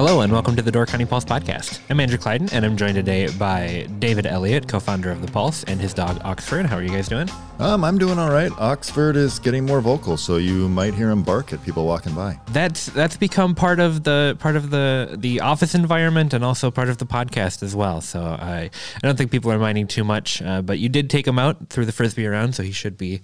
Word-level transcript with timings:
Hello 0.00 0.22
and 0.22 0.32
welcome 0.32 0.56
to 0.56 0.62
the 0.62 0.72
Door 0.72 0.86
County 0.86 1.04
Pulse 1.04 1.26
podcast. 1.26 1.78
I'm 1.90 2.00
Andrew 2.00 2.16
Kleidon 2.16 2.48
and 2.54 2.64
I'm 2.64 2.74
joined 2.74 2.94
today 2.94 3.28
by 3.36 3.86
David 3.98 4.24
Eliot, 4.24 4.66
co-founder 4.66 5.10
of 5.10 5.20
the 5.20 5.30
Pulse, 5.30 5.62
and 5.64 5.78
his 5.78 5.92
dog 5.92 6.18
Oxford. 6.24 6.64
How 6.64 6.76
are 6.76 6.82
you 6.82 6.88
guys 6.88 7.06
doing? 7.06 7.28
Um, 7.58 7.84
I'm 7.84 7.98
doing 7.98 8.18
all 8.18 8.30
right. 8.30 8.50
Oxford 8.52 9.14
is 9.14 9.38
getting 9.38 9.66
more 9.66 9.82
vocal, 9.82 10.16
so 10.16 10.38
you 10.38 10.70
might 10.70 10.94
hear 10.94 11.10
him 11.10 11.22
bark 11.22 11.52
at 11.52 11.62
people 11.66 11.84
walking 11.84 12.14
by. 12.14 12.40
That's 12.46 12.86
that's 12.86 13.18
become 13.18 13.54
part 13.54 13.78
of 13.78 14.04
the 14.04 14.38
part 14.40 14.56
of 14.56 14.70
the 14.70 15.16
the 15.18 15.40
office 15.40 15.74
environment 15.74 16.32
and 16.32 16.46
also 16.46 16.70
part 16.70 16.88
of 16.88 16.96
the 16.96 17.04
podcast 17.04 17.62
as 17.62 17.76
well. 17.76 18.00
So 18.00 18.22
I 18.22 18.70
I 18.96 19.06
don't 19.06 19.18
think 19.18 19.30
people 19.30 19.52
are 19.52 19.58
minding 19.58 19.86
too 19.86 20.02
much. 20.02 20.40
Uh, 20.40 20.62
but 20.62 20.78
you 20.78 20.88
did 20.88 21.10
take 21.10 21.26
him 21.26 21.38
out 21.38 21.68
through 21.68 21.84
the 21.84 21.92
frisbee 21.92 22.26
round, 22.26 22.54
so 22.54 22.62
he 22.62 22.72
should 22.72 22.96
be 22.96 23.20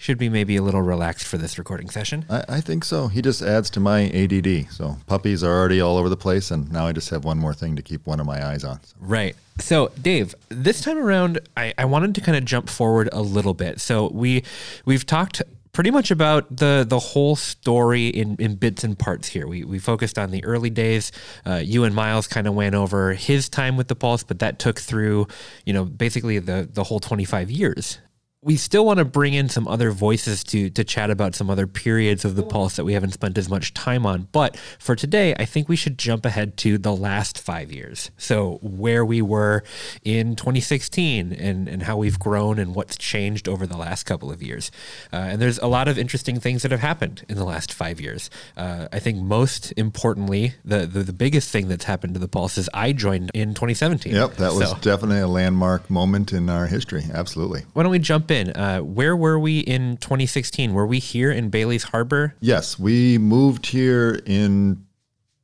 should 0.00 0.16
be 0.16 0.28
maybe 0.28 0.54
a 0.54 0.62
little 0.62 0.80
relaxed 0.80 1.26
for 1.26 1.38
this 1.38 1.58
recording 1.58 1.90
session. 1.90 2.24
I, 2.30 2.44
I 2.48 2.60
think 2.60 2.84
so. 2.84 3.08
He 3.08 3.20
just 3.20 3.42
adds 3.42 3.68
to 3.70 3.80
my 3.80 4.08
ADD. 4.10 4.70
So 4.70 4.96
puppies 5.06 5.42
are 5.42 5.52
already 5.52 5.80
all 5.80 5.96
over 5.96 6.08
the 6.08 6.16
place, 6.16 6.52
and 6.52 6.70
now 6.70 6.86
I 6.86 6.92
just 6.92 7.10
have 7.10 7.24
one 7.24 7.36
more 7.36 7.52
thing 7.52 7.74
to 7.74 7.82
keep 7.82 8.06
one 8.06 8.20
of 8.20 8.26
my 8.26 8.46
eyes 8.46 8.62
on. 8.62 8.78
Right. 9.00 9.34
So, 9.58 9.90
Dave, 10.00 10.36
this 10.50 10.80
time 10.82 10.98
around, 10.98 11.40
I, 11.56 11.74
I 11.76 11.84
wanted 11.84 12.14
to 12.14 12.20
kind 12.20 12.38
of 12.38 12.44
jump 12.44 12.70
forward 12.70 13.08
a 13.12 13.20
little 13.20 13.54
bit. 13.54 13.80
So 13.80 14.08
we 14.10 14.44
we've 14.84 15.04
talked 15.04 15.42
pretty 15.72 15.90
much 15.90 16.12
about 16.12 16.56
the 16.56 16.86
the 16.88 17.00
whole 17.00 17.34
story 17.34 18.06
in, 18.06 18.36
in 18.38 18.54
bits 18.54 18.84
and 18.84 18.96
parts 18.96 19.26
here. 19.26 19.48
We, 19.48 19.64
we 19.64 19.80
focused 19.80 20.16
on 20.16 20.30
the 20.30 20.44
early 20.44 20.70
days. 20.70 21.10
Uh, 21.44 21.56
you 21.56 21.82
and 21.82 21.92
Myles 21.92 22.28
kind 22.28 22.46
of 22.46 22.54
went 22.54 22.76
over 22.76 23.14
his 23.14 23.48
time 23.48 23.76
with 23.76 23.88
the 23.88 23.96
Pulse, 23.96 24.22
but 24.22 24.38
that 24.38 24.60
took 24.60 24.78
through, 24.78 25.26
you 25.66 25.72
know, 25.72 25.84
basically 25.84 26.38
the 26.38 26.68
the 26.72 26.84
whole 26.84 27.00
25 27.00 27.50
years 27.50 27.98
we 28.40 28.56
still 28.56 28.86
want 28.86 28.98
to 28.98 29.04
bring 29.04 29.34
in 29.34 29.48
some 29.48 29.66
other 29.66 29.90
voices 29.90 30.44
to 30.44 30.70
to 30.70 30.84
chat 30.84 31.10
about 31.10 31.34
some 31.34 31.50
other 31.50 31.66
periods 31.66 32.24
of 32.24 32.36
the 32.36 32.42
pulse 32.44 32.76
that 32.76 32.84
we 32.84 32.92
haven't 32.92 33.10
spent 33.10 33.36
as 33.36 33.48
much 33.48 33.74
time 33.74 34.06
on. 34.06 34.28
But 34.30 34.56
for 34.78 34.94
today, 34.94 35.34
I 35.38 35.44
think 35.44 35.68
we 35.68 35.74
should 35.74 35.98
jump 35.98 36.24
ahead 36.24 36.56
to 36.58 36.78
the 36.78 36.94
last 36.94 37.40
five 37.40 37.72
years. 37.72 38.12
So 38.16 38.60
where 38.62 39.04
we 39.04 39.22
were 39.22 39.64
in 40.04 40.36
2016 40.36 41.32
and 41.32 41.68
and 41.68 41.82
how 41.82 41.96
we've 41.96 42.18
grown 42.18 42.60
and 42.60 42.76
what's 42.76 42.96
changed 42.96 43.48
over 43.48 43.66
the 43.66 43.76
last 43.76 44.04
couple 44.04 44.30
of 44.30 44.40
years. 44.40 44.70
Uh, 45.12 45.16
and 45.16 45.42
there's 45.42 45.58
a 45.58 45.66
lot 45.66 45.88
of 45.88 45.98
interesting 45.98 46.38
things 46.38 46.62
that 46.62 46.70
have 46.70 46.80
happened 46.80 47.24
in 47.28 47.36
the 47.36 47.44
last 47.44 47.72
five 47.72 48.00
years. 48.00 48.30
Uh, 48.56 48.86
I 48.92 49.00
think 49.00 49.18
most 49.20 49.72
importantly, 49.76 50.54
the, 50.64 50.86
the, 50.86 51.02
the 51.02 51.12
biggest 51.12 51.50
thing 51.50 51.66
that's 51.66 51.84
happened 51.84 52.14
to 52.14 52.20
the 52.20 52.28
pulse 52.28 52.56
is 52.56 52.70
I 52.72 52.92
joined 52.92 53.32
in 53.34 53.54
2017. 53.54 54.14
Yep, 54.14 54.36
that 54.36 54.54
was 54.54 54.70
so, 54.70 54.76
definitely 54.76 55.18
a 55.18 55.26
landmark 55.26 55.90
moment 55.90 56.32
in 56.32 56.48
our 56.48 56.66
history. 56.68 57.04
Absolutely. 57.12 57.64
Why 57.72 57.82
don't 57.82 57.90
we 57.90 57.98
jump 57.98 58.27
in. 58.30 58.50
Uh, 58.50 58.80
where 58.80 59.16
were 59.16 59.38
we 59.38 59.60
in 59.60 59.96
2016? 59.98 60.72
Were 60.72 60.86
we 60.86 60.98
here 60.98 61.30
in 61.30 61.48
Bailey's 61.50 61.84
Harbor? 61.84 62.34
Yes, 62.40 62.78
we 62.78 63.18
moved 63.18 63.66
here 63.66 64.20
in 64.26 64.84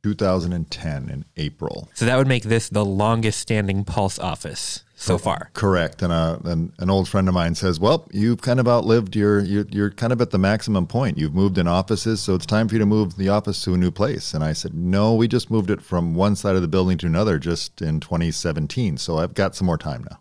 2010 0.02 1.08
in 1.08 1.24
April. 1.38 1.88
So 1.94 2.05
that 2.05 2.18
would 2.18 2.28
make 2.28 2.42
this 2.44 2.68
the 2.68 2.84
longest 2.84 3.40
standing 3.40 3.84
Pulse 3.84 4.18
office 4.18 4.84
so 4.96 5.18
far. 5.18 5.50
Correct. 5.55 6.02
And, 6.02 6.12
uh, 6.12 6.38
and 6.44 6.72
an 6.78 6.90
old 6.90 7.08
friend 7.08 7.27
of 7.27 7.34
mine 7.34 7.55
says, 7.55 7.80
"Well, 7.80 8.06
you've 8.12 8.42
kind 8.42 8.60
of 8.60 8.68
outlived 8.68 9.16
your 9.16 9.40
you're, 9.40 9.66
you're 9.70 9.90
kind 9.90 10.12
of 10.12 10.20
at 10.20 10.30
the 10.30 10.38
maximum 10.38 10.86
point. 10.86 11.16
You've 11.18 11.34
moved 11.34 11.58
in 11.58 11.66
offices, 11.66 12.20
so 12.20 12.34
it's 12.34 12.46
time 12.46 12.68
for 12.68 12.74
you 12.74 12.80
to 12.80 12.86
move 12.86 13.16
the 13.16 13.28
office 13.30 13.62
to 13.64 13.74
a 13.74 13.78
new 13.78 13.90
place." 13.90 14.34
And 14.34 14.44
I 14.44 14.52
said, 14.52 14.74
"No, 14.74 15.14
we 15.14 15.27
just 15.27 15.50
moved 15.50 15.70
it 15.70 15.80
from 15.80 16.14
one 16.14 16.36
side 16.36 16.55
of 16.55 16.62
the 16.62 16.68
building 16.68 16.98
to 16.98 17.06
another 17.06 17.39
just 17.39 17.80
in 17.80 18.00
2017. 18.00 18.98
So 18.98 19.18
I've 19.18 19.34
got 19.34 19.55
some 19.55 19.67
more 19.67 19.78
time 19.78 20.06
now." 20.11 20.18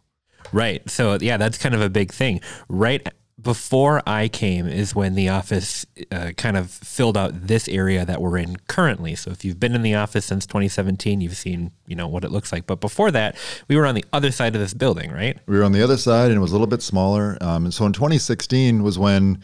Right. 0.52 0.88
So 0.90 1.18
yeah, 1.22 1.38
that's 1.38 1.58
kind 1.58 1.76
of 1.76 1.81
a 1.81 1.90
big 1.90 2.12
thing. 2.12 2.42
Right 2.68 3.08
before 3.44 4.02
I 4.08 4.28
came 4.30 4.68
is 4.68 4.96
when 4.96 5.16
the 5.16 5.30
office 5.30 5.86
uh, 6.12 6.31
kind 6.38 6.56
of 6.56 6.72
filled 6.72 7.18
out 7.18 7.48
this 7.48 7.68
area 7.68 8.06
that 8.06 8.22
we're 8.22 8.38
in 8.38 8.56
currently. 8.68 9.16
So 9.16 9.32
if 9.32 9.44
you've 9.44 9.59
been 9.59 9.76
in 9.76 9.82
the 9.82 9.96
office 9.96 10.26
since 10.26 10.46
2017, 10.46 11.20
you've 11.20 11.36
seen 11.36 11.72
you 11.86 11.96
know 11.96 12.08
what 12.08 12.24
it 12.24 12.32
looks 12.32 12.52
like. 12.52 12.66
But 12.66 12.80
before 12.80 13.12
that, 13.12 13.36
we 13.68 13.76
were 13.76 13.86
on 13.86 13.96
the 13.96 14.06
other 14.14 14.32
side 14.32 14.56
of 14.56 14.62
this 14.62 14.74
building, 14.74 15.12
right? 15.12 15.38
We 15.46 15.58
were 15.58 15.64
on 15.64 15.74
the 15.74 15.84
other 15.84 15.98
side, 15.98 16.28
and 16.28 16.38
it 16.38 16.42
was 16.42 16.52
a 16.52 16.56
little 16.56 16.68
bit 16.68 16.82
smaller. 16.82 17.38
Um, 17.42 17.66
and 17.66 17.74
so 17.74 17.86
in 17.86 17.94
2016 17.94 18.82
was 18.82 18.98
when 18.98 19.42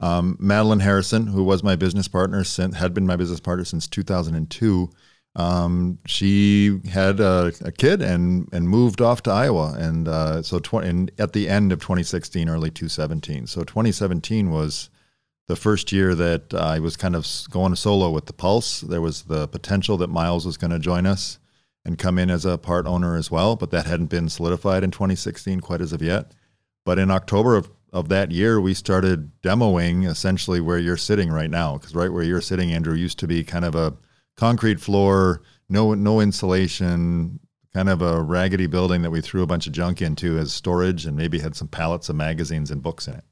um, 0.00 0.36
Madeline 0.40 0.80
Harrison, 0.80 1.26
who 1.26 1.44
was 1.44 1.62
my 1.62 1.76
business 1.76 2.08
partner, 2.08 2.44
since, 2.44 2.76
had 2.76 2.94
been 2.94 3.06
my 3.06 3.16
business 3.16 3.40
partner 3.40 3.64
since 3.64 3.86
2002 3.86 4.90
um, 5.34 5.98
she 6.06 6.80
had 6.90 7.18
a, 7.18 7.52
a, 7.62 7.72
kid 7.72 8.02
and 8.02 8.48
and 8.52 8.68
moved 8.68 9.00
off 9.00 9.22
to 9.22 9.30
Iowa, 9.30 9.74
and 9.78 10.06
uh, 10.06 10.42
so 10.42 10.58
tw- 10.58 10.84
and 10.84 11.10
at 11.18 11.32
the 11.32 11.48
end 11.48 11.72
of 11.72 11.80
2016, 11.80 12.50
early 12.50 12.70
2017. 12.70 13.46
So 13.46 13.64
2017 13.64 14.50
was 14.50 14.90
the 15.48 15.56
first 15.56 15.90
year 15.90 16.14
that 16.14 16.52
I 16.52 16.78
was 16.80 16.96
kind 16.96 17.16
of 17.16 17.26
going 17.50 17.74
solo 17.76 18.10
with 18.10 18.26
the 18.26 18.34
Pulse. 18.34 18.82
There 18.82 19.00
was 19.00 19.22
the 19.22 19.48
potential 19.48 19.96
that 19.98 20.10
Myles 20.10 20.44
was 20.44 20.58
going 20.58 20.70
to 20.70 20.78
join 20.78 21.06
us 21.06 21.38
and 21.84 21.98
come 21.98 22.18
in 22.18 22.30
as 22.30 22.44
a 22.44 22.58
part 22.58 22.86
owner 22.86 23.16
as 23.16 23.30
well, 23.30 23.56
but 23.56 23.70
that 23.70 23.86
hadn't 23.86 24.06
been 24.06 24.28
solidified 24.28 24.84
in 24.84 24.90
2016 24.90 25.60
quite 25.60 25.80
as 25.80 25.92
of 25.92 26.02
yet. 26.02 26.32
But 26.84 26.98
in 26.98 27.10
October 27.10 27.56
of, 27.56 27.70
of 27.92 28.08
that 28.10 28.30
year, 28.30 28.60
we 28.60 28.74
started 28.74 29.30
demoing 29.42 30.06
essentially 30.06 30.60
where 30.60 30.78
you're 30.78 30.96
sitting 30.96 31.30
right 31.30 31.50
now, 31.50 31.78
because 31.78 31.94
right 31.94 32.12
where 32.12 32.22
you're 32.22 32.40
sitting, 32.40 32.72
Andrew, 32.72 32.94
used 32.94 33.18
to 33.20 33.26
be 33.26 33.42
kind 33.42 33.64
of 33.64 33.74
a 33.74 33.94
concrete 34.36 34.80
floor, 34.80 35.42
no 35.68 35.94
no 35.94 36.20
insulation, 36.20 37.40
kind 37.72 37.88
of 37.88 38.02
a 38.02 38.20
raggedy 38.20 38.66
building 38.66 39.02
that 39.02 39.10
we 39.10 39.20
threw 39.20 39.42
a 39.42 39.46
bunch 39.46 39.66
of 39.66 39.72
junk 39.72 40.02
into 40.02 40.38
as 40.38 40.52
storage 40.52 41.06
and 41.06 41.16
maybe 41.16 41.38
had 41.38 41.56
some 41.56 41.68
pallets 41.68 42.08
of 42.08 42.16
magazines 42.16 42.70
and 42.70 42.82
books 42.82 43.06
in 43.06 43.14
it. 43.14 43.24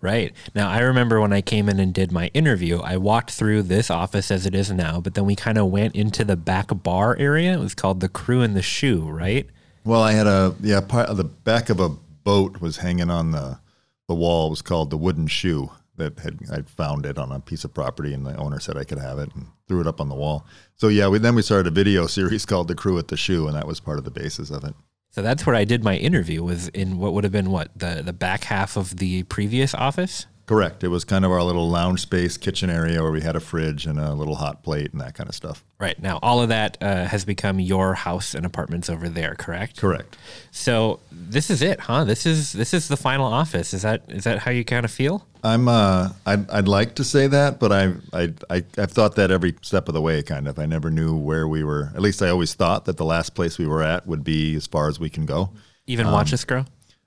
Right. 0.00 0.32
Now, 0.52 0.68
I 0.68 0.80
remember 0.80 1.20
when 1.20 1.32
I 1.32 1.42
came 1.42 1.68
in 1.68 1.78
and 1.78 1.94
did 1.94 2.10
my 2.10 2.26
interview, 2.34 2.80
I 2.80 2.96
walked 2.96 3.30
through 3.30 3.62
this 3.62 3.88
office 3.88 4.32
as 4.32 4.46
it 4.46 4.54
is 4.54 4.72
now, 4.72 5.00
but 5.00 5.14
then 5.14 5.24
we 5.24 5.36
kind 5.36 5.58
of 5.58 5.66
went 5.68 5.94
into 5.94 6.24
the 6.24 6.36
back 6.36 6.70
bar 6.82 7.16
area. 7.18 7.52
It 7.52 7.60
was 7.60 7.76
called 7.76 8.00
the 8.00 8.08
Crew 8.08 8.40
and 8.40 8.56
the 8.56 8.62
Shoe, 8.62 9.08
right? 9.08 9.48
Well, 9.84 10.02
I 10.02 10.12
had 10.12 10.26
a, 10.26 10.56
yeah, 10.60 10.80
part 10.80 11.08
of 11.08 11.18
the 11.18 11.24
back 11.24 11.70
of 11.70 11.78
a 11.78 11.88
boat 11.88 12.60
was 12.60 12.78
hanging 12.78 13.10
on 13.10 13.30
the, 13.30 13.60
the 14.08 14.14
wall. 14.14 14.48
It 14.48 14.50
was 14.50 14.62
called 14.62 14.90
the 14.90 14.98
Wooden 14.98 15.28
Shoe 15.28 15.70
that 15.96 16.18
had 16.18 16.38
I 16.50 16.62
found 16.62 17.06
it 17.06 17.18
on 17.18 17.32
a 17.32 17.40
piece 17.40 17.64
of 17.64 17.74
property, 17.74 18.14
and 18.14 18.26
the 18.26 18.36
owner 18.36 18.60
said 18.60 18.76
I 18.76 18.84
could 18.84 18.98
have 18.98 19.18
it, 19.18 19.34
and 19.34 19.46
threw 19.68 19.80
it 19.80 19.86
up 19.86 20.00
on 20.00 20.08
the 20.08 20.14
wall. 20.14 20.46
So 20.76 20.88
yeah, 20.88 21.08
we 21.08 21.18
then 21.18 21.34
we 21.34 21.42
started 21.42 21.66
a 21.66 21.74
video 21.74 22.06
series 22.18 22.46
called 22.46 22.68
"The 22.68 22.74
Crew 22.74 22.98
at 22.98 23.08
the 23.08 23.16
Shoe," 23.16 23.46
and 23.46 23.56
that 23.56 23.66
was 23.66 23.80
part 23.80 23.98
of 23.98 24.04
the 24.04 24.10
basis 24.10 24.50
of 24.50 24.64
it. 24.64 24.74
So 25.10 25.20
that's 25.20 25.44
where 25.44 25.54
I 25.54 25.64
did 25.64 25.84
my 25.84 25.96
interview. 25.96 26.42
Was 26.42 26.68
in 26.68 26.98
what 26.98 27.12
would 27.12 27.24
have 27.24 27.32
been 27.32 27.50
what 27.50 27.70
the 27.76 28.02
the 28.04 28.12
back 28.12 28.44
half 28.44 28.76
of 28.76 28.96
the 28.96 29.24
previous 29.24 29.74
office. 29.74 30.26
Correct. 30.46 30.82
It 30.82 30.88
was 30.88 31.04
kind 31.04 31.24
of 31.24 31.30
our 31.30 31.42
little 31.42 31.70
lounge 31.70 32.00
space 32.00 32.36
kitchen 32.36 32.68
area 32.68 33.02
where 33.02 33.12
we 33.12 33.20
had 33.20 33.36
a 33.36 33.40
fridge 33.40 33.86
and 33.86 33.98
a 33.98 34.12
little 34.12 34.34
hot 34.34 34.62
plate 34.62 34.92
and 34.92 35.00
that 35.00 35.14
kind 35.14 35.28
of 35.28 35.34
stuff. 35.34 35.64
Right. 35.78 36.00
Now, 36.02 36.18
all 36.22 36.42
of 36.42 36.48
that 36.48 36.78
uh, 36.80 37.04
has 37.04 37.24
become 37.24 37.60
your 37.60 37.94
house 37.94 38.34
and 38.34 38.44
apartments 38.44 38.90
over 38.90 39.08
there, 39.08 39.34
correct? 39.36 39.80
Correct. 39.80 40.16
So 40.50 41.00
this 41.10 41.48
is 41.48 41.62
it, 41.62 41.80
huh? 41.80 42.04
This 42.04 42.26
is 42.26 42.52
this 42.52 42.74
is 42.74 42.88
the 42.88 42.96
final 42.96 43.26
office. 43.26 43.72
Is 43.72 43.82
that 43.82 44.02
is 44.08 44.24
that 44.24 44.40
how 44.40 44.50
you 44.50 44.64
kind 44.64 44.84
of 44.84 44.90
feel? 44.90 45.26
I'm 45.44 45.68
uh 45.68 46.10
I'd, 46.26 46.50
I'd 46.50 46.68
like 46.68 46.96
to 46.96 47.04
say 47.04 47.28
that, 47.28 47.60
but 47.60 47.72
I 47.72 47.94
I 48.12 48.32
I 48.50 48.64
I've 48.78 48.92
thought 48.92 49.16
that 49.16 49.30
every 49.30 49.54
step 49.62 49.88
of 49.88 49.94
the 49.94 50.02
way 50.02 50.22
kind 50.22 50.48
of. 50.48 50.58
I 50.58 50.66
never 50.66 50.90
knew 50.90 51.16
where 51.16 51.46
we 51.46 51.62
were. 51.62 51.90
At 51.94 52.02
least 52.02 52.20
I 52.20 52.28
always 52.28 52.54
thought 52.54 52.84
that 52.86 52.96
the 52.96 53.04
last 53.04 53.34
place 53.34 53.58
we 53.58 53.66
were 53.66 53.82
at 53.82 54.06
would 54.06 54.24
be 54.24 54.56
as 54.56 54.66
far 54.66 54.88
as 54.88 54.98
we 54.98 55.08
can 55.08 55.24
go. 55.24 55.50
Even 55.86 56.06
um, 56.06 56.12
watch 56.12 56.32
us 56.32 56.44
grow? 56.44 56.64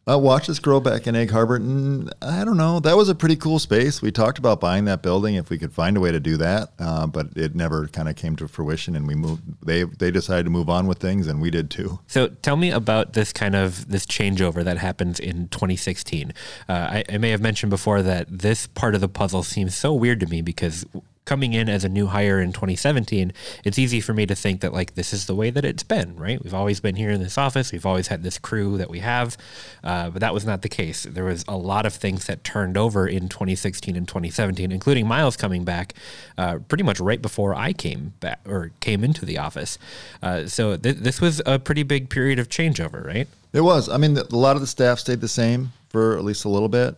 Uh, 0.07 0.19
watch 0.19 0.45
this 0.45 0.59
grow 0.59 0.79
back 0.79 1.07
in 1.07 1.15
Egg 1.15 1.31
Harbor. 1.31 1.55
And 1.55 2.13
I 2.21 2.45
don't 2.45 2.57
know. 2.57 2.79
That 2.79 2.95
was 2.95 3.09
a 3.09 3.15
pretty 3.15 3.35
cool 3.35 3.57
space. 3.57 4.03
We 4.03 4.11
talked 4.11 4.37
about 4.37 4.59
buying 4.59 4.85
that 4.85 5.01
building 5.01 5.33
if 5.33 5.49
we 5.49 5.57
could 5.57 5.73
find 5.73 5.97
a 5.97 5.99
way 5.99 6.11
to 6.11 6.19
do 6.19 6.37
that, 6.37 6.73
uh, 6.77 7.07
but 7.07 7.29
it 7.35 7.55
never 7.55 7.87
kind 7.87 8.07
of 8.07 8.15
came 8.15 8.35
to 8.35 8.47
fruition. 8.47 8.95
And 8.95 9.07
we 9.07 9.15
moved. 9.15 9.41
They 9.65 9.83
they 9.83 10.11
decided 10.11 10.43
to 10.43 10.51
move 10.51 10.69
on 10.69 10.85
with 10.85 10.99
things, 10.99 11.27
and 11.27 11.41
we 11.41 11.49
did 11.49 11.71
too. 11.71 11.99
So 12.05 12.27
tell 12.27 12.55
me 12.55 12.69
about 12.69 13.13
this 13.13 13.33
kind 13.33 13.55
of 13.55 13.89
this 13.89 14.05
changeover 14.05 14.63
that 14.63 14.77
happens 14.77 15.19
in 15.19 15.47
2016. 15.47 16.33
Uh, 16.69 16.71
I, 16.71 17.03
I 17.09 17.17
may 17.17 17.31
have 17.31 17.41
mentioned 17.41 17.71
before 17.71 18.03
that 18.03 18.27
this 18.29 18.67
part 18.67 18.93
of 18.93 19.01
the 19.01 19.09
puzzle 19.09 19.41
seems 19.41 19.75
so 19.75 19.91
weird 19.91 20.19
to 20.19 20.27
me 20.27 20.41
because 20.41 20.85
coming 21.25 21.53
in 21.53 21.67
as 21.67 21.83
a 21.83 21.89
new 21.89 22.07
hire 22.07 22.39
in 22.39 22.53
2017, 22.53 23.33
it's 23.63 23.77
easy 23.77 23.99
for 23.99 24.13
me 24.13 24.25
to 24.25 24.35
think 24.35 24.61
that 24.61 24.73
like 24.73 24.95
this 24.95 25.11
is 25.13 25.25
the 25.25 25.35
way 25.35 25.49
that 25.49 25.65
it's 25.65 25.83
been, 25.83 26.15
right? 26.15 26.41
We've 26.43 26.53
always 26.53 26.79
been 26.79 26.95
here 26.95 27.09
in 27.09 27.21
this 27.21 27.37
office. 27.37 27.71
We've 27.71 27.85
always 27.85 28.07
had 28.07 28.23
this 28.23 28.37
crew 28.37 28.77
that 28.77 28.89
we 28.89 28.99
have, 28.99 29.37
uh, 29.83 30.11
but 30.11 30.19
that 30.21 30.33
was 30.33 30.45
not 30.45 30.61
the 30.61 30.69
case. 30.69 31.03
There 31.03 31.25
was 31.25 31.43
a 31.47 31.57
lot 31.57 31.85
of 31.85 31.93
things 31.93 32.25
that 32.25 32.43
turned 32.43 32.77
over 32.77 33.07
in 33.07 33.27
2016 33.27 33.95
and 33.95 34.07
2017, 34.07 34.71
including 34.71 35.07
Myles 35.07 35.35
coming 35.35 35.63
back 35.63 35.93
uh, 36.37 36.59
pretty 36.67 36.83
much 36.83 36.99
right 36.99 37.21
before 37.21 37.55
I 37.55 37.73
came 37.73 38.13
back 38.19 38.39
or 38.47 38.71
came 38.79 39.03
into 39.03 39.25
the 39.25 39.37
office. 39.37 39.77
Uh, 40.21 40.45
so 40.45 40.77
th- 40.77 40.97
this 40.97 41.19
was 41.19 41.41
a 41.45 41.59
pretty 41.59 41.83
big 41.83 42.09
period 42.09 42.39
of 42.39 42.49
changeover, 42.49 43.05
right? 43.05 43.27
It 43.53 43.61
was. 43.61 43.89
I 43.89 43.97
mean, 43.97 44.17
a 44.17 44.23
lot 44.35 44.55
of 44.55 44.61
the 44.61 44.67
staff 44.67 44.99
stayed 44.99 45.21
the 45.21 45.27
same 45.27 45.71
for 45.89 46.17
at 46.17 46.23
least 46.23 46.45
a 46.45 46.49
little 46.49 46.67
bit. 46.67 46.95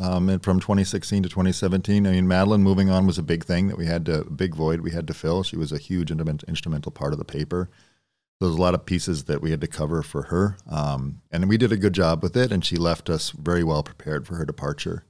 Um, 0.00 0.30
and 0.30 0.42
from 0.42 0.58
2016 0.58 1.22
to 1.22 1.28
2017. 1.28 2.06
I 2.06 2.12
mean, 2.12 2.26
Madeline 2.26 2.62
moving 2.62 2.88
on 2.88 3.06
was 3.06 3.18
a 3.18 3.22
big 3.22 3.44
thing 3.44 3.68
that 3.68 3.76
we 3.76 3.86
had 3.86 4.06
to, 4.06 4.24
big 4.24 4.54
void 4.54 4.80
we 4.80 4.92
had 4.92 5.06
to 5.08 5.14
fill. 5.14 5.42
She 5.42 5.56
was 5.56 5.72
a 5.72 5.78
huge 5.78 6.10
instrumental 6.10 6.90
part 6.90 7.12
of 7.12 7.18
the 7.18 7.24
paper. 7.24 7.70
There's 8.40 8.54
a 8.54 8.60
lot 8.60 8.74
of 8.74 8.86
pieces 8.86 9.24
that 9.24 9.42
we 9.42 9.50
had 9.50 9.60
to 9.60 9.66
cover 9.66 10.02
for 10.02 10.22
her. 10.22 10.56
Um, 10.68 11.20
and 11.30 11.46
we 11.48 11.58
did 11.58 11.72
a 11.72 11.76
good 11.76 11.92
job 11.92 12.22
with 12.22 12.34
it, 12.36 12.50
and 12.50 12.64
she 12.64 12.76
left 12.76 13.10
us 13.10 13.30
very 13.30 13.62
well 13.62 13.82
prepared 13.82 14.26
for 14.26 14.36
her 14.36 14.46
departure. 14.46 15.04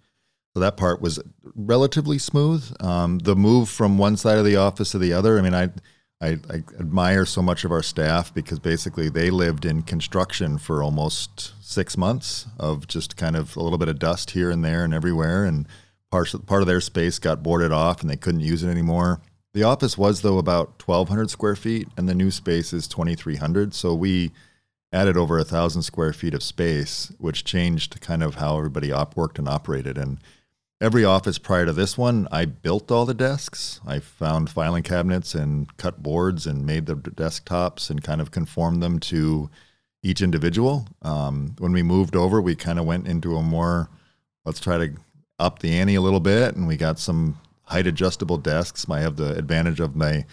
So 0.52 0.58
that 0.58 0.76
part 0.76 1.00
was 1.00 1.20
relatively 1.54 2.18
smooth. 2.18 2.74
Um, 2.80 3.20
the 3.20 3.36
move 3.36 3.68
from 3.68 3.98
one 3.98 4.16
side 4.16 4.38
of 4.38 4.44
the 4.44 4.56
office 4.56 4.90
to 4.90 4.98
the 4.98 5.12
other, 5.12 5.38
I 5.38 5.42
mean, 5.42 5.54
I, 5.54 5.70
I, 6.20 6.38
I, 6.50 6.56
admire 6.78 7.24
so 7.24 7.40
much 7.40 7.64
of 7.64 7.72
our 7.72 7.82
staff 7.82 8.32
because 8.34 8.58
basically 8.58 9.08
they 9.08 9.30
lived 9.30 9.64
in 9.64 9.82
construction 9.82 10.58
for 10.58 10.82
almost 10.82 11.54
six 11.64 11.96
months 11.96 12.46
of 12.58 12.86
just 12.86 13.16
kind 13.16 13.36
of 13.36 13.56
a 13.56 13.62
little 13.62 13.78
bit 13.78 13.88
of 13.88 13.98
dust 13.98 14.32
here 14.32 14.50
and 14.50 14.62
there 14.62 14.84
and 14.84 14.92
everywhere. 14.92 15.44
And 15.44 15.66
part, 16.10 16.34
part 16.46 16.60
of 16.60 16.68
their 16.68 16.82
space 16.82 17.18
got 17.18 17.42
boarded 17.42 17.72
off 17.72 18.02
and 18.02 18.10
they 18.10 18.16
couldn't 18.16 18.40
use 18.40 18.62
it 18.62 18.68
anymore. 18.68 19.20
The 19.52 19.62
office 19.64 19.98
was, 19.98 20.20
though, 20.20 20.38
about 20.38 20.80
1,200 20.86 21.28
square 21.28 21.56
feet, 21.56 21.88
and 21.96 22.08
the 22.08 22.14
new 22.14 22.30
space 22.30 22.72
is 22.72 22.86
2,300. 22.86 23.74
So 23.74 23.94
we 23.94 24.30
added 24.92 25.16
over 25.16 25.38
a 25.38 25.44
thousand 25.44 25.82
square 25.82 26.12
feet 26.12 26.34
of 26.34 26.42
space, 26.42 27.12
which 27.18 27.44
changed 27.44 28.00
kind 28.00 28.22
of 28.22 28.36
how 28.36 28.58
everybody 28.58 28.92
op- 28.92 29.16
worked 29.16 29.38
and 29.38 29.48
operated. 29.48 29.98
And 29.98 30.18
every 30.80 31.04
office 31.04 31.38
prior 31.38 31.66
to 31.66 31.72
this 31.72 31.98
one, 31.98 32.26
I 32.32 32.46
built 32.46 32.90
all 32.90 33.04
the 33.04 33.14
desks. 33.14 33.80
I 33.86 33.98
found 33.98 34.50
filing 34.50 34.82
cabinets 34.82 35.34
and 35.34 35.76
cut 35.76 36.02
boards 36.02 36.46
and 36.46 36.64
made 36.64 36.86
the 36.86 36.96
desktops 36.96 37.90
and 37.90 38.02
kind 38.02 38.20
of 38.20 38.30
conformed 38.30 38.82
them 38.82 38.98
to 39.00 39.50
each 40.02 40.22
individual. 40.22 40.86
Um, 41.02 41.54
when 41.58 41.72
we 41.72 41.82
moved 41.82 42.16
over, 42.16 42.40
we 42.40 42.54
kind 42.54 42.78
of 42.78 42.86
went 42.86 43.06
into 43.06 43.36
a 43.36 43.42
more 43.42 43.90
let's 44.44 44.60
try 44.60 44.78
to 44.78 44.94
up 45.38 45.60
the 45.60 45.72
ante 45.78 45.94
a 45.94 46.00
little 46.00 46.20
bit, 46.20 46.54
and 46.56 46.66
we 46.66 46.76
got 46.76 46.98
some 46.98 47.38
height 47.64 47.86
adjustable 47.86 48.38
desks. 48.38 48.86
I 48.88 49.00
have 49.00 49.16
the 49.16 49.36
advantage 49.36 49.80
of 49.80 49.94
my 49.94 50.24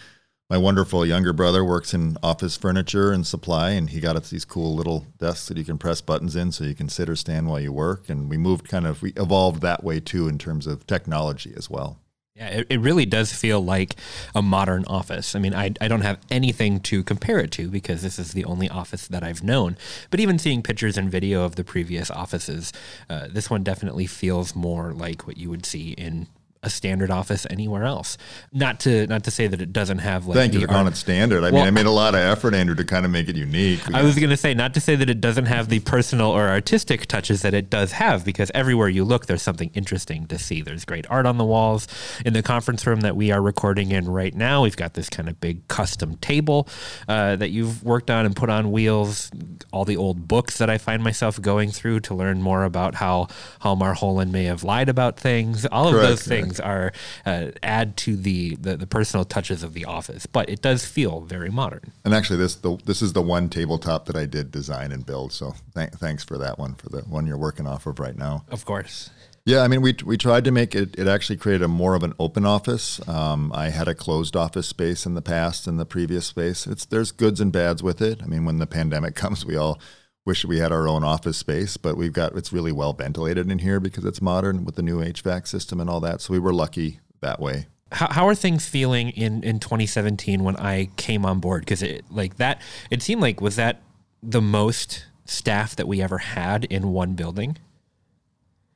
my 0.50 0.56
wonderful 0.56 1.04
younger 1.04 1.32
brother 1.32 1.62
works 1.62 1.92
in 1.92 2.16
office 2.22 2.56
furniture 2.56 3.12
and 3.12 3.26
supply, 3.26 3.70
and 3.70 3.90
he 3.90 4.00
got 4.00 4.16
us 4.16 4.30
these 4.30 4.46
cool 4.46 4.74
little 4.74 5.06
desks 5.18 5.48
that 5.48 5.58
you 5.58 5.64
can 5.64 5.76
press 5.76 6.00
buttons 6.00 6.34
in, 6.34 6.52
so 6.52 6.64
you 6.64 6.74
can 6.74 6.88
sit 6.88 7.08
or 7.08 7.16
stand 7.16 7.48
while 7.48 7.60
you 7.60 7.72
work. 7.72 8.08
And 8.08 8.30
we 8.30 8.38
moved 8.38 8.68
kind 8.68 8.86
of 8.86 9.02
we 9.02 9.12
evolved 9.16 9.60
that 9.62 9.84
way 9.84 10.00
too 10.00 10.26
in 10.26 10.38
terms 10.38 10.66
of 10.66 10.86
technology 10.86 11.52
as 11.56 11.68
well. 11.68 11.98
Yeah, 12.34 12.48
it, 12.48 12.66
it 12.70 12.80
really 12.80 13.04
does 13.04 13.32
feel 13.32 13.60
like 13.60 13.96
a 14.32 14.40
modern 14.40 14.84
office. 14.86 15.34
I 15.34 15.40
mean, 15.40 15.54
I, 15.54 15.74
I 15.80 15.88
don't 15.88 16.02
have 16.02 16.20
anything 16.30 16.78
to 16.80 17.02
compare 17.02 17.40
it 17.40 17.50
to 17.52 17.68
because 17.68 18.00
this 18.00 18.16
is 18.16 18.32
the 18.32 18.44
only 18.44 18.68
office 18.68 19.08
that 19.08 19.24
I've 19.24 19.42
known. 19.42 19.76
But 20.08 20.20
even 20.20 20.38
seeing 20.38 20.62
pictures 20.62 20.96
and 20.96 21.10
video 21.10 21.42
of 21.42 21.56
the 21.56 21.64
previous 21.64 22.12
offices, 22.12 22.72
uh, 23.10 23.26
this 23.28 23.50
one 23.50 23.64
definitely 23.64 24.06
feels 24.06 24.54
more 24.54 24.92
like 24.92 25.26
what 25.26 25.36
you 25.36 25.50
would 25.50 25.66
see 25.66 25.90
in 25.90 26.28
a 26.62 26.70
standard 26.70 27.10
office 27.10 27.46
anywhere 27.50 27.84
else. 27.84 28.18
Not 28.52 28.80
to 28.80 29.06
not 29.06 29.24
to 29.24 29.30
say 29.30 29.46
that 29.46 29.60
it 29.60 29.72
doesn't 29.72 29.98
have 29.98 30.26
like 30.26 30.36
Thank 30.36 30.54
you 30.54 30.60
for 30.60 30.66
calling 30.66 30.88
it 30.88 30.96
standard. 30.96 31.44
I 31.44 31.50
well, 31.50 31.62
mean, 31.62 31.66
I 31.66 31.70
made 31.70 31.86
a 31.86 31.90
lot 31.90 32.14
of 32.14 32.20
effort, 32.20 32.54
Andrew, 32.54 32.74
to 32.74 32.84
kind 32.84 33.04
of 33.04 33.12
make 33.12 33.28
it 33.28 33.36
unique. 33.36 33.80
I 33.94 34.02
was 34.02 34.16
going 34.16 34.30
to 34.30 34.36
say 34.36 34.54
not 34.54 34.74
to 34.74 34.80
say 34.80 34.96
that 34.96 35.08
it 35.08 35.20
doesn't 35.20 35.46
have 35.46 35.68
the 35.68 35.80
personal 35.80 36.30
or 36.30 36.48
artistic 36.48 37.06
touches 37.06 37.42
that 37.42 37.54
it 37.54 37.70
does 37.70 37.92
have, 37.92 38.24
because 38.24 38.50
everywhere 38.54 38.88
you 38.88 39.04
look, 39.04 39.26
there's 39.26 39.42
something 39.42 39.70
interesting 39.74 40.26
to 40.26 40.38
see. 40.38 40.62
There's 40.62 40.84
great 40.84 41.06
art 41.08 41.26
on 41.26 41.38
the 41.38 41.44
walls. 41.44 41.86
In 42.24 42.32
the 42.32 42.42
conference 42.42 42.86
room 42.86 43.00
that 43.02 43.16
we 43.16 43.30
are 43.30 43.40
recording 43.40 43.92
in 43.92 44.08
right 44.08 44.34
now, 44.34 44.62
we've 44.62 44.76
got 44.76 44.94
this 44.94 45.08
kind 45.08 45.28
of 45.28 45.40
big 45.40 45.66
custom 45.68 46.16
table 46.16 46.68
uh, 47.08 47.36
that 47.36 47.50
you've 47.50 47.84
worked 47.84 48.10
on 48.10 48.26
and 48.26 48.34
put 48.34 48.50
on 48.50 48.72
wheels. 48.72 49.30
All 49.72 49.84
the 49.84 49.96
old 49.96 50.26
books 50.26 50.58
that 50.58 50.68
I 50.68 50.78
find 50.78 51.02
myself 51.02 51.40
going 51.40 51.70
through 51.70 52.00
to 52.00 52.14
learn 52.14 52.42
more 52.42 52.64
about 52.64 52.96
how 52.96 53.28
how 53.60 53.74
Marholin 53.74 54.30
may 54.30 54.44
have 54.44 54.64
lied 54.64 54.88
about 54.88 55.18
things. 55.18 55.66
All 55.66 55.90
Correct, 55.90 56.04
of 56.04 56.10
those 56.10 56.22
things 56.22 56.57
things 56.58 56.60
are 56.60 56.92
uh, 57.26 57.50
add 57.62 57.96
to 57.98 58.16
the, 58.16 58.56
the, 58.56 58.76
the 58.76 58.86
personal 58.86 59.24
touches 59.24 59.62
of 59.62 59.74
the 59.74 59.84
office, 59.84 60.26
but 60.26 60.48
it 60.48 60.62
does 60.62 60.84
feel 60.84 61.20
very 61.20 61.50
modern. 61.50 61.92
And 62.04 62.14
actually, 62.14 62.38
this 62.38 62.56
the, 62.56 62.76
this 62.84 63.02
is 63.02 63.12
the 63.12 63.22
one 63.22 63.48
tabletop 63.48 64.06
that 64.06 64.16
I 64.16 64.26
did 64.26 64.50
design 64.50 64.92
and 64.92 65.04
build. 65.04 65.32
So 65.32 65.54
th- 65.74 65.90
thanks 65.90 66.24
for 66.24 66.38
that 66.38 66.58
one 66.58 66.74
for 66.74 66.88
the 66.88 67.00
one 67.02 67.26
you're 67.26 67.38
working 67.38 67.66
off 67.66 67.86
of 67.86 67.98
right 67.98 68.16
now. 68.16 68.44
Of 68.50 68.64
course. 68.64 69.10
Yeah, 69.44 69.62
I 69.62 69.68
mean, 69.68 69.80
we 69.80 69.96
we 70.04 70.18
tried 70.18 70.44
to 70.44 70.50
make 70.50 70.74
it. 70.74 70.98
It 70.98 71.08
actually 71.08 71.38
created 71.38 71.64
a 71.64 71.68
more 71.68 71.94
of 71.94 72.02
an 72.02 72.12
open 72.18 72.44
office. 72.44 73.00
Um, 73.08 73.50
I 73.54 73.70
had 73.70 73.88
a 73.88 73.94
closed 73.94 74.36
office 74.36 74.66
space 74.66 75.06
in 75.06 75.14
the 75.14 75.22
past 75.22 75.66
in 75.66 75.78
the 75.78 75.86
previous 75.86 76.26
space. 76.26 76.66
It's 76.66 76.84
there's 76.84 77.12
goods 77.12 77.40
and 77.40 77.50
bads 77.50 77.82
with 77.82 78.02
it. 78.02 78.22
I 78.22 78.26
mean, 78.26 78.44
when 78.44 78.58
the 78.58 78.66
pandemic 78.66 79.14
comes, 79.22 79.46
we 79.46 79.56
all 79.56 79.80
wish 80.28 80.44
we 80.44 80.58
had 80.58 80.70
our 80.70 80.86
own 80.86 81.02
office 81.02 81.38
space, 81.38 81.78
but 81.78 81.96
we've 81.96 82.12
got 82.12 82.36
it's 82.36 82.52
really 82.52 82.70
well 82.70 82.92
ventilated 82.92 83.50
in 83.50 83.60
here 83.60 83.80
because 83.80 84.04
it's 84.04 84.20
modern 84.20 84.62
with 84.62 84.76
the 84.76 84.82
new 84.82 84.98
HVAC 84.98 85.48
system 85.48 85.80
and 85.80 85.88
all 85.88 86.00
that. 86.00 86.20
So 86.20 86.34
we 86.34 86.38
were 86.38 86.52
lucky 86.52 87.00
that 87.22 87.40
way. 87.40 87.66
How, 87.90 88.08
how 88.12 88.28
are 88.28 88.34
things 88.34 88.68
feeling 88.68 89.08
in, 89.08 89.42
in 89.42 89.58
2017 89.58 90.44
when 90.44 90.54
I 90.56 90.90
came 90.96 91.24
on 91.24 91.40
board? 91.40 91.62
Because 91.62 91.82
it 91.82 92.04
like 92.10 92.36
that, 92.36 92.60
it 92.90 93.02
seemed 93.02 93.22
like 93.22 93.40
was 93.40 93.56
that 93.56 93.80
the 94.22 94.42
most 94.42 95.06
staff 95.24 95.74
that 95.76 95.88
we 95.88 96.02
ever 96.02 96.18
had 96.18 96.66
in 96.66 96.92
one 96.92 97.14
building? 97.14 97.56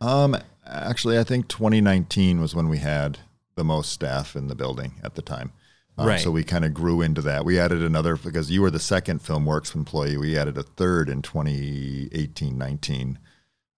Um, 0.01 0.35
actually, 0.67 1.19
I 1.19 1.25
think 1.25 1.49
2019 1.49 2.41
was 2.41 2.55
when 2.55 2.71
we 2.71 2.79
had 2.79 3.19
the 3.57 3.65
most 3.65 3.93
staff 3.93 4.35
in 4.35 4.49
the 4.49 4.55
building 4.55 4.95
at 5.05 5.17
the 5.17 5.23
time. 5.23 5.53
Um, 5.99 6.09
right. 6.09 6.21
So 6.21 6.31
we 6.31 6.45
kind 6.45 6.65
of 6.65 6.73
grew 6.73 7.03
into 7.03 7.21
that. 7.23 7.45
We 7.45 7.59
added 7.59 7.83
another 7.83 8.17
because 8.17 8.51
you 8.51 8.63
were 8.63 8.71
the 8.71 8.81
second 8.81 9.21
FilmWorks 9.21 9.75
employee. 9.75 10.17
We 10.17 10.39
added 10.39 10.57
a 10.57 10.63
third 10.63 11.09
in 11.09 11.23
2018 11.23 12.57
19. 12.57 13.19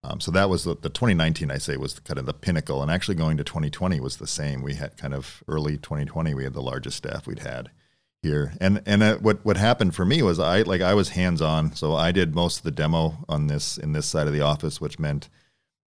Um, 0.05 0.21
so 0.21 0.31
that 0.33 0.51
was 0.51 0.65
the, 0.65 0.77
the 0.77 0.91
2019, 0.91 1.51
I 1.51 1.57
say, 1.57 1.79
was 1.79 1.99
kind 1.99 2.19
of 2.19 2.27
the 2.27 2.35
pinnacle. 2.35 2.83
And 2.83 2.91
actually 2.91 3.15
going 3.15 3.39
to 3.39 3.45
2020 3.45 4.01
was 4.01 4.19
the 4.19 4.27
same. 4.27 4.61
We 4.61 4.75
had 4.75 4.99
kind 4.99 5.15
of 5.15 5.43
early 5.49 5.79
2020, 5.79 6.35
we 6.35 6.45
had 6.45 6.53
the 6.53 6.61
largest 6.61 6.99
staff 6.99 7.27
we'd 7.27 7.39
had 7.39 7.71
here. 8.25 8.55
And 8.61 8.83
and 8.87 9.03
uh, 9.03 9.17
what 9.19 9.45
what 9.45 9.57
happened 9.57 9.95
for 9.95 10.05
me 10.05 10.23
was 10.23 10.41
I 10.41 10.63
like 10.63 10.81
I 10.81 10.95
was 10.95 11.11
hands 11.11 11.41
on, 11.41 11.75
so 11.77 11.95
I 11.95 12.11
did 12.11 12.35
most 12.35 12.59
of 12.59 12.63
the 12.65 12.71
demo 12.71 13.25
on 13.29 13.47
this 13.47 13.79
in 13.79 13.93
this 13.93 14.07
side 14.07 14.27
of 14.27 14.33
the 14.33 14.41
office, 14.41 14.81
which 14.81 14.99
meant 14.99 15.29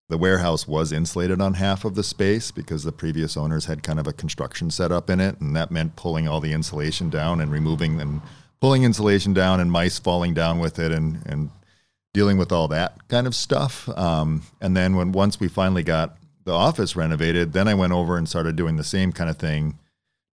the 0.07 0.17
warehouse 0.17 0.67
was 0.67 0.91
insulated 0.91 1.41
on 1.41 1.55
half 1.55 1.83
of 1.83 1.95
the 1.95 2.03
space 2.03 2.51
because 2.51 2.83
the 2.83 2.91
previous 2.91 3.35
owners 3.35 3.65
had 3.65 3.83
kind 3.83 3.99
of 3.99 4.07
a 4.07 4.13
construction 4.13 4.69
setup 4.69 5.09
in 5.09 5.19
it, 5.19 5.39
and 5.41 5.55
that 5.55 5.71
meant 5.71 5.95
pulling 5.95 6.27
all 6.27 6.39
the 6.39 6.53
insulation 6.53 7.09
down 7.09 7.41
and 7.41 7.51
removing 7.51 7.99
and 7.99 8.21
pulling 8.61 8.83
insulation 8.83 9.33
down 9.33 9.59
and 9.59 9.71
mice 9.71 9.97
falling 9.99 10.33
down 10.33 10.59
with 10.59 10.79
it 10.79 10.91
and 10.91 11.25
and 11.25 11.49
dealing 12.13 12.37
with 12.37 12.51
all 12.51 12.69
that 12.69 13.07
kind 13.09 13.27
of 13.27 13.35
stuff. 13.35 13.89
Um, 13.89 14.43
and 14.61 14.75
then 14.75 14.95
when 14.95 15.11
once 15.11 15.39
we 15.39 15.49
finally 15.49 15.83
got 15.83 16.17
the 16.45 16.53
office 16.53 16.95
renovated, 16.95 17.51
then 17.51 17.67
I 17.67 17.73
went 17.73 17.91
over 17.91 18.17
and 18.17 18.29
started 18.29 18.55
doing 18.55 18.77
the 18.77 18.83
same 18.83 19.11
kind 19.11 19.29
of 19.29 19.37
thing 19.37 19.79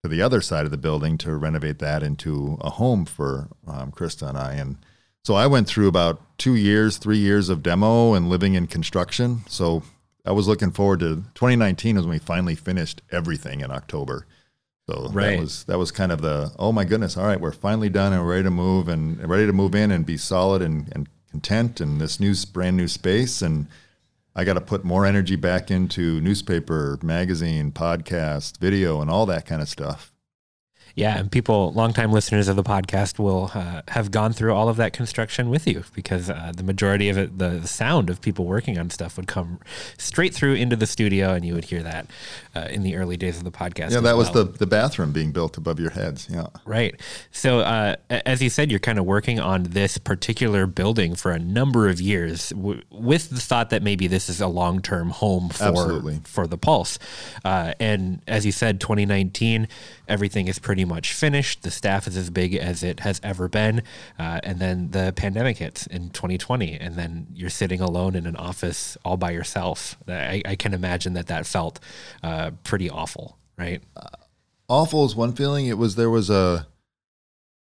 to 0.03 0.09
the 0.09 0.21
other 0.21 0.41
side 0.41 0.65
of 0.65 0.71
the 0.71 0.77
building 0.77 1.17
to 1.19 1.35
renovate 1.35 1.79
that 1.79 2.03
into 2.03 2.57
a 2.61 2.69
home 2.69 3.05
for 3.05 3.47
um, 3.67 3.91
Krista 3.91 4.29
and 4.29 4.37
I 4.37 4.53
and 4.53 4.77
so 5.23 5.35
I 5.35 5.47
went 5.47 5.67
through 5.67 5.87
about 5.87 6.21
two 6.37 6.55
years, 6.55 6.97
three 6.97 7.17
years 7.17 7.49
of 7.49 7.61
demo 7.61 8.13
and 8.13 8.29
living 8.29 8.55
in 8.55 8.67
construction. 8.67 9.41
So 9.47 9.83
I 10.25 10.31
was 10.31 10.47
looking 10.47 10.71
forward 10.71 10.99
to 11.01 11.17
2019 11.35 11.95
was 11.95 12.05
when 12.05 12.13
we 12.13 12.19
finally 12.19 12.55
finished 12.55 13.01
everything 13.11 13.61
in 13.61 13.71
October. 13.71 14.25
So 14.89 15.09
right. 15.09 15.35
that 15.35 15.39
was 15.39 15.63
that 15.65 15.77
was 15.77 15.91
kind 15.91 16.11
of 16.11 16.21
the 16.21 16.51
oh 16.57 16.71
my 16.71 16.83
goodness, 16.85 17.15
all 17.15 17.25
right, 17.25 17.39
we're 17.39 17.51
finally 17.51 17.89
done 17.89 18.13
and 18.13 18.21
we're 18.21 18.31
ready 18.31 18.43
to 18.43 18.51
move 18.51 18.87
and 18.87 19.27
ready 19.27 19.45
to 19.45 19.53
move 19.53 19.75
in 19.75 19.91
and 19.91 20.05
be 20.05 20.17
solid 20.17 20.61
and, 20.61 20.91
and 20.93 21.07
content 21.29 21.79
in 21.79 21.99
this 21.99 22.19
new 22.19 22.33
brand 22.51 22.75
new 22.75 22.87
space 22.87 23.41
and 23.41 23.67
I 24.35 24.43
got 24.45 24.53
to 24.53 24.61
put 24.61 24.85
more 24.85 25.05
energy 25.05 25.35
back 25.35 25.69
into 25.69 26.21
newspaper, 26.21 26.97
magazine, 27.03 27.71
podcast, 27.71 28.59
video, 28.59 29.01
and 29.01 29.09
all 29.09 29.25
that 29.25 29.45
kind 29.45 29.61
of 29.61 29.67
stuff. 29.67 30.10
Yeah, 30.95 31.17
and 31.17 31.31
people, 31.31 31.71
longtime 31.73 32.11
listeners 32.11 32.47
of 32.47 32.55
the 32.55 32.63
podcast, 32.63 33.19
will 33.19 33.51
uh, 33.53 33.81
have 33.89 34.11
gone 34.11 34.33
through 34.33 34.53
all 34.53 34.69
of 34.69 34.77
that 34.77 34.93
construction 34.93 35.49
with 35.49 35.67
you 35.67 35.83
because 35.93 36.29
uh, 36.29 36.51
the 36.55 36.63
majority 36.63 37.09
of 37.09 37.17
it, 37.17 37.37
the, 37.37 37.61
sound 37.71 38.09
of 38.09 38.19
people 38.21 38.45
working 38.45 38.77
on 38.77 38.89
stuff 38.89 39.15
would 39.15 39.27
come 39.27 39.59
straight 39.97 40.33
through 40.33 40.55
into 40.55 40.75
the 40.75 40.87
studio, 40.87 41.33
and 41.33 41.45
you 41.45 41.53
would 41.53 41.65
hear 41.65 41.83
that 41.83 42.07
uh, 42.55 42.67
in 42.71 42.83
the 42.83 42.95
early 42.95 43.15
days 43.15 43.37
of 43.37 43.43
the 43.43 43.51
podcast. 43.51 43.91
Yeah, 43.91 44.01
that 44.01 44.17
was 44.17 44.31
the 44.31 44.43
the 44.43 44.65
bathroom 44.65 45.11
being 45.11 45.31
built 45.31 45.57
above 45.57 45.79
your 45.79 45.91
heads. 45.91 46.27
Yeah, 46.29 46.47
right. 46.65 46.99
So, 47.31 47.59
uh, 47.59 47.95
as 48.09 48.41
you 48.41 48.49
said, 48.49 48.71
you're 48.71 48.79
kind 48.79 48.99
of 48.99 49.05
working 49.05 49.39
on 49.39 49.63
this 49.63 49.97
particular 49.97 50.65
building 50.65 51.15
for 51.15 51.31
a 51.31 51.39
number 51.39 51.87
of 51.87 52.01
years, 52.01 52.49
w- 52.49 52.81
with 52.89 53.29
the 53.29 53.39
thought 53.39 53.69
that 53.69 53.83
maybe 53.83 54.07
this 54.07 54.27
is 54.27 54.41
a 54.41 54.47
long 54.47 54.81
term 54.81 55.09
home 55.09 55.49
for 55.49 55.63
Absolutely. 55.65 56.19
for 56.23 56.47
the 56.47 56.57
Pulse. 56.57 56.99
Uh, 57.45 57.73
and 57.79 58.21
as 58.27 58.45
you 58.45 58.51
said, 58.51 58.79
2019, 58.79 59.67
everything 60.07 60.47
is 60.47 60.59
pretty 60.59 60.80
pretty 60.81 60.93
much 60.93 61.13
finished. 61.13 61.61
The 61.61 61.69
staff 61.69 62.07
is 62.07 62.17
as 62.17 62.29
big 62.31 62.55
as 62.55 62.81
it 62.81 63.01
has 63.01 63.21
ever 63.23 63.47
been. 63.47 63.83
Uh, 64.17 64.39
and 64.43 64.59
then 64.59 64.89
the 64.91 65.13
pandemic 65.15 65.57
hits 65.57 65.85
in 65.85 66.09
2020, 66.09 66.73
and 66.79 66.95
then 66.95 67.27
you're 67.33 67.51
sitting 67.51 67.81
alone 67.81 68.15
in 68.15 68.25
an 68.25 68.35
office 68.35 68.97
all 69.05 69.17
by 69.17 69.31
yourself. 69.31 69.97
I, 70.07 70.41
I 70.43 70.55
can 70.55 70.73
imagine 70.73 71.13
that 71.13 71.27
that 71.27 71.45
felt 71.45 71.79
uh, 72.23 72.51
pretty 72.63 72.89
awful, 72.89 73.37
right? 73.57 73.83
Uh, 73.95 74.17
awful 74.67 75.05
is 75.05 75.15
one 75.15 75.33
feeling. 75.33 75.67
It 75.67 75.77
was 75.77 75.95
there 75.95 76.09
was 76.09 76.29
a 76.31 76.65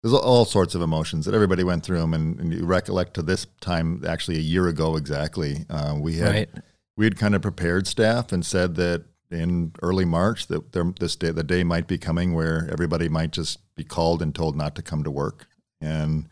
there's 0.02 0.14
all 0.14 0.44
sorts 0.44 0.75
of 0.75 0.82
emotions 0.82 1.26
that 1.26 1.35
everybody 1.35 1.64
went 1.64 1.85
through 1.85 1.99
them, 1.99 2.14
and, 2.14 2.38
and 2.38 2.52
you 2.52 2.64
recollect 2.64 3.14
to 3.14 3.23
this 3.23 3.47
time 3.61 4.04
actually 4.06 4.37
a 4.37 4.40
year 4.40 4.68
ago 4.68 4.97
exactly. 4.97 5.64
Uh, 5.68 5.97
we 5.99 6.18
had. 6.18 6.30
Right 6.30 6.49
we 6.97 7.06
had 7.06 7.16
kind 7.16 7.35
of 7.35 7.42
prepared 7.42 7.87
staff 7.87 8.32
and 8.32 8.44
said 8.44 8.75
that 8.75 9.04
in 9.33 9.73
early 9.83 10.05
March 10.05 10.47
that 10.49 10.73
there, 10.73 10.93
this 11.01 11.17
day 11.17 11.31
the 11.31 11.45
day 11.45 11.65
might 11.65 11.87
be 11.87 11.99
coming 11.99 12.35
where 12.35 12.69
everybody 12.71 13.09
might 13.09 13.31
just 13.31 13.61
be 13.75 13.85
called 13.85 14.23
and 14.23 14.35
told 14.35 14.57
not 14.57 14.75
to 14.77 14.83
come 14.83 15.03
to 15.05 15.11
work, 15.11 15.47
and 15.81 16.29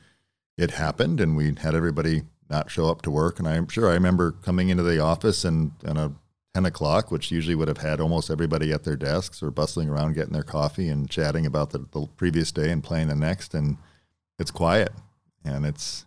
it 0.56 0.72
happened, 0.72 1.20
and 1.20 1.36
we 1.36 1.54
had 1.54 1.74
everybody 1.74 2.22
not 2.48 2.70
show 2.70 2.90
up 2.90 3.02
to 3.02 3.10
work. 3.10 3.38
And 3.38 3.48
I'm 3.48 3.68
sure 3.68 3.88
I 3.88 3.94
remember 3.94 4.32
coming 4.32 4.68
into 4.68 4.82
the 4.82 5.00
office 5.00 5.44
and 5.44 5.72
and 5.84 5.98
a 5.98 6.12
10 6.54 6.66
o'clock, 6.66 7.10
which 7.10 7.30
usually 7.30 7.54
would 7.54 7.68
have 7.68 7.78
had 7.78 8.00
almost 8.00 8.30
everybody 8.30 8.72
at 8.72 8.84
their 8.84 8.96
desks 8.96 9.42
or 9.42 9.50
bustling 9.50 9.88
around 9.88 10.14
getting 10.14 10.32
their 10.32 10.42
coffee 10.42 10.88
and 10.88 11.08
chatting 11.08 11.46
about 11.46 11.70
the, 11.70 11.78
the 11.92 12.06
previous 12.16 12.50
day 12.50 12.70
and 12.70 12.82
playing 12.82 13.08
the 13.08 13.14
next. 13.14 13.54
And 13.54 13.76
it's 14.38 14.50
quiet. 14.50 14.92
And 15.44 15.64
it's, 15.64 16.06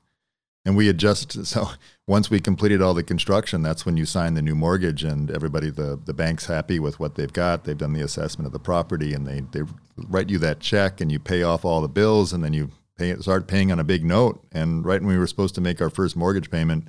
and 0.65 0.77
we 0.77 0.87
had 0.87 0.97
just, 0.97 1.45
so 1.45 1.69
once 2.07 2.29
we 2.29 2.39
completed 2.39 2.81
all 2.81 2.93
the 2.93 3.03
construction, 3.03 3.61
that's 3.61 3.85
when 3.85 3.97
you 3.97 4.05
sign 4.05 4.33
the 4.33 4.41
new 4.41 4.55
mortgage 4.55 5.03
and 5.03 5.29
everybody, 5.29 5.69
the, 5.69 5.99
the 6.05 6.13
bank's 6.13 6.45
happy 6.45 6.79
with 6.79 6.99
what 6.99 7.15
they've 7.15 7.33
got. 7.33 7.63
They've 7.63 7.77
done 7.77 7.93
the 7.93 8.01
assessment 8.01 8.45
of 8.45 8.53
the 8.53 8.59
property 8.59 9.13
and 9.13 9.27
they, 9.27 9.41
they 9.51 9.67
write 9.97 10.29
you 10.29 10.37
that 10.39 10.59
check 10.59 11.01
and 11.01 11.11
you 11.11 11.19
pay 11.19 11.43
off 11.43 11.65
all 11.65 11.81
the 11.81 11.89
bills 11.89 12.31
and 12.31 12.43
then 12.43 12.53
you 12.53 12.71
pay, 12.97 13.15
start 13.17 13.47
paying 13.47 13.71
on 13.71 13.79
a 13.79 13.83
big 13.83 14.05
note. 14.05 14.41
And 14.51 14.85
right 14.85 15.01
when 15.01 15.09
we 15.09 15.17
were 15.17 15.27
supposed 15.27 15.55
to 15.55 15.61
make 15.61 15.81
our 15.81 15.89
first 15.89 16.15
mortgage 16.15 16.49
payment, 16.49 16.87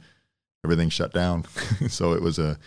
everything 0.64 0.88
shut 0.88 1.12
down. 1.12 1.44
so 1.88 2.12
it 2.12 2.22
was 2.22 2.38
a, 2.38 2.58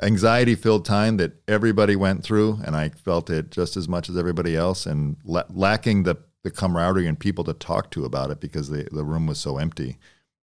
anxiety 0.00 0.54
filled 0.54 0.84
time 0.84 1.16
that 1.16 1.32
everybody 1.48 1.96
went 1.96 2.22
through 2.22 2.60
and 2.64 2.76
I 2.76 2.90
felt 2.90 3.30
it 3.30 3.50
just 3.50 3.76
as 3.76 3.88
much 3.88 4.08
as 4.08 4.16
everybody 4.16 4.56
else 4.56 4.86
and 4.86 5.16
la- 5.24 5.42
lacking 5.50 6.04
the, 6.04 6.16
the 6.44 6.50
camaraderie 6.50 7.06
and 7.06 7.18
people 7.18 7.44
to 7.44 7.52
talk 7.52 7.90
to 7.92 8.04
about 8.04 8.30
it 8.30 8.40
because 8.40 8.68
the, 8.68 8.88
the 8.92 9.04
room 9.04 9.26
was 9.26 9.38
so 9.38 9.58
empty. 9.58 9.98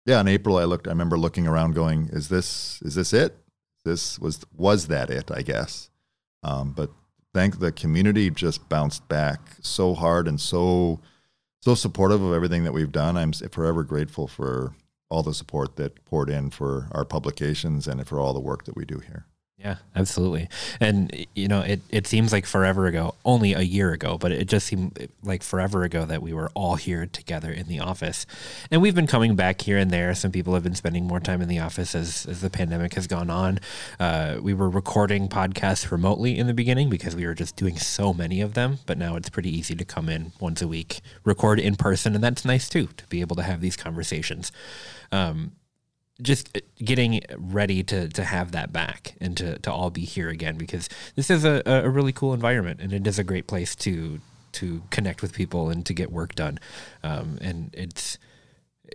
Yeah, 0.06 0.20
in 0.20 0.28
April 0.28 0.58
I 0.58 0.64
looked 0.64 0.86
I 0.86 0.90
remember 0.90 1.18
looking 1.18 1.46
around 1.46 1.74
going, 1.74 2.08
is 2.12 2.28
this 2.28 2.80
is 2.82 2.94
this 2.94 3.12
it? 3.12 3.36
This 3.84 4.18
was 4.18 4.40
was 4.54 4.88
that 4.88 5.10
it, 5.10 5.30
I 5.30 5.42
guess. 5.42 5.90
Um, 6.42 6.72
but 6.72 6.90
thank 7.32 7.58
the 7.58 7.72
community 7.72 8.30
just 8.30 8.68
bounced 8.68 9.08
back 9.08 9.40
so 9.60 9.94
hard 9.94 10.28
and 10.28 10.40
so 10.40 11.00
so 11.62 11.74
supportive 11.74 12.22
of 12.22 12.34
everything 12.34 12.64
that 12.64 12.72
we've 12.72 12.92
done. 12.92 13.16
I'm 13.16 13.32
forever 13.32 13.82
grateful 13.82 14.28
for 14.28 14.74
all 15.08 15.22
the 15.22 15.32
support 15.32 15.76
that 15.76 16.04
poured 16.04 16.28
in 16.28 16.50
for 16.50 16.88
our 16.92 17.04
publications 17.04 17.86
and 17.86 18.06
for 18.06 18.18
all 18.18 18.34
the 18.34 18.40
work 18.40 18.64
that 18.64 18.76
we 18.76 18.84
do 18.84 18.98
here. 18.98 19.26
Yeah, 19.64 19.76
absolutely. 19.96 20.50
And 20.78 21.26
you 21.34 21.48
know, 21.48 21.62
it, 21.62 21.80
it 21.88 22.06
seems 22.06 22.34
like 22.34 22.44
forever 22.44 22.86
ago, 22.86 23.14
only 23.24 23.54
a 23.54 23.62
year 23.62 23.92
ago, 23.92 24.18
but 24.18 24.30
it 24.30 24.46
just 24.46 24.66
seemed 24.66 25.08
like 25.22 25.42
forever 25.42 25.84
ago 25.84 26.04
that 26.04 26.20
we 26.20 26.34
were 26.34 26.50
all 26.52 26.74
here 26.76 27.06
together 27.06 27.50
in 27.50 27.66
the 27.66 27.80
office. 27.80 28.26
And 28.70 28.82
we've 28.82 28.94
been 28.94 29.06
coming 29.06 29.36
back 29.36 29.62
here 29.62 29.78
and 29.78 29.90
there. 29.90 30.14
Some 30.14 30.32
people 30.32 30.52
have 30.52 30.62
been 30.62 30.74
spending 30.74 31.06
more 31.06 31.18
time 31.18 31.40
in 31.40 31.48
the 31.48 31.60
office 31.60 31.94
as, 31.94 32.26
as 32.26 32.42
the 32.42 32.50
pandemic 32.50 32.92
has 32.92 33.06
gone 33.06 33.30
on. 33.30 33.58
Uh, 33.98 34.36
we 34.42 34.52
were 34.52 34.68
recording 34.68 35.30
podcasts 35.30 35.90
remotely 35.90 36.36
in 36.36 36.46
the 36.46 36.52
beginning 36.52 36.90
because 36.90 37.16
we 37.16 37.24
were 37.24 37.34
just 37.34 37.56
doing 37.56 37.78
so 37.78 38.12
many 38.12 38.42
of 38.42 38.52
them, 38.52 38.80
but 38.84 38.98
now 38.98 39.16
it's 39.16 39.30
pretty 39.30 39.48
easy 39.56 39.74
to 39.76 39.84
come 39.86 40.10
in 40.10 40.32
once 40.40 40.60
a 40.60 40.68
week, 40.68 41.00
record 41.24 41.58
in 41.58 41.74
person, 41.74 42.14
and 42.14 42.22
that's 42.22 42.44
nice 42.44 42.68
too 42.68 42.88
to 42.98 43.06
be 43.06 43.22
able 43.22 43.36
to 43.36 43.42
have 43.42 43.62
these 43.62 43.78
conversations. 43.78 44.52
Um, 45.10 45.52
just 46.22 46.58
getting 46.78 47.20
ready 47.36 47.82
to 47.82 48.08
to 48.08 48.24
have 48.24 48.52
that 48.52 48.72
back 48.72 49.14
and 49.20 49.36
to 49.36 49.58
to 49.58 49.72
all 49.72 49.90
be 49.90 50.02
here 50.02 50.28
again 50.28 50.56
because 50.56 50.88
this 51.16 51.28
is 51.28 51.44
a, 51.44 51.62
a 51.66 51.88
really 51.88 52.12
cool 52.12 52.32
environment 52.32 52.80
and 52.80 52.92
it 52.92 53.06
is 53.06 53.18
a 53.18 53.24
great 53.24 53.46
place 53.46 53.74
to 53.74 54.20
to 54.54 54.82
connect 54.90 55.20
with 55.20 55.32
people 55.32 55.68
and 55.68 55.84
to 55.86 55.92
get 55.92 56.10
work 56.10 56.34
done. 56.34 56.58
Um, 57.02 57.38
and 57.40 57.70
it's 57.74 58.18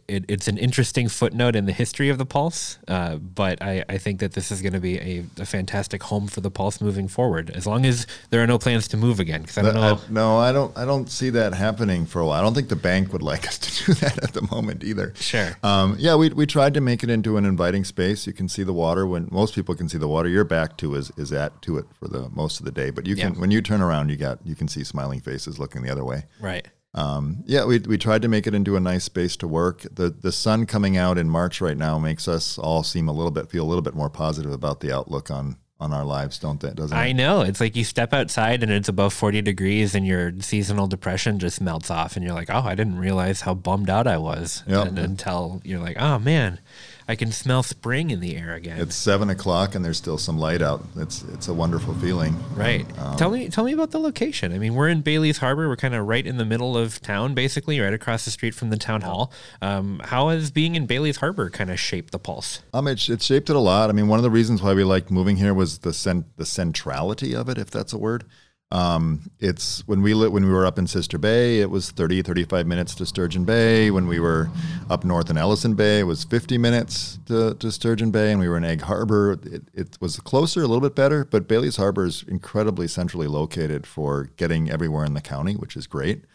it, 0.08 0.26
it's 0.28 0.48
an 0.48 0.58
interesting 0.58 1.08
footnote 1.08 1.56
in 1.56 1.66
the 1.66 1.72
history 1.72 2.10
of 2.10 2.18
the 2.18 2.26
Pulse, 2.26 2.80
uh, 2.88 3.16
but 3.16 3.62
I, 3.62 3.84
I, 3.90 3.98
think 3.98 4.20
that 4.20 4.34
this 4.34 4.52
is 4.52 4.62
going 4.62 4.74
to 4.74 4.80
be 4.80 4.98
a, 4.98 5.26
a, 5.40 5.46
fantastic 5.46 6.04
home 6.04 6.28
for 6.28 6.42
the 6.42 6.52
Pulse 6.52 6.82
moving 6.82 7.08
forward, 7.08 7.50
as 7.52 7.66
long 7.66 7.86
as 7.86 8.08
there 8.30 8.44
are 8.44 8.48
no 8.48 8.58
plans 8.58 8.88
to 8.90 8.98
move 8.98 9.20
again. 9.20 9.42
Because 9.42 9.58
I 9.58 9.62
don't 9.62 9.76
know. 9.76 9.96
I, 9.96 10.12
no, 10.12 10.38
I 10.38 10.52
don't. 10.52 10.78
I 10.78 10.86
don't 10.86 11.10
see 11.10 11.30
that 11.32 11.54
happening 11.54 12.06
for 12.06 12.20
a 12.20 12.26
while. 12.26 12.40
I 12.40 12.44
don't 12.44 12.54
think 12.54 12.70
the 12.70 12.76
bank 12.76 13.14
would 13.14 13.22
like 13.22 13.48
us 13.48 13.58
to 13.60 13.86
do 13.86 13.94
that 13.96 14.24
at 14.24 14.34
the 14.34 14.48
moment 14.52 14.84
either. 14.84 15.14
Sure. 15.16 15.58
Um, 15.64 15.96
yeah, 16.00 16.16
we, 16.16 16.30
we 16.30 16.46
tried 16.46 16.74
to 16.76 16.82
make 16.82 17.04
it 17.04 17.10
into 17.10 17.38
an 17.38 17.46
inviting 17.46 17.84
space. 17.84 18.28
You 18.28 18.34
can 18.34 18.50
see 18.50 18.64
the 18.64 18.74
water 18.74 19.06
when 19.06 19.28
most 19.32 19.56
people 19.56 19.76
can 19.76 19.90
see 19.90 19.98
the 19.98 20.08
water. 20.08 20.30
Your 20.30 20.44
back 20.44 20.78
to 20.78 20.96
is 20.96 21.12
is 21.18 21.32
at 21.32 21.62
to 21.64 21.78
it 21.78 21.86
for 22.00 22.08
the 22.08 22.30
most 22.30 22.60
of 22.60 22.66
the 22.66 22.72
day, 22.72 22.90
but 22.90 23.06
you 23.06 23.16
can 23.16 23.34
yeah. 23.34 23.40
when 23.40 23.52
you 23.52 23.62
turn 23.62 23.82
around, 23.82 24.10
you 24.10 24.18
got 24.18 24.40
you 24.46 24.56
can 24.56 24.68
see 24.68 24.84
smiling 24.84 25.20
faces 25.20 25.60
looking 25.60 25.82
the 25.82 25.92
other 25.92 26.06
way. 26.06 26.26
Right. 26.40 26.68
Um, 26.94 27.44
yeah, 27.46 27.66
we, 27.66 27.80
we 27.80 27.98
tried 27.98 28.24
to 28.24 28.28
make 28.28 28.48
it 28.48 28.56
into 28.56 28.76
a 28.76 28.80
nice 28.80 29.04
space 29.04 29.36
to 29.38 29.48
work. 29.48 29.86
The 29.92 30.10
the 30.10 30.32
sun 30.32 30.66
coming 30.66 30.98
out 30.98 31.18
in 31.18 31.30
March 31.30 31.62
right 31.62 31.78
now 31.78 32.00
makes 32.00 32.28
us 32.28 32.58
all 32.58 32.84
seem 32.84 33.08
a 33.08 33.12
little 33.14 33.32
bit 33.32 33.50
feel 33.50 33.64
a 33.64 33.68
little 33.70 33.84
bit 33.84 33.94
more 33.94 34.10
positive 34.10 34.52
about 34.52 34.80
the 34.80 34.92
outlook 34.92 35.30
on 35.30 35.58
on 35.80 35.94
our 35.94 36.04
lives, 36.04 36.40
don't 36.40 36.60
they? 36.60 36.72
Doesn't 36.72 36.98
I 36.98 37.08
it? 37.08 37.14
know. 37.14 37.42
It's 37.42 37.62
like 37.62 37.76
you 37.76 37.84
step 37.86 38.12
outside 38.14 38.64
and 38.64 38.72
it's 38.72 38.90
above 38.90 39.14
40 39.14 39.42
degrees 39.44 39.96
and 39.96 40.06
your 40.06 40.34
seasonal 40.42 40.88
depression 40.88 41.40
just 41.40 41.62
melts 41.62 41.90
off 41.90 42.16
and 42.16 42.26
you're 42.26 42.34
like, 42.34 42.50
"Oh, 42.50 42.64
I 42.66 42.76
didn't 42.76 42.98
realize 42.98 43.42
how 43.42 43.54
bummed 43.54 43.90
out 43.90 44.08
I 44.08 44.18
was." 44.18 44.64
Yep. 44.68 44.88
And, 44.88 45.00
until 45.00 45.62
you're 45.64 45.80
like, 45.80 45.96
"Oh 46.00 46.20
man, 46.20 46.60
I 47.10 47.16
can 47.16 47.32
smell 47.32 47.64
spring 47.64 48.12
in 48.12 48.20
the 48.20 48.38
air 48.38 48.54
again. 48.54 48.80
It's 48.80 48.96
seven 48.96 49.32
o'clock 49.32 49.74
and 49.74 49.84
there's 49.84 49.98
still 49.98 50.20
some 50.20 50.38
light 50.38 50.62
out. 50.62 50.86
It's 50.96 51.24
it's 51.34 51.48
a 51.48 51.54
wonderful 51.56 51.96
feeling. 51.96 52.36
Right. 52.54 52.86
Um, 53.00 53.18
tell 53.18 53.32
me 53.32 53.50
tell 53.50 53.64
me 53.64 53.74
about 53.74 53.90
the 53.90 53.98
location. 53.98 54.54
I 54.54 54.60
mean, 54.60 54.76
we're 54.76 54.90
in 54.90 55.02
Bailey's 55.02 55.40
Harbor. 55.40 55.68
We're 55.68 55.76
kind 55.76 55.96
of 55.96 56.08
right 56.08 56.24
in 56.24 56.38
the 56.38 56.46
middle 56.46 56.78
of 56.78 57.02
town, 57.02 57.34
basically, 57.34 57.80
right 57.80 57.96
across 57.96 58.26
the 58.26 58.32
street 58.32 58.54
from 58.54 58.70
the 58.70 58.78
town 58.78 59.02
hall. 59.02 59.34
Um, 59.60 60.02
how 60.04 60.30
has 60.30 60.52
being 60.52 60.76
in 60.76 60.86
Bailey's 60.86 61.18
Harbor 61.18 61.50
kind 61.50 61.72
of 61.72 61.80
shaped 61.80 62.12
the 62.12 62.20
pulse? 62.20 62.62
Um, 62.76 62.88
it, 62.88 63.10
it 63.10 63.24
shaped 63.24 63.50
it 63.50 63.56
a 63.56 63.60
lot. 63.60 63.90
I 63.90 63.94
mean, 63.94 64.08
one 64.08 64.20
of 64.20 64.24
the 64.24 64.30
reasons 64.30 64.62
why 64.62 64.76
we 64.76 64.84
liked 64.84 65.10
moving 65.10 65.38
here 65.38 65.56
was 65.56 65.80
the 65.80 65.94
cent- 65.94 66.38
the 66.38 66.46
centrality 66.46 67.36
of 67.36 67.50
it, 67.50 67.58
if 67.58 67.72
that's 67.72 67.92
a 67.92 67.98
word. 67.98 68.24
Um, 68.72 69.32
it's 69.40 69.88
when 69.88 70.04
we 70.04 70.14
when 70.14 70.46
we 70.46 70.52
were 70.52 70.66
up 70.66 70.78
in 70.78 70.86
Sister 70.86 71.18
Bay, 71.18 71.60
it 71.60 71.72
was 71.72 71.90
30, 71.90 72.22
35 72.22 72.68
minutes 72.68 72.94
to 72.96 73.06
Sturgeon 73.06 73.44
Bay. 73.44 73.90
When 73.90 74.06
we 74.06 74.20
were 74.20 74.52
up 74.90 75.04
north 75.04 75.32
in 75.32 75.38
Ellison 75.38 75.74
Bay, 75.74 76.00
it 76.00 76.04
was 76.04 76.24
50 76.24 76.60
minutes 76.60 77.18
to, 77.26 77.56
to 77.56 77.72
Sturgeon 77.72 78.12
Bay. 78.12 78.32
And 78.32 78.40
we 78.40 78.48
were 78.48 78.58
in 78.58 78.64
Egg 78.64 78.82
Harbor. 78.82 79.40
It, 79.44 79.64
it 79.74 79.98
was 80.00 80.20
closer, 80.20 80.60
a 80.60 80.68
little 80.68 80.82
bit 80.82 80.96
better, 80.96 81.26
but 81.26 81.48
Bailey's 81.48 81.78
Harbor 81.78 82.06
is 82.06 82.24
incredibly 82.28 82.88
centrally 82.88 83.28
located 83.28 83.88
for 83.88 84.26
getting 84.38 84.70
everywhere 84.70 85.06
in 85.06 85.16
the 85.16 85.22
county, 85.22 85.54
which 85.54 85.76
is 85.76 85.88
great. 85.88 86.26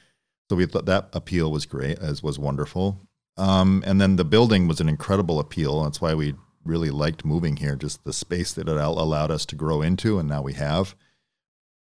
So 0.50 0.56
we 0.56 0.66
thought 0.66 0.86
that 0.86 1.10
appeal 1.12 1.52
was 1.52 1.66
great, 1.66 2.00
as 2.00 2.22
was 2.22 2.38
wonderful. 2.38 3.00
Um, 3.36 3.82
and 3.86 4.00
then 4.00 4.16
the 4.16 4.24
building 4.24 4.66
was 4.66 4.80
an 4.80 4.88
incredible 4.88 5.38
appeal. 5.38 5.84
That's 5.84 6.00
why 6.00 6.14
we 6.14 6.34
really 6.64 6.90
liked 6.90 7.24
moving 7.24 7.56
here, 7.56 7.76
just 7.76 8.04
the 8.04 8.12
space 8.12 8.52
that 8.54 8.68
it 8.68 8.76
allowed 8.76 9.30
us 9.30 9.46
to 9.46 9.56
grow 9.56 9.82
into, 9.82 10.18
and 10.18 10.28
now 10.28 10.42
we 10.42 10.54
have. 10.54 10.96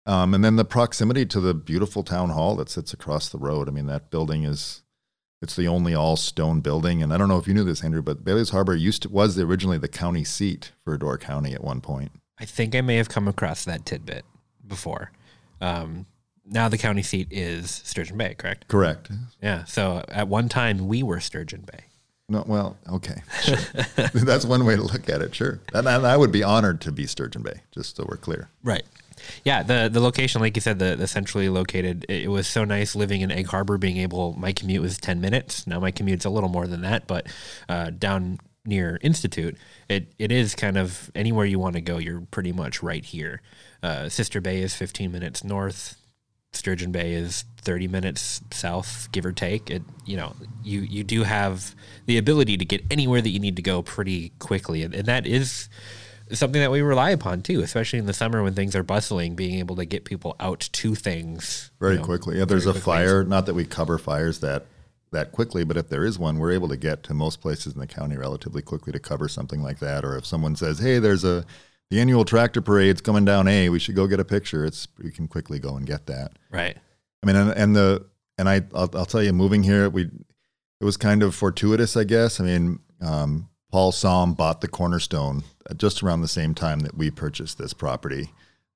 Um, 0.05 0.33
and 0.33 0.43
then 0.43 0.57
the 0.57 0.65
proximity 0.65 1.25
to 1.27 1.39
the 1.39 1.53
beautiful 1.53 2.03
town 2.03 2.29
hall 2.29 2.55
that 2.57 2.69
sits 2.69 2.93
across 2.93 3.29
the 3.29 3.38
road. 3.38 3.69
I 3.69 3.72
mean, 3.72 3.86
that 3.86 4.10
building 4.10 4.43
is 4.43 4.83
it's 5.41 5.55
the 5.55 5.67
only 5.67 5.93
all 5.93 6.15
stone 6.15 6.62
building. 6.62 7.03
And 7.03 7.13
I 7.13 7.17
don't 7.17 7.27
know 7.27 7.38
if 7.38 7.48
you 7.48 7.53
knew 7.53 7.63
this, 7.63 7.83
Andrew, 7.83 8.01
but 8.01 8.24
Bailey's 8.24 8.50
Harbor 8.50 8.75
used 8.75 9.03
to 9.03 9.10
was 9.10 9.38
originally 9.38 9.77
the 9.77 9.89
county 9.89 10.24
seat 10.24 10.72
for 10.83 10.98
Door 10.98 11.19
County 11.19 11.53
at 11.53 11.63
one 11.63 11.81
point. 11.81 12.12
I 12.39 12.45
think 12.45 12.75
I 12.75 12.81
may 12.81 12.95
have 12.95 13.10
come 13.10 13.27
across 13.27 13.65
that 13.65 13.86
tidbit 13.86 14.25
before. 14.65 15.12
Um, 15.62 16.05
now 16.45 16.69
the 16.69 16.77
county 16.77 17.03
seat 17.03 17.27
is 17.31 17.81
Sturgeon 17.86 18.17
Bay, 18.17 18.36
correct? 18.36 18.67
Correct. 18.67 19.12
Yeah. 19.41 19.65
So 19.65 20.03
at 20.10 20.27
one 20.27 20.50
time 20.50 20.88
we 20.88 21.03
were 21.03 21.19
Sturgeon 21.19 21.62
Bay. 21.62 21.86
No, 22.29 22.43
well, 22.48 22.77
okay, 22.89 23.22
sure. 23.41 23.57
that's 24.13 24.45
one 24.45 24.65
way 24.65 24.77
to 24.77 24.81
look 24.81 25.10
at 25.10 25.22
it. 25.22 25.36
Sure, 25.36 25.60
and, 25.74 25.88
and 25.88 26.07
I 26.07 26.15
would 26.15 26.31
be 26.31 26.41
honored 26.41 26.79
to 26.81 26.91
be 26.91 27.05
Sturgeon 27.05 27.43
Bay, 27.43 27.62
just 27.72 27.98
so 27.98 28.05
we're 28.07 28.15
clear. 28.15 28.50
Right. 28.63 28.83
Yeah, 29.44 29.63
the 29.63 29.89
the 29.92 30.00
location, 30.00 30.42
like 30.42 30.56
you 30.56 30.62
said, 30.62 30.80
the, 30.80 30.96
the 30.96 31.08
centrally 31.08 31.50
located. 31.50 32.06
It, 32.10 32.24
it, 32.24 32.27
was 32.27 32.48
so 32.48 32.63
nice 32.63 32.96
living 32.96 33.22
in 33.22 33.32
Egg 33.32 33.48
Harbor, 33.48 33.77
being 33.77 33.98
able. 33.98 34.34
My 34.34 34.53
commute 34.53 34.82
was 34.82 34.98
ten 34.98 35.22
minutes. 35.22 35.68
Now 35.68 35.80
my 35.80 35.92
commute's 35.92 36.25
a 36.25 36.30
little 36.30 36.50
more 36.50 36.68
than 36.68 36.82
that, 36.82 37.08
but 37.08 37.27
uh, 37.70 37.89
down 37.92 38.39
near 38.65 39.00
Institute, 39.01 39.58
it 39.89 40.13
it 40.20 40.32
is 40.32 40.56
kind 40.56 40.77
of 40.77 41.12
anywhere 41.15 41.46
you 41.46 41.60
want 41.60 41.75
to 41.75 41.82
go. 41.82 41.98
You're 41.98 42.22
pretty 42.32 42.51
much 42.51 42.82
right 42.82 43.03
here. 43.03 43.42
Uh, 43.82 44.10
Sister 44.10 44.42
Bay 44.42 44.62
is 44.62 44.75
fifteen 44.75 45.12
minutes 45.12 45.44
north. 45.44 45.98
Sturgeon 46.53 46.92
Bay 46.92 47.13
is 47.13 47.46
30 47.62 47.88
minutes 47.88 48.42
south, 48.51 49.10
give 49.12 49.25
or 49.25 49.32
take. 49.32 49.70
It, 49.70 49.82
you 50.06 50.15
know, 50.15 50.36
you 50.63 50.82
you 50.82 51.03
do 51.03 51.24
have 51.24 51.75
the 52.06 52.18
ability 52.18 52.58
to 52.58 52.65
get 52.65 52.84
anywhere 52.92 53.22
that 53.22 53.30
you 53.30 53.39
need 53.39 53.56
to 53.56 53.62
go 53.62 53.82
pretty 53.82 54.30
quickly, 54.39 54.84
and, 54.84 54.94
and 54.94 55.08
that 55.08 55.25
is 55.25 55.68
something 56.32 56.62
that 56.62 56.72
we 56.72 56.82
rely 56.82 57.12
upon 57.12 57.42
too, 57.42 57.62
especially 57.62 58.00
in 58.00 58.06
the 58.06 58.13
summer 58.13 58.44
when 58.44 58.53
things 58.53 58.75
are 58.75 58.84
bustling, 58.84 59.36
being 59.36 59.60
able 59.60 59.75
to 59.75 59.86
get 59.86 60.06
people 60.06 60.36
out 60.39 60.62
to 60.72 60.96
things 60.96 61.72
very 61.80 61.94
you 61.94 62.00
know, 62.00 62.06
quickly. 62.06 62.38
Yeah, 62.38 62.46
there's 62.46 62.65
a 62.65 62.74
fire. 62.74 63.24
Not 63.24 63.46
that 63.46 63.53
we 63.53 63.65
cover 63.65 63.98
fires 63.98 64.39
that 64.39 64.65
that 65.12 65.32
quickly, 65.32 65.63
but 65.63 65.77
if 65.77 65.89
there 65.89 66.06
is 66.06 66.18
one, 66.18 66.39
we're 66.39 66.51
able 66.51 66.68
to 66.70 66.77
get 66.77 67.03
to 67.03 67.13
most 67.13 67.39
places 67.39 67.74
in 67.74 67.80
the 67.80 67.88
county 67.88 68.18
relatively 68.18 68.62
quickly 68.62 68.92
to 68.94 69.00
cover 69.00 69.27
something 69.27 69.62
like 69.62 69.80
that. 69.80 70.03
Or 70.03 70.18
if 70.18 70.25
someone 70.25 70.56
says, 70.56 70.80
"Hey, 70.80 71.00
there's 71.00 71.24
a 71.24 71.46
the 71.89 72.00
annual 72.00 72.25
tractor 72.25 72.62
parade's 72.62 73.01
coming 73.01 73.25
down 73.25 73.48
A, 73.48 73.70
we 73.70 73.80
should 73.80 73.96
go 73.96 74.08
get 74.08 74.20
a 74.20 74.25
picture," 74.25 74.65
it's 74.65 74.88
we 75.01 75.12
can 75.12 75.27
quickly 75.27 75.60
go 75.60 75.75
and 75.75 75.86
get 75.86 76.08
that. 76.08 76.34
Right. 76.51 76.77
I 77.22 77.25
mean, 77.25 77.36
and, 77.36 77.51
and 77.51 77.75
the 77.75 78.06
and 78.38 78.50
I 78.50 78.63
I'll, 78.74 78.89
I'll, 78.94 79.06
tell 79.06 79.24
you, 79.24 79.34
moving 79.34 79.63
here, 79.63 79.89
we 79.89 80.03
it 80.03 80.86
was 80.86 80.98
kind 80.98 81.24
of 81.24 81.36
fortuitous, 81.36 81.96
I 81.96 82.03
guess. 82.03 82.39
I 82.39 82.44
mean. 82.44 82.80
Um, 83.01 83.50
Paul 83.74 83.92
Somm 83.92 84.38
bought 84.38 84.62
the 84.62 84.68
Cornerstone 84.68 85.42
just 85.77 86.03
around 86.03 86.22
the 86.22 86.27
same 86.27 86.53
time 86.53 86.82
that 86.82 86.96
we 86.96 87.10
purchased 87.10 87.58
this 87.58 87.74
property. 87.74 88.30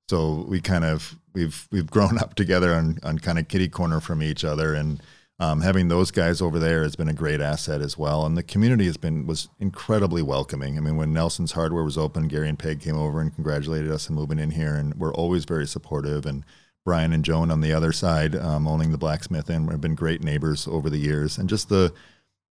So 0.08 0.44
we 0.48 0.60
kind 0.60 0.84
of 0.84 1.14
we've 1.32 1.68
we've 1.70 1.88
grown 1.88 2.18
up 2.20 2.34
together 2.34 2.74
on 2.74 2.98
on 3.04 3.20
kind 3.20 3.38
of 3.38 3.46
kitty 3.46 3.68
corner 3.68 4.00
from 4.00 4.24
each 4.24 4.44
other, 4.44 4.74
and 4.74 5.00
um, 5.38 5.60
having 5.60 5.86
those 5.86 6.10
guys 6.10 6.42
over 6.42 6.58
there 6.58 6.82
has 6.82 6.96
been 6.96 7.08
a 7.08 7.12
great 7.12 7.40
asset 7.40 7.80
as 7.80 7.96
well. 7.96 8.26
And 8.26 8.36
the 8.36 8.42
community 8.42 8.86
has 8.86 8.96
been 8.96 9.24
was 9.24 9.48
incredibly 9.60 10.20
welcoming. 10.20 10.76
I 10.76 10.80
mean, 10.80 10.96
when 10.96 11.12
Nelson's 11.12 11.52
Hardware 11.52 11.84
was 11.84 11.96
open, 11.96 12.26
Gary 12.26 12.48
and 12.48 12.58
Peg 12.58 12.80
came 12.80 12.96
over 12.96 13.20
and 13.20 13.32
congratulated 13.32 13.92
us 13.92 14.10
on 14.10 14.16
moving 14.16 14.40
in 14.40 14.50
here, 14.50 14.74
and 14.74 14.96
we're 14.96 15.14
always 15.14 15.44
very 15.44 15.68
supportive. 15.68 16.26
And 16.26 16.44
Brian 16.84 17.12
and 17.12 17.24
Joan 17.24 17.52
on 17.52 17.60
the 17.60 17.72
other 17.72 17.92
side, 17.92 18.34
um, 18.34 18.66
owning 18.66 18.90
the 18.90 18.98
blacksmith, 18.98 19.48
and 19.48 19.70
have 19.70 19.80
been 19.80 19.94
great 19.94 20.24
neighbors 20.24 20.66
over 20.66 20.90
the 20.90 20.98
years. 20.98 21.38
And 21.38 21.48
just 21.48 21.68
the 21.68 21.92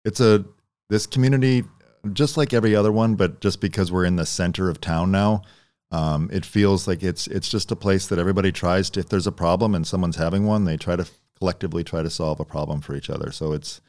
it's 0.06 0.22
a 0.22 0.46
this 0.90 1.06
community 1.06 1.66
just 2.14 2.38
like 2.38 2.54
every 2.54 2.76
other 2.76 2.92
one, 2.92 3.16
but 3.16 3.42
just 3.42 3.62
because 3.62 3.92
we're 3.92 4.06
in 4.06 4.16
the 4.16 4.26
center 4.26 4.70
of 4.70 4.80
town 4.82 5.12
now, 5.12 5.44
um, 5.92 6.30
it 6.32 6.46
feels 6.46 6.88
like 6.88 7.04
it's 7.04 7.28
it's 7.28 7.50
just 7.50 7.72
a 7.72 7.76
place 7.76 8.08
that 8.08 8.20
everybody 8.20 8.52
tries 8.52 8.90
to. 8.92 9.00
If 9.00 9.10
there's 9.10 9.28
a 9.28 9.32
problem 9.32 9.74
and 9.74 9.86
someone's 9.86 10.18
having 10.18 10.46
one, 10.46 10.66
they 10.66 10.78
try 10.78 10.96
to 10.96 11.08
collectively 11.38 11.84
try 11.84 12.04
to 12.04 12.10
solve 12.10 12.40
a 12.40 12.46
problem 12.46 12.82
for 12.82 12.96
each 12.96 13.10
other. 13.10 13.32
So 13.32 13.54
it's 13.54 13.82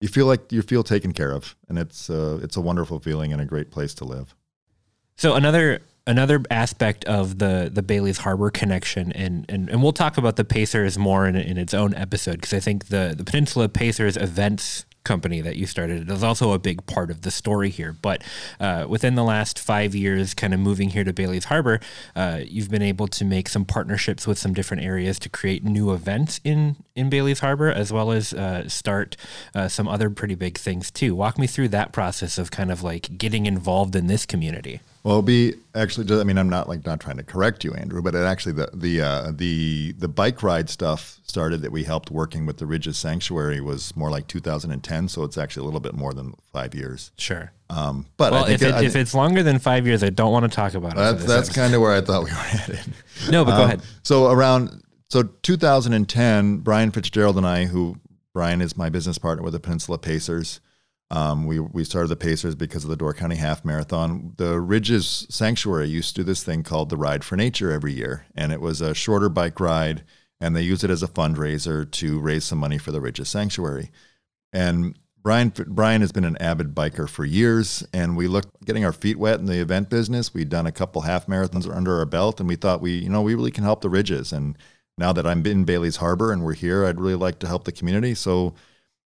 you 0.00 0.08
feel 0.08 0.26
like 0.26 0.52
you 0.52 0.62
feel 0.62 0.84
taken 0.84 1.12
care 1.12 1.32
of, 1.32 1.56
and 1.68 1.78
it's 1.78 2.08
uh, 2.08 2.38
it's 2.42 2.56
a 2.56 2.60
wonderful 2.60 3.00
feeling 3.00 3.32
and 3.32 3.42
a 3.42 3.46
great 3.46 3.70
place 3.70 3.94
to 3.94 4.04
live. 4.04 4.34
So 5.16 5.34
another 5.34 5.80
another 6.06 6.42
aspect 6.50 7.04
of 7.06 7.38
the 7.38 7.70
the 7.72 7.82
Bailey's 7.82 8.18
Harbor 8.18 8.50
connection, 8.50 9.10
and 9.12 9.44
and, 9.48 9.68
and 9.68 9.82
we'll 9.82 9.92
talk 9.92 10.16
about 10.16 10.36
the 10.36 10.44
Pacers 10.44 10.98
more 10.98 11.26
in, 11.26 11.36
in 11.36 11.58
its 11.58 11.74
own 11.74 11.94
episode 11.94 12.34
because 12.34 12.52
I 12.52 12.60
think 12.60 12.88
the 12.88 13.14
the 13.16 13.24
Peninsula 13.24 13.68
Pacers 13.68 14.16
events 14.16 14.84
company 15.04 15.40
that 15.40 15.56
you 15.56 15.66
started 15.66 16.10
is 16.10 16.24
also 16.24 16.52
a 16.52 16.58
big 16.58 16.84
part 16.86 17.10
of 17.10 17.22
the 17.22 17.30
story 17.30 17.70
here. 17.70 17.92
But 17.92 18.22
uh, 18.58 18.86
within 18.88 19.14
the 19.14 19.24
last 19.24 19.58
five 19.58 19.94
years, 19.94 20.34
kind 20.34 20.54
of 20.54 20.60
moving 20.60 20.90
here 20.90 21.04
to 21.04 21.12
Bailey's 21.12 21.44
Harbor, 21.46 21.80
uh, 22.16 22.40
you've 22.46 22.70
been 22.70 22.82
able 22.82 23.06
to 23.08 23.24
make 23.24 23.48
some 23.48 23.64
partnerships 23.64 24.26
with 24.26 24.38
some 24.38 24.54
different 24.54 24.82
areas 24.82 25.18
to 25.20 25.28
create 25.28 25.64
new 25.64 25.92
events 25.92 26.40
in 26.44 26.76
in 26.94 27.10
Bailey's 27.10 27.40
Harbor, 27.40 27.70
as 27.70 27.92
well 27.92 28.12
as 28.12 28.32
uh, 28.32 28.68
start 28.68 29.16
uh, 29.54 29.68
some 29.68 29.88
other 29.88 30.10
pretty 30.10 30.34
big 30.34 30.56
things 30.58 30.90
too. 30.90 31.14
Walk 31.14 31.38
me 31.38 31.46
through 31.46 31.68
that 31.68 31.92
process 31.92 32.38
of 32.38 32.50
kind 32.50 32.70
of 32.70 32.82
like 32.82 33.18
getting 33.18 33.46
involved 33.46 33.96
in 33.96 34.06
this 34.06 34.24
community. 34.26 34.80
Well, 35.04 35.12
it'll 35.12 35.22
be 35.22 35.54
actually. 35.74 36.06
Just, 36.06 36.18
I 36.18 36.24
mean, 36.24 36.38
I'm 36.38 36.48
not 36.48 36.66
like 36.66 36.86
not 36.86 36.98
trying 36.98 37.18
to 37.18 37.22
correct 37.22 37.62
you, 37.62 37.74
Andrew, 37.74 38.00
but 38.00 38.14
it 38.14 38.24
actually 38.24 38.52
the 38.52 38.70
the 38.72 39.02
uh, 39.02 39.32
the 39.34 39.92
the 39.98 40.08
bike 40.08 40.42
ride 40.42 40.70
stuff 40.70 41.20
started 41.26 41.60
that 41.60 41.70
we 41.70 41.84
helped 41.84 42.10
working 42.10 42.46
with 42.46 42.56
the 42.56 42.64
Ridges 42.64 42.96
Sanctuary 42.96 43.60
was 43.60 43.94
more 43.94 44.10
like 44.10 44.26
2010. 44.28 45.08
So 45.08 45.22
it's 45.22 45.36
actually 45.36 45.60
a 45.60 45.64
little 45.64 45.80
bit 45.80 45.94
more 45.94 46.14
than 46.14 46.32
five 46.54 46.74
years. 46.74 47.10
Sure. 47.18 47.52
Um, 47.68 48.06
but 48.16 48.32
well, 48.32 48.46
if, 48.46 48.62
it, 48.62 48.74
I, 48.74 48.82
if 48.82 48.96
it's 48.96 49.14
longer 49.14 49.42
than 49.42 49.58
five 49.58 49.86
years, 49.86 50.02
I 50.02 50.08
don't 50.08 50.32
want 50.32 50.50
to 50.50 50.54
talk 50.54 50.72
about 50.72 50.92
it. 50.92 50.96
That's 50.96 51.26
that's 51.26 51.48
kind 51.50 51.74
of 51.74 51.82
where 51.82 51.92
I 51.92 52.00
thought 52.00 52.24
we 52.24 52.30
were 52.30 52.36
headed. 52.36 52.80
No, 53.30 53.44
but 53.44 53.52
um, 53.52 53.58
go 53.58 53.64
ahead. 53.64 53.82
So 54.02 54.30
around 54.30 54.82
so 55.10 55.22
2010, 55.22 56.58
Brian 56.58 56.90
Fitzgerald 56.92 57.36
and 57.36 57.46
I, 57.46 57.66
who 57.66 57.96
Brian 58.32 58.62
is 58.62 58.74
my 58.76 58.88
business 58.88 59.18
partner 59.18 59.44
with 59.44 59.52
the 59.52 59.60
Peninsula 59.60 59.98
Pacers. 59.98 60.60
Um, 61.14 61.46
we 61.46 61.60
we 61.60 61.84
started 61.84 62.08
the 62.08 62.16
Pacers 62.16 62.56
because 62.56 62.82
of 62.82 62.90
the 62.90 62.96
Door 62.96 63.14
County 63.14 63.36
Half 63.36 63.64
Marathon. 63.64 64.32
The 64.36 64.58
Ridges 64.58 65.28
Sanctuary 65.30 65.88
used 65.88 66.16
to 66.16 66.22
do 66.22 66.24
this 66.24 66.42
thing 66.42 66.64
called 66.64 66.88
the 66.88 66.96
Ride 66.96 67.22
for 67.22 67.36
Nature 67.36 67.70
every 67.70 67.92
year, 67.92 68.26
and 68.34 68.50
it 68.50 68.60
was 68.60 68.80
a 68.80 68.94
shorter 68.94 69.28
bike 69.28 69.60
ride, 69.60 70.02
and 70.40 70.56
they 70.56 70.62
use 70.62 70.82
it 70.82 70.90
as 70.90 71.04
a 71.04 71.08
fundraiser 71.08 71.88
to 71.88 72.18
raise 72.18 72.42
some 72.42 72.58
money 72.58 72.78
for 72.78 72.90
the 72.90 73.00
Ridges 73.00 73.28
Sanctuary. 73.28 73.92
And 74.52 74.98
Brian 75.22 75.52
Brian 75.68 76.00
has 76.00 76.10
been 76.10 76.24
an 76.24 76.36
avid 76.38 76.74
biker 76.74 77.08
for 77.08 77.24
years, 77.24 77.86
and 77.94 78.16
we 78.16 78.26
looked 78.26 78.64
getting 78.64 78.84
our 78.84 78.92
feet 78.92 79.16
wet 79.16 79.38
in 79.38 79.46
the 79.46 79.60
event 79.60 79.90
business. 79.90 80.34
We'd 80.34 80.48
done 80.48 80.66
a 80.66 80.72
couple 80.72 81.02
half 81.02 81.28
marathons 81.28 81.72
under 81.72 81.96
our 81.96 82.06
belt, 82.06 82.40
and 82.40 82.48
we 82.48 82.56
thought 82.56 82.80
we 82.80 82.90
you 82.90 83.08
know 83.08 83.22
we 83.22 83.36
really 83.36 83.52
can 83.52 83.62
help 83.62 83.82
the 83.82 83.88
Ridges. 83.88 84.32
And 84.32 84.58
now 84.98 85.12
that 85.12 85.28
I'm 85.28 85.46
in 85.46 85.62
Bailey's 85.62 85.96
Harbor 85.96 86.32
and 86.32 86.42
we're 86.42 86.54
here, 86.54 86.84
I'd 86.84 86.98
really 86.98 87.14
like 87.14 87.38
to 87.38 87.46
help 87.46 87.62
the 87.62 87.72
community. 87.72 88.16
So 88.16 88.54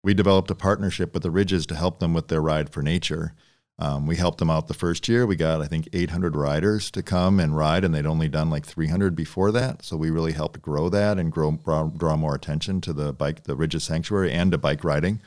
we 0.02 0.14
developed 0.14 0.50
a 0.50 0.54
partnership 0.54 1.12
with 1.12 1.22
the 1.22 1.30
Ridges 1.30 1.66
to 1.66 1.74
help 1.74 2.00
them 2.00 2.14
with 2.14 2.28
their 2.28 2.40
ride 2.40 2.70
for 2.70 2.82
nature. 2.82 3.34
Um, 3.78 4.06
we 4.06 4.16
helped 4.16 4.38
them 4.38 4.50
out 4.50 4.68
the 4.68 4.74
first 4.74 5.08
year. 5.08 5.26
We 5.26 5.36
got, 5.36 5.62
I 5.62 5.66
think, 5.66 5.88
800 5.94 6.36
riders 6.36 6.90
to 6.90 7.02
come 7.02 7.40
and 7.40 7.56
ride, 7.56 7.82
and 7.82 7.94
they'd 7.94 8.06
only 8.06 8.28
done 8.28 8.50
like 8.50 8.66
300 8.66 9.16
before 9.16 9.50
that. 9.52 9.82
So 9.82 9.96
we 9.96 10.10
really 10.10 10.32
helped 10.32 10.60
grow 10.60 10.90
that 10.90 11.18
and 11.18 11.32
grow 11.32 11.52
draw, 11.96 12.16
more 12.16 12.34
attention 12.34 12.82
to 12.82 12.92
the 12.92 13.14
bike, 13.14 13.44
the 13.44 13.56
Ridges 13.56 13.84
Sanctuary, 13.84 14.32
and 14.32 14.52
to 14.52 14.58
bike 14.58 14.84
riding. 14.84 15.22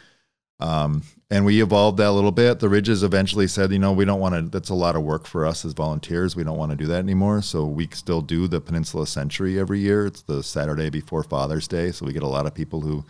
Um, 0.59 1.01
and 1.31 1.45
we 1.45 1.63
evolved 1.63 1.97
that 1.97 2.09
a 2.09 2.11
little 2.11 2.31
bit. 2.31 2.59
The 2.59 2.69
Ridges 2.69 3.01
eventually 3.01 3.47
said, 3.47 3.71
you 3.71 3.79
know, 3.79 3.91
we 3.91 4.05
don't 4.05 4.19
want 4.19 4.35
to. 4.35 4.41
That's 4.43 4.69
a 4.69 4.75
lot 4.75 4.95
of 4.95 5.01
work 5.01 5.25
for 5.25 5.47
us 5.47 5.65
as 5.65 5.73
volunteers. 5.73 6.35
We 6.35 6.43
don't 6.43 6.57
want 6.57 6.71
to 6.71 6.77
do 6.77 6.85
that 6.85 6.99
anymore. 6.99 7.41
So 7.41 7.65
we 7.65 7.89
still 7.91 8.21
do 8.21 8.47
the 8.47 8.61
Peninsula 8.61 9.07
Century 9.07 9.59
every 9.59 9.79
year. 9.79 10.05
It's 10.05 10.21
the 10.21 10.43
Saturday 10.43 10.91
before 10.91 11.23
Father's 11.23 11.67
Day. 11.67 11.91
So 11.91 12.05
we 12.05 12.13
get 12.13 12.21
a 12.21 12.27
lot 12.27 12.45
of 12.45 12.53
people 12.53 12.81
who 12.81 13.03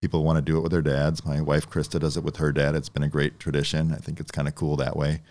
people 0.00 0.24
want 0.24 0.36
to 0.36 0.42
do 0.42 0.56
it 0.58 0.60
with 0.60 0.72
their 0.72 0.82
dads. 0.82 1.24
My 1.24 1.40
wife 1.40 1.68
Krista 1.68 2.00
does 2.00 2.16
it 2.16 2.24
with 2.24 2.36
her 2.36 2.52
dad. 2.52 2.74
It's 2.74 2.88
been 2.88 3.02
a 3.02 3.08
great 3.08 3.38
tradition. 3.38 3.92
I 3.92 3.96
think 3.96 4.20
it's 4.20 4.30
kind 4.30 4.48
of 4.48 4.54
cool 4.54 4.76
that 4.76 4.96
way. 4.96 5.22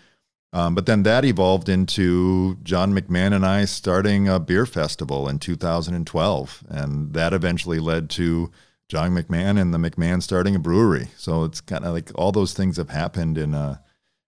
Um, 0.52 0.74
but 0.74 0.86
then 0.86 1.02
that 1.02 1.24
evolved 1.24 1.68
into 1.68 2.56
John 2.62 2.92
McMahon 2.92 3.34
and 3.34 3.44
I 3.44 3.66
starting 3.66 4.28
a 4.28 4.40
beer 4.40 4.64
festival 4.64 5.28
in 5.28 5.38
2012, 5.38 6.64
and 6.68 7.12
that 7.12 7.34
eventually 7.34 7.78
led 7.78 8.08
to 8.10 8.50
John 8.88 9.10
McMahon 9.10 9.60
and 9.60 9.74
the 9.74 9.78
McMahon 9.78 10.22
starting 10.22 10.54
a 10.54 10.58
brewery. 10.58 11.08
So 11.16 11.44
it's 11.44 11.60
kind 11.60 11.84
of 11.84 11.92
like 11.92 12.10
all 12.14 12.32
those 12.32 12.54
things 12.54 12.78
have 12.78 12.88
happened 12.88 13.36
in 13.36 13.52
a 13.52 13.82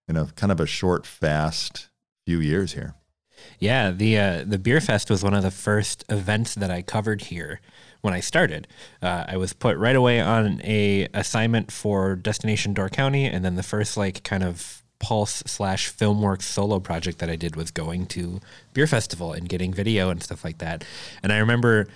in 0.07 0.17
a 0.17 0.25
kind 0.35 0.51
of 0.51 0.59
a 0.59 0.65
short, 0.65 1.05
fast 1.05 1.89
few 2.25 2.39
years 2.39 2.73
here. 2.73 2.95
Yeah, 3.57 3.89
the 3.89 4.19
uh, 4.19 4.43
the 4.45 4.59
beer 4.59 4.81
fest 4.81 5.09
was 5.09 5.23
one 5.23 5.33
of 5.33 5.41
the 5.41 5.49
first 5.49 6.03
events 6.09 6.53
that 6.53 6.69
I 6.69 6.83
covered 6.83 7.23
here 7.23 7.59
when 8.01 8.13
I 8.13 8.19
started. 8.19 8.67
Uh, 9.01 9.25
I 9.27 9.37
was 9.37 9.53
put 9.53 9.77
right 9.77 9.95
away 9.95 10.19
on 10.19 10.61
a 10.63 11.07
assignment 11.13 11.71
for 11.71 12.15
Destination 12.15 12.73
Door 12.73 12.89
County, 12.89 13.25
and 13.25 13.45
then 13.45 13.55
the 13.55 13.63
first 13.63 13.97
like 13.97 14.23
kind 14.23 14.43
of 14.43 14.81
Pulse 14.99 15.41
slash 15.47 15.91
Filmworks 15.91 16.43
solo 16.43 16.79
project 16.79 17.17
that 17.19 17.29
I 17.29 17.35
did 17.35 17.55
was 17.55 17.71
going 17.71 18.05
to 18.07 18.39
beer 18.73 18.85
festival 18.85 19.33
and 19.33 19.49
getting 19.49 19.73
video 19.73 20.09
and 20.09 20.21
stuff 20.21 20.43
like 20.43 20.59
that. 20.59 20.83
And 21.23 21.33
I 21.33 21.39
remember 21.39 21.87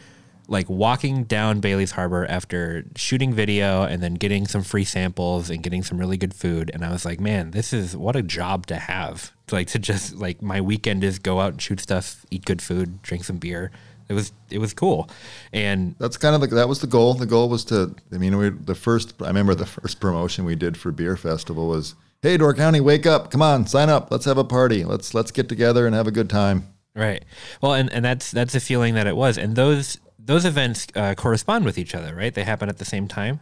like 0.47 0.69
walking 0.69 1.23
down 1.23 1.59
Bailey's 1.59 1.91
Harbor 1.91 2.25
after 2.25 2.85
shooting 2.95 3.33
video 3.33 3.83
and 3.83 4.01
then 4.01 4.15
getting 4.15 4.47
some 4.47 4.63
free 4.63 4.83
samples 4.83 5.49
and 5.49 5.63
getting 5.63 5.83
some 5.83 5.97
really 5.97 6.17
good 6.17 6.33
food. 6.33 6.71
And 6.73 6.83
I 6.83 6.91
was 6.91 7.05
like, 7.05 7.19
man, 7.19 7.51
this 7.51 7.73
is 7.73 7.95
what 7.95 8.15
a 8.15 8.21
job 8.21 8.65
to 8.67 8.75
have. 8.75 9.31
It's 9.43 9.53
Like 9.53 9.67
to 9.69 9.79
just 9.79 10.15
like 10.15 10.41
my 10.41 10.61
weekend 10.61 11.03
is 11.03 11.19
go 11.19 11.39
out 11.39 11.53
and 11.53 11.61
shoot 11.61 11.79
stuff, 11.79 12.25
eat 12.31 12.45
good 12.45 12.61
food, 12.61 13.01
drink 13.01 13.23
some 13.23 13.37
beer. 13.37 13.71
It 14.07 14.13
was 14.13 14.31
it 14.51 14.59
was 14.59 14.73
cool, 14.73 15.09
and 15.51 15.95
that's 15.97 16.17
kind 16.17 16.35
of 16.35 16.41
the, 16.41 16.55
that 16.55 16.69
was 16.69 16.79
the 16.79 16.87
goal. 16.87 17.15
The 17.15 17.25
goal 17.25 17.49
was 17.49 17.65
to. 17.65 17.95
I 18.13 18.17
mean, 18.17 18.37
we, 18.37 18.49
the 18.49 18.75
first. 18.75 19.19
I 19.21 19.27
remember 19.27 19.55
the 19.55 19.65
first 19.65 19.99
promotion 19.99 20.45
we 20.45 20.55
did 20.55 20.77
for 20.77 20.91
Beer 20.91 21.17
Festival 21.17 21.67
was, 21.67 21.95
"Hey, 22.21 22.37
Door 22.37 22.53
County, 22.53 22.79
wake 22.79 23.07
up! 23.07 23.31
Come 23.31 23.41
on, 23.41 23.65
sign 23.65 23.89
up. 23.89 24.11
Let's 24.11 24.25
have 24.25 24.37
a 24.37 24.43
party. 24.43 24.83
Let's 24.83 25.15
let's 25.15 25.31
get 25.31 25.49
together 25.49 25.87
and 25.87 25.95
have 25.95 26.05
a 26.05 26.11
good 26.11 26.29
time." 26.29 26.67
Right. 26.95 27.25
Well, 27.61 27.73
and 27.73 27.91
and 27.91 28.05
that's 28.05 28.29
that's 28.29 28.53
a 28.53 28.59
feeling 28.59 28.93
that 28.93 29.07
it 29.07 29.15
was, 29.15 29.39
and 29.39 29.55
those 29.55 29.97
those 30.19 30.45
events 30.45 30.87
uh, 30.95 31.15
correspond 31.15 31.65
with 31.65 31.77
each 31.77 31.95
other, 31.95 32.15
right? 32.15 32.33
They 32.33 32.43
happen 32.43 32.69
at 32.69 32.77
the 32.77 32.85
same 32.85 33.07
time. 33.07 33.39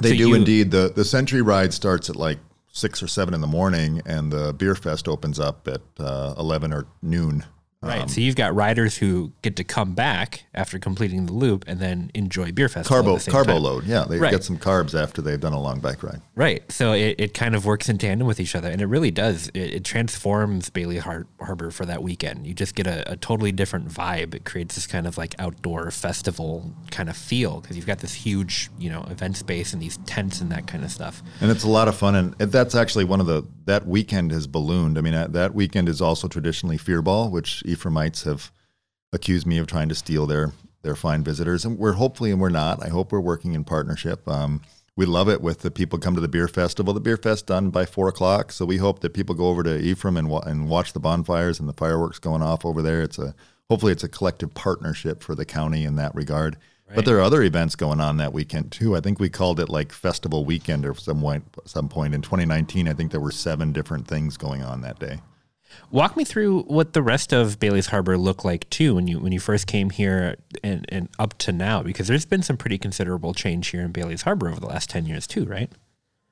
They 0.00 0.10
so 0.10 0.16
do 0.16 0.28
you, 0.28 0.34
indeed. 0.34 0.70
the 0.70 0.92
The 0.94 1.04
Century 1.04 1.40
Ride 1.40 1.72
starts 1.72 2.10
at 2.10 2.16
like 2.16 2.38
six 2.72 3.02
or 3.02 3.06
seven 3.06 3.32
in 3.32 3.40
the 3.40 3.46
morning, 3.46 4.02
and 4.04 4.32
the 4.32 4.52
Beer 4.52 4.74
Fest 4.74 5.06
opens 5.06 5.38
up 5.38 5.68
at 5.68 5.80
uh, 5.98 6.34
eleven 6.36 6.72
or 6.72 6.86
noon. 7.00 7.44
Right. 7.86 8.02
Um, 8.02 8.08
so 8.08 8.20
you've 8.20 8.36
got 8.36 8.54
riders 8.54 8.96
who 8.96 9.32
get 9.42 9.56
to 9.56 9.64
come 9.64 9.94
back 9.94 10.44
after 10.54 10.78
completing 10.78 11.26
the 11.26 11.32
loop 11.32 11.64
and 11.66 11.80
then 11.80 12.10
enjoy 12.14 12.52
beer 12.52 12.68
festival. 12.68 13.02
Carbo 13.02 13.30
carbo 13.30 13.52
time. 13.54 13.62
load. 13.62 13.84
Yeah, 13.84 14.04
they 14.04 14.18
right. 14.18 14.30
get 14.30 14.44
some 14.44 14.58
carbs 14.58 15.00
after 15.00 15.22
they've 15.22 15.40
done 15.40 15.52
a 15.52 15.60
long 15.60 15.80
bike 15.80 16.02
ride. 16.02 16.20
Right. 16.34 16.70
So 16.70 16.92
it, 16.92 17.16
it 17.18 17.34
kind 17.34 17.54
of 17.54 17.66
works 17.66 17.88
in 17.88 17.98
tandem 17.98 18.26
with 18.26 18.40
each 18.40 18.54
other, 18.54 18.68
and 18.68 18.80
it 18.80 18.86
really 18.86 19.10
does. 19.10 19.48
It, 19.48 19.74
it 19.74 19.84
transforms 19.84 20.70
Bailey 20.70 20.98
Har- 20.98 21.26
Harbor 21.40 21.70
for 21.70 21.84
that 21.86 22.02
weekend. 22.02 22.46
You 22.46 22.54
just 22.54 22.74
get 22.74 22.86
a, 22.86 23.12
a, 23.12 23.16
totally 23.16 23.52
different 23.52 23.88
vibe. 23.88 24.34
It 24.34 24.44
creates 24.44 24.74
this 24.74 24.86
kind 24.86 25.06
of 25.06 25.16
like 25.16 25.34
outdoor 25.38 25.90
festival 25.90 26.72
kind 26.90 27.08
of 27.08 27.16
feel 27.16 27.60
because 27.60 27.76
you've 27.76 27.86
got 27.86 28.00
this 28.00 28.14
huge 28.14 28.70
you 28.78 28.90
know 28.90 29.06
event 29.10 29.36
space 29.36 29.72
and 29.72 29.80
these 29.80 29.96
tents 29.98 30.40
and 30.40 30.50
that 30.52 30.66
kind 30.66 30.84
of 30.84 30.90
stuff. 30.90 31.22
And 31.40 31.50
it's 31.50 31.64
a 31.64 31.68
lot 31.68 31.88
of 31.88 31.96
fun, 31.96 32.14
and 32.14 32.34
that's 32.34 32.74
actually 32.74 33.04
one 33.04 33.20
of 33.20 33.26
the 33.26 33.44
that 33.66 33.86
weekend 33.86 34.30
has 34.30 34.46
ballooned. 34.46 34.98
I 34.98 35.00
mean, 35.00 35.32
that 35.32 35.54
weekend 35.54 35.88
is 35.88 36.00
also 36.00 36.28
traditionally 36.28 36.76
Fyr 36.76 37.02
Bal, 37.02 37.30
which 37.30 37.62
Ephraimites 37.74 38.22
have 38.22 38.50
accused 39.12 39.46
me 39.46 39.58
of 39.58 39.66
trying 39.66 39.88
to 39.88 39.94
steal 39.94 40.26
their 40.26 40.52
their 40.82 40.94
fine 40.94 41.24
visitors, 41.24 41.64
and 41.64 41.78
we're 41.78 41.94
hopefully 41.94 42.30
and 42.30 42.40
we're 42.40 42.50
not. 42.50 42.84
I 42.84 42.88
hope 42.88 43.10
we're 43.10 43.20
working 43.20 43.54
in 43.54 43.64
partnership. 43.64 44.28
Um, 44.28 44.60
we 44.96 45.06
love 45.06 45.28
it 45.28 45.40
with 45.40 45.60
the 45.60 45.70
people 45.70 45.98
come 45.98 46.14
to 46.14 46.20
the 46.20 46.28
beer 46.28 46.46
festival. 46.46 46.94
The 46.94 47.00
beer 47.00 47.16
fest 47.16 47.46
done 47.46 47.70
by 47.70 47.84
four 47.84 48.06
o'clock, 48.08 48.52
so 48.52 48.64
we 48.64 48.76
hope 48.76 49.00
that 49.00 49.14
people 49.14 49.34
go 49.34 49.48
over 49.48 49.62
to 49.62 49.78
Ephraim 49.80 50.16
and 50.16 50.30
and 50.46 50.68
watch 50.68 50.92
the 50.92 51.00
bonfires 51.00 51.58
and 51.58 51.68
the 51.68 51.72
fireworks 51.72 52.18
going 52.18 52.42
off 52.42 52.64
over 52.64 52.82
there. 52.82 53.02
It's 53.02 53.18
a 53.18 53.34
hopefully 53.68 53.92
it's 53.92 54.04
a 54.04 54.08
collective 54.08 54.54
partnership 54.54 55.22
for 55.22 55.34
the 55.34 55.44
county 55.44 55.84
in 55.84 55.96
that 55.96 56.14
regard. 56.14 56.56
But 56.94 57.06
there 57.06 57.16
are 57.16 57.22
other 57.22 57.42
events 57.42 57.76
going 57.76 57.98
on 57.98 58.18
that 58.18 58.32
weekend 58.32 58.70
too. 58.70 58.94
I 58.94 59.00
think 59.00 59.18
we 59.18 59.28
called 59.28 59.58
it 59.58 59.68
like 59.68 59.90
festival 59.90 60.44
weekend 60.44 60.84
or 60.84 60.94
some 60.94 61.20
point, 61.20 61.44
some 61.64 61.88
point 61.88 62.14
in 62.14 62.20
2019. 62.20 62.88
I 62.88 62.92
think 62.92 63.10
there 63.10 63.20
were 63.20 63.32
seven 63.32 63.72
different 63.72 64.06
things 64.06 64.36
going 64.36 64.62
on 64.62 64.82
that 64.82 64.98
day. 64.98 65.20
Walk 65.90 66.16
me 66.16 66.24
through 66.24 66.62
what 66.62 66.92
the 66.92 67.02
rest 67.02 67.32
of 67.32 67.58
Bailey's 67.58 67.86
Harbor 67.86 68.18
looked 68.18 68.44
like 68.44 68.68
too 68.70 68.94
when 68.94 69.06
you 69.06 69.20
when 69.20 69.32
you 69.32 69.40
first 69.40 69.66
came 69.66 69.90
here 69.90 70.36
and, 70.62 70.84
and 70.88 71.08
up 71.18 71.38
to 71.38 71.52
now, 71.52 71.82
because 71.82 72.08
there's 72.08 72.24
been 72.24 72.42
some 72.42 72.56
pretty 72.56 72.78
considerable 72.78 73.34
change 73.34 73.68
here 73.68 73.82
in 73.82 73.92
Bailey's 73.92 74.22
Harbor 74.22 74.48
over 74.48 74.60
the 74.60 74.66
last 74.66 74.90
ten 74.90 75.06
years 75.06 75.26
too, 75.26 75.44
right? 75.44 75.70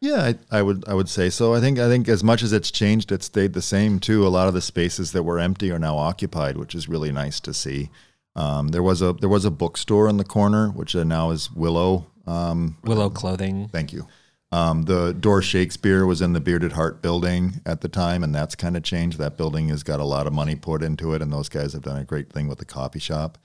Yeah, 0.01 0.33
I, 0.51 0.59
I, 0.59 0.63
would 0.63 0.89
I 0.89 0.95
would 0.95 1.09
say 1.09 1.31
so. 1.31 1.55
I 1.55 1.61
think 1.61 1.79
I 1.79 1.89
think 1.89 2.09
as 2.09 2.25
much 2.25 2.43
as 2.43 2.53
it's 2.53 2.73
changed, 2.73 3.13
it 3.13 3.23
stayed 3.23 3.53
the 3.53 3.63
same 3.63 4.01
too. 4.01 4.27
A 4.27 4.29
lot 4.29 4.49
of 4.49 4.55
the 4.55 4.61
spaces 4.61 5.13
that 5.13 5.23
were 5.23 5.39
empty 5.39 5.71
are 5.71 5.79
now 5.79 5.97
occupied, 5.97 6.57
which 6.57 6.75
is 6.75 6.89
really 6.89 7.13
nice 7.13 7.39
to 7.39 7.55
see. 7.55 7.89
Um, 8.35 8.69
there 8.69 8.83
was 8.83 9.01
a 9.01 9.13
there 9.13 9.29
was 9.29 9.45
a 9.45 9.51
bookstore 9.51 10.09
in 10.09 10.17
the 10.17 10.25
corner, 10.25 10.71
which 10.71 10.97
uh, 10.97 11.05
now 11.05 11.31
is 11.31 11.53
Willow. 11.53 12.07
Um, 12.27 12.79
Willow 12.83 13.11
Clothing. 13.11 13.69
Thank 13.69 13.93
you. 13.93 14.09
Um, 14.53 14.83
the 14.83 15.15
Door 15.15 15.43
Shakespeare 15.43 16.05
was 16.05 16.21
in 16.21 16.35
the 16.35 16.41
Bearded 16.41 16.73
Heart 16.73 17.01
building 17.01 17.63
at 17.65 17.81
the 17.81 17.89
time, 17.89 18.23
and 18.23 18.35
that's 18.35 18.55
kind 18.55 18.77
of 18.77 18.83
changed. 18.83 19.17
That 19.17 19.39
building 19.39 19.71
has 19.71 19.83
got 19.83 19.99
a 19.99 20.05
lot 20.05 20.27
of 20.27 20.35
money 20.35 20.57
poured 20.57 20.83
into 20.83 21.15
it, 21.15 21.23
and 21.23 21.33
those 21.33 21.49
guys 21.49 21.73
have 21.73 21.83
done 21.83 21.97
a 21.97 22.05
great 22.05 22.31
thing 22.31 22.49
with 22.49 22.59
the 22.59 22.67
coffee 22.67 22.99
shop. 22.99 23.39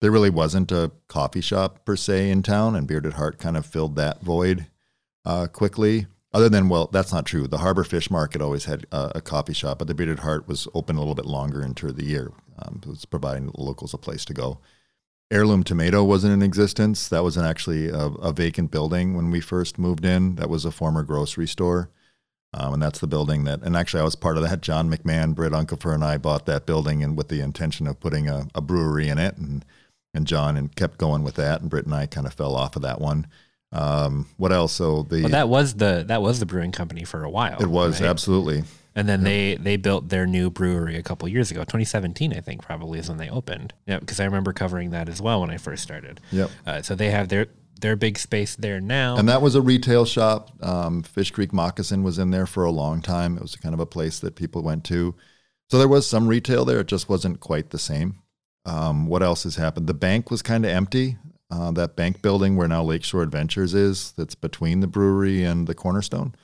There 0.00 0.10
really 0.10 0.30
wasn't 0.30 0.72
a 0.72 0.92
coffee 1.06 1.42
shop 1.42 1.84
per 1.84 1.96
se 1.96 2.30
in 2.30 2.42
town, 2.42 2.74
and 2.74 2.86
Bearded 2.86 3.14
Heart 3.14 3.38
kind 3.38 3.58
of 3.58 3.66
filled 3.66 3.96
that 3.96 4.22
void 4.22 4.66
uh, 5.26 5.48
quickly. 5.48 6.06
Other 6.32 6.48
than, 6.48 6.70
well, 6.70 6.88
that's 6.92 7.12
not 7.12 7.26
true. 7.26 7.46
The 7.46 7.58
Harbor 7.58 7.84
Fish 7.84 8.10
Market 8.10 8.40
always 8.40 8.64
had 8.64 8.86
uh, 8.90 9.12
a 9.14 9.20
coffee 9.20 9.52
shop, 9.52 9.78
but 9.78 9.88
the 9.88 9.94
Bearded 9.94 10.20
Heart 10.20 10.48
was 10.48 10.66
open 10.72 10.96
a 10.96 11.00
little 11.00 11.14
bit 11.14 11.26
longer 11.26 11.62
into 11.62 11.92
the 11.92 12.04
year. 12.04 12.32
Um, 12.58 12.80
it 12.82 12.88
was 12.88 13.04
providing 13.04 13.50
locals 13.54 13.92
a 13.92 13.98
place 13.98 14.24
to 14.26 14.34
go. 14.34 14.60
Heirloom 15.30 15.62
Tomato 15.62 16.02
wasn't 16.02 16.32
in 16.32 16.42
existence. 16.42 17.08
That 17.08 17.22
was 17.22 17.36
not 17.36 17.44
actually 17.44 17.88
a, 17.88 18.06
a, 18.06 18.32
vacant 18.32 18.70
building 18.70 19.14
when 19.14 19.30
we 19.30 19.40
first 19.40 19.78
moved 19.78 20.04
in. 20.04 20.36
That 20.36 20.48
was 20.48 20.64
a 20.64 20.70
former 20.70 21.02
grocery 21.02 21.46
store. 21.46 21.90
Um, 22.54 22.74
and 22.74 22.82
that's 22.82 23.00
the 23.00 23.06
building 23.06 23.44
that, 23.44 23.60
and 23.62 23.76
actually 23.76 24.00
I 24.00 24.04
was 24.04 24.16
part 24.16 24.38
of 24.38 24.42
that. 24.42 24.62
John 24.62 24.90
McMahon, 24.90 25.34
Britt 25.34 25.52
Unkefer, 25.52 25.94
and 25.94 26.02
I 26.02 26.16
bought 26.16 26.46
that 26.46 26.64
building 26.64 27.02
and 27.02 27.14
with 27.14 27.28
the 27.28 27.40
intention 27.40 27.86
of 27.86 28.00
putting 28.00 28.26
a, 28.26 28.46
a 28.54 28.62
brewery 28.62 29.08
in 29.08 29.18
it. 29.18 29.36
And, 29.36 29.66
and 30.14 30.26
John 30.26 30.56
and 30.56 30.74
kept 30.74 30.98
going 30.98 31.22
with 31.22 31.34
that. 31.34 31.60
And 31.60 31.68
Britt 31.68 31.84
and 31.84 31.94
I 31.94 32.06
kind 32.06 32.26
of 32.26 32.32
fell 32.32 32.54
off 32.54 32.76
of 32.76 32.82
that 32.82 33.00
one. 33.00 33.26
Um, 33.70 34.26
what 34.38 34.52
else? 34.52 34.72
So 34.72 35.02
the 35.02 35.22
well, 35.22 35.30
that 35.30 35.48
was 35.48 35.74
the 35.74 36.04
that 36.08 36.22
was 36.22 36.40
the 36.40 36.46
brewing 36.46 36.72
company 36.72 37.04
for 37.04 37.22
a 37.24 37.30
while. 37.30 37.60
It 37.60 37.66
was 37.66 38.00
right? 38.00 38.08
absolutely. 38.08 38.64
And 38.98 39.08
then 39.08 39.22
they 39.22 39.54
they 39.54 39.76
built 39.76 40.08
their 40.08 40.26
new 40.26 40.50
brewery 40.50 40.96
a 40.96 41.02
couple 41.04 41.28
years 41.28 41.52
ago, 41.52 41.60
2017, 41.60 42.32
I 42.32 42.40
think, 42.40 42.62
probably 42.62 42.98
is 42.98 43.08
when 43.08 43.18
they 43.18 43.30
opened. 43.30 43.72
Yeah, 43.86 44.00
because 44.00 44.18
I 44.18 44.24
remember 44.24 44.52
covering 44.52 44.90
that 44.90 45.08
as 45.08 45.22
well 45.22 45.40
when 45.40 45.50
I 45.50 45.56
first 45.56 45.84
started. 45.84 46.20
Yep. 46.32 46.50
Uh, 46.66 46.82
so 46.82 46.96
they 46.96 47.10
have 47.10 47.28
their 47.28 47.46
their 47.80 47.94
big 47.94 48.18
space 48.18 48.56
there 48.56 48.80
now. 48.80 49.16
And 49.16 49.28
that 49.28 49.40
was 49.40 49.54
a 49.54 49.62
retail 49.62 50.04
shop. 50.04 50.50
Um, 50.64 51.04
Fish 51.04 51.30
Creek 51.30 51.52
Moccasin 51.52 52.02
was 52.02 52.18
in 52.18 52.32
there 52.32 52.44
for 52.46 52.64
a 52.64 52.72
long 52.72 53.00
time. 53.00 53.36
It 53.36 53.42
was 53.42 53.54
kind 53.54 53.72
of 53.72 53.78
a 53.78 53.86
place 53.86 54.18
that 54.18 54.34
people 54.34 54.62
went 54.62 54.82
to. 54.86 55.14
So 55.70 55.78
there 55.78 55.86
was 55.86 56.04
some 56.04 56.26
retail 56.26 56.64
there. 56.64 56.80
It 56.80 56.88
just 56.88 57.08
wasn't 57.08 57.38
quite 57.38 57.70
the 57.70 57.78
same. 57.78 58.20
Um, 58.64 59.06
what 59.06 59.22
else 59.22 59.44
has 59.44 59.54
happened? 59.54 59.86
The 59.86 59.94
bank 59.94 60.28
was 60.28 60.42
kind 60.42 60.64
of 60.64 60.72
empty. 60.72 61.18
Uh, 61.52 61.70
that 61.70 61.94
bank 61.94 62.20
building 62.20 62.56
where 62.56 62.66
now 62.68 62.82
Lakeshore 62.82 63.22
Adventures 63.22 63.74
is, 63.74 64.12
that's 64.16 64.34
between 64.34 64.80
the 64.80 64.88
brewery 64.88 65.44
and 65.44 65.68
the 65.68 65.74
Cornerstone. 65.74 66.34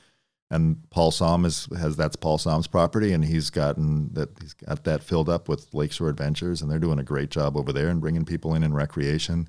And 0.54 0.88
Paul 0.90 1.10
Somm 1.10 1.44
is 1.44 1.68
has 1.76 1.96
that's 1.96 2.14
Paul 2.14 2.38
Somm's 2.38 2.68
property, 2.68 3.12
and 3.12 3.24
he's 3.24 3.50
gotten 3.50 4.12
that 4.12 4.30
he's 4.40 4.54
got 4.54 4.84
that 4.84 5.02
filled 5.02 5.28
up 5.28 5.48
with 5.48 5.74
Lakeshore 5.74 6.08
Adventures, 6.08 6.62
and 6.62 6.70
they're 6.70 6.78
doing 6.78 7.00
a 7.00 7.04
great 7.04 7.30
job 7.30 7.56
over 7.56 7.72
there 7.72 7.88
and 7.88 8.00
bringing 8.00 8.24
people 8.24 8.54
in 8.54 8.62
in 8.62 8.72
recreation. 8.72 9.48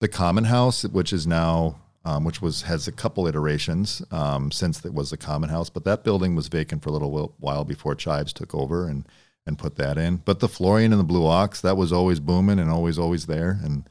The 0.00 0.08
Common 0.08 0.44
House, 0.44 0.82
which 0.82 1.12
is 1.12 1.24
now 1.24 1.76
um, 2.04 2.24
which 2.24 2.42
was 2.42 2.62
has 2.62 2.88
a 2.88 2.92
couple 2.92 3.28
iterations 3.28 4.02
um, 4.10 4.50
since 4.50 4.84
it 4.84 4.92
was 4.92 5.10
the 5.10 5.16
Common 5.16 5.50
House, 5.50 5.70
but 5.70 5.84
that 5.84 6.02
building 6.02 6.34
was 6.34 6.48
vacant 6.48 6.82
for 6.82 6.88
a 6.88 6.92
little 6.92 7.34
while 7.38 7.64
before 7.64 7.94
Chives 7.94 8.32
took 8.32 8.52
over 8.52 8.88
and 8.88 9.06
and 9.46 9.56
put 9.56 9.76
that 9.76 9.98
in. 9.98 10.16
But 10.16 10.40
the 10.40 10.48
Florian 10.48 10.92
and 10.92 11.00
the 11.00 11.04
Blue 11.04 11.26
Ox 11.26 11.60
that 11.60 11.76
was 11.76 11.92
always 11.92 12.18
booming 12.18 12.58
and 12.58 12.70
always 12.70 12.98
always 12.98 13.26
there, 13.26 13.60
and 13.62 13.88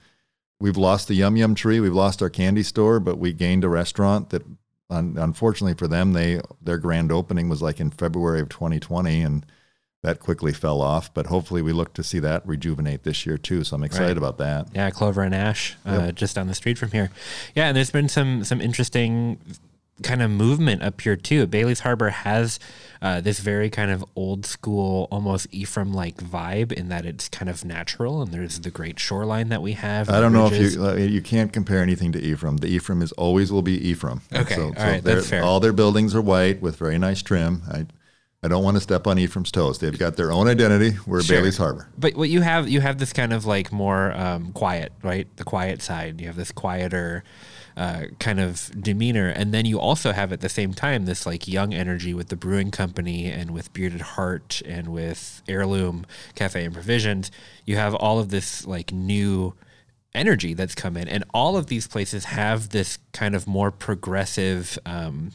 we've 0.59 0.77
lost 0.77 1.07
the 1.07 1.15
Yum 1.15 1.37
Yum 1.37 1.55
tree, 1.55 1.79
we've 1.79 1.93
lost 1.93 2.21
our 2.21 2.29
candy 2.29 2.63
store, 2.63 2.99
but 2.99 3.17
we 3.17 3.31
gained 3.31 3.63
a 3.63 3.69
restaurant 3.69 4.29
that, 4.31 4.43
unfortunately 4.89 5.75
for 5.75 5.87
them, 5.87 6.13
they 6.13 6.41
their 6.61 6.77
grand 6.77 7.11
opening 7.11 7.49
was 7.49 7.61
like 7.61 7.79
in 7.79 7.91
February 7.91 8.41
of 8.41 8.49
2020, 8.49 9.21
and 9.21 9.45
that 10.01 10.19
quickly 10.19 10.53
fell 10.53 10.81
off. 10.81 11.13
But 11.13 11.27
hopefully, 11.27 11.61
we 11.61 11.73
look 11.73 11.93
to 11.93 12.03
see 12.03 12.19
that 12.19 12.45
rejuvenate 12.47 13.03
this 13.03 13.25
year 13.25 13.37
too. 13.37 13.63
So 13.63 13.75
I'm 13.75 13.83
excited 13.83 14.07
right. 14.07 14.17
about 14.17 14.37
that. 14.39 14.67
Yeah, 14.73 14.89
Clover 14.89 15.21
and 15.21 15.35
Ash, 15.35 15.75
uh, 15.85 16.11
just 16.11 16.35
down 16.35 16.47
the 16.47 16.55
street 16.55 16.77
from 16.77 16.91
here. 16.91 17.11
Yeah, 17.55 17.67
and 17.67 17.77
there's 17.77 17.91
been 17.91 18.09
some 18.09 18.43
some 18.43 18.61
interesting 18.61 19.39
kind 20.03 20.21
of 20.21 20.31
movement 20.31 20.81
up 20.81 20.99
here 21.01 21.15
too. 21.15 21.47
Bailey's 21.47 21.81
Harbor 21.81 22.09
has 22.09 22.59
uh, 23.01 23.21
this 23.21 23.39
very 23.39 23.69
kind 23.69 23.91
of 23.91 24.03
old 24.15 24.45
school, 24.45 25.07
almost 25.11 25.47
Ephraim 25.51 25.93
like 25.93 26.17
vibe 26.17 26.71
in 26.71 26.89
that 26.89 27.05
it's 27.05 27.29
kind 27.29 27.49
of 27.49 27.63
natural, 27.63 28.21
and 28.21 28.33
there's 28.33 28.59
the 28.59 28.71
great 28.71 28.99
shoreline 28.99 29.49
that 29.49 29.61
we 29.61 29.73
have. 29.73 30.09
I 30.09 30.19
don't 30.19 30.33
know 30.33 30.47
if 30.51 30.57
you 30.57 30.95
you 30.97 31.21
can't 31.21 31.53
compare 31.53 31.81
anything 31.81 32.11
to 32.13 32.19
Ephraim. 32.19 32.57
The 32.57 32.67
Ephraim 32.67 33.01
is 33.01 33.11
always 33.13 33.51
will 33.51 33.61
be 33.61 33.89
Ephraim. 33.89 34.21
Okay, 34.33 34.55
so, 34.55 34.67
all 34.67 34.73
so 34.75 34.81
right, 34.81 35.03
that's 35.03 35.29
fair. 35.29 35.43
All 35.43 35.59
their 35.59 35.73
buildings 35.73 36.15
are 36.15 36.21
white 36.21 36.61
with 36.61 36.77
very 36.77 36.97
nice 36.97 37.21
trim. 37.21 37.61
I 37.71 37.85
I 38.41 38.47
don't 38.47 38.63
want 38.63 38.77
to 38.77 38.81
step 38.81 39.05
on 39.05 39.19
Ephraim's 39.19 39.51
toes. 39.51 39.79
They've 39.79 39.97
got 39.97 40.15
their 40.15 40.31
own 40.31 40.47
identity. 40.47 40.97
We're 41.05 41.21
sure. 41.21 41.37
Bailey's 41.37 41.57
Harbor. 41.57 41.89
But 41.97 42.15
what 42.15 42.29
you 42.29 42.39
have, 42.41 42.69
you 42.69 42.79
have 42.79 42.97
this 42.97 43.11
kind 43.11 43.33
of 43.33 43.45
like 43.45 43.71
more 43.71 44.13
um, 44.13 44.53
quiet, 44.53 44.93
right? 45.03 45.27
The 45.35 45.43
quiet 45.43 45.81
side. 45.81 46.21
You 46.21 46.27
have 46.27 46.37
this 46.37 46.51
quieter 46.53 47.25
uh, 47.79 48.07
kind 48.19 48.41
of 48.41 48.69
demeanor. 48.79 49.29
And 49.29 49.53
then 49.53 49.65
you 49.65 49.79
also 49.79 50.11
have 50.11 50.33
at 50.33 50.41
the 50.41 50.49
same 50.49 50.73
time 50.73 51.05
this 51.05 51.25
like 51.25 51.47
young 51.47 51.73
energy 51.73 52.13
with 52.13 52.27
the 52.27 52.35
brewing 52.35 52.71
company 52.71 53.27
and 53.27 53.51
with 53.51 53.71
Bearded 53.71 54.01
Heart 54.01 54.61
and 54.65 54.89
with 54.89 55.41
Heirloom 55.47 56.05
Cafe 56.35 56.65
and 56.65 56.73
Provisions. 56.73 57.31
You 57.65 57.77
have 57.77 57.95
all 57.95 58.19
of 58.19 58.31
this 58.31 58.67
like 58.67 58.91
new 58.91 59.55
energy 60.13 60.53
that's 60.53 60.75
come 60.75 60.97
in. 60.97 61.07
And 61.07 61.23
all 61.33 61.55
of 61.55 61.67
these 61.67 61.87
places 61.87 62.25
have 62.25 62.69
this 62.69 62.99
kind 63.13 63.33
of 63.33 63.47
more 63.47 63.71
progressive. 63.71 64.77
Um, 64.85 65.31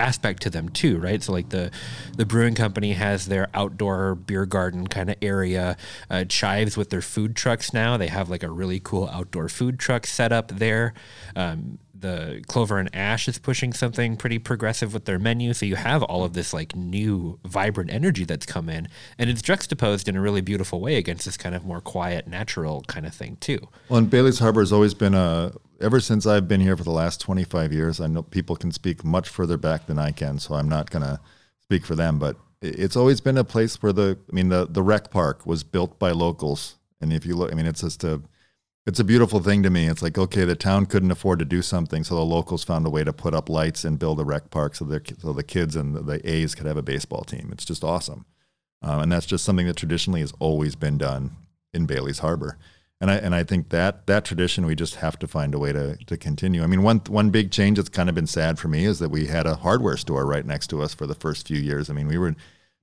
aspect 0.00 0.42
to 0.42 0.50
them 0.50 0.68
too, 0.68 0.98
right? 0.98 1.22
So 1.22 1.32
like 1.32 1.50
the 1.50 1.70
the 2.16 2.26
brewing 2.26 2.54
company 2.54 2.92
has 2.92 3.26
their 3.26 3.48
outdoor 3.54 4.14
beer 4.14 4.46
garden 4.46 4.86
kind 4.86 5.10
of 5.10 5.16
area. 5.22 5.76
Uh, 6.10 6.24
Chives 6.24 6.76
with 6.76 6.90
their 6.90 7.02
food 7.02 7.36
trucks 7.36 7.72
now. 7.72 7.96
They 7.96 8.08
have 8.08 8.28
like 8.28 8.42
a 8.42 8.50
really 8.50 8.80
cool 8.80 9.08
outdoor 9.08 9.48
food 9.48 9.78
truck 9.78 10.06
set 10.06 10.32
up 10.32 10.48
there. 10.48 10.94
Um, 11.34 11.78
the 11.98 12.42
Clover 12.46 12.78
and 12.78 12.94
Ash 12.94 13.28
is 13.28 13.38
pushing 13.38 13.72
something 13.72 14.16
pretty 14.16 14.38
progressive 14.38 14.92
with 14.92 15.04
their 15.04 15.18
menu. 15.18 15.52
So 15.54 15.66
you 15.66 15.76
have 15.76 16.02
all 16.02 16.24
of 16.24 16.32
this 16.34 16.52
like 16.52 16.76
new 16.76 17.38
vibrant 17.44 17.90
energy 17.90 18.24
that's 18.24 18.46
come 18.46 18.68
in, 18.68 18.88
and 19.18 19.30
it's 19.30 19.42
juxtaposed 19.42 20.08
in 20.08 20.16
a 20.16 20.20
really 20.20 20.40
beautiful 20.40 20.80
way 20.80 20.96
against 20.96 21.24
this 21.24 21.36
kind 21.36 21.54
of 21.54 21.64
more 21.64 21.80
quiet, 21.80 22.26
natural 22.26 22.82
kind 22.82 23.06
of 23.06 23.14
thing 23.14 23.36
too. 23.40 23.60
Well, 23.88 23.98
and 23.98 24.10
Bailey's 24.10 24.38
Harbor 24.38 24.60
has 24.60 24.72
always 24.72 24.94
been 24.94 25.14
a 25.14 25.52
ever 25.80 26.00
since 26.00 26.26
I've 26.26 26.48
been 26.48 26.60
here 26.60 26.76
for 26.76 26.84
the 26.84 26.90
last 26.90 27.20
25 27.20 27.72
years, 27.72 28.00
I 28.00 28.06
know 28.06 28.22
people 28.22 28.56
can 28.56 28.72
speak 28.72 29.04
much 29.04 29.28
further 29.28 29.56
back 29.56 29.86
than 29.86 29.98
I 29.98 30.10
can, 30.12 30.38
so 30.38 30.54
I'm 30.54 30.68
not 30.68 30.90
going 30.90 31.04
to 31.04 31.20
speak 31.62 31.84
for 31.84 31.94
them. 31.94 32.18
But 32.18 32.36
it's 32.62 32.96
always 32.96 33.20
been 33.20 33.36
a 33.36 33.44
place 33.44 33.82
where 33.82 33.92
the, 33.92 34.18
I 34.30 34.34
mean, 34.34 34.48
the 34.48 34.66
the 34.66 34.82
rec 34.82 35.10
park 35.10 35.46
was 35.46 35.62
built 35.64 35.98
by 35.98 36.12
locals, 36.12 36.76
and 37.00 37.12
if 37.12 37.26
you 37.26 37.36
look, 37.36 37.52
I 37.52 37.54
mean, 37.54 37.66
it's 37.66 37.82
just 37.82 38.04
a, 38.04 38.22
it's 38.86 39.00
a 39.00 39.04
beautiful 39.04 39.40
thing 39.40 39.62
to 39.62 39.70
me. 39.70 39.88
It's 39.88 40.02
like 40.02 40.16
okay, 40.16 40.44
the 40.44 40.54
town 40.54 40.86
couldn't 40.86 41.10
afford 41.10 41.38
to 41.40 41.44
do 41.44 41.62
something, 41.62 42.04
so 42.04 42.14
the 42.14 42.24
locals 42.24 42.64
found 42.64 42.86
a 42.86 42.90
way 42.90 43.04
to 43.04 43.12
put 43.12 43.34
up 43.34 43.48
lights 43.48 43.84
and 43.84 43.98
build 43.98 44.20
a 44.20 44.24
rec 44.24 44.50
park 44.50 44.74
so 44.74 44.86
so 45.18 45.32
the 45.32 45.42
kids 45.42 45.76
and 45.76 45.94
the, 45.94 46.00
the 46.00 46.30
A's 46.30 46.54
could 46.54 46.66
have 46.66 46.76
a 46.76 46.82
baseball 46.82 47.24
team. 47.24 47.50
It's 47.52 47.64
just 47.64 47.84
awesome, 47.84 48.24
um, 48.82 49.00
and 49.00 49.12
that's 49.12 49.26
just 49.26 49.44
something 49.44 49.66
that 49.66 49.76
traditionally 49.76 50.20
has 50.20 50.32
always 50.38 50.76
been 50.76 50.98
done 50.98 51.32
in 51.74 51.86
Bailey's 51.86 52.20
Harbor 52.20 52.56
and 53.00 53.10
I 53.10 53.16
and 53.16 53.34
I 53.34 53.44
think 53.44 53.68
that 53.70 54.06
that 54.06 54.24
tradition 54.24 54.64
we 54.64 54.74
just 54.74 54.96
have 54.96 55.18
to 55.18 55.26
find 55.26 55.54
a 55.54 55.58
way 55.58 55.72
to 55.72 55.96
to 56.06 56.16
continue. 56.16 56.62
I 56.62 56.66
mean, 56.66 56.82
one 56.82 57.00
one 57.08 57.30
big 57.30 57.50
change 57.50 57.76
that's 57.76 57.88
kind 57.88 58.08
of 58.08 58.14
been 58.14 58.26
sad 58.26 58.58
for 58.58 58.68
me 58.68 58.84
is 58.84 58.98
that 59.00 59.10
we 59.10 59.26
had 59.26 59.46
a 59.46 59.56
hardware 59.56 59.96
store 59.96 60.24
right 60.24 60.46
next 60.46 60.68
to 60.68 60.82
us 60.82 60.94
for 60.94 61.06
the 61.06 61.14
first 61.14 61.46
few 61.46 61.58
years. 61.58 61.90
I 61.90 61.92
mean, 61.92 62.08
we 62.08 62.18
were 62.18 62.34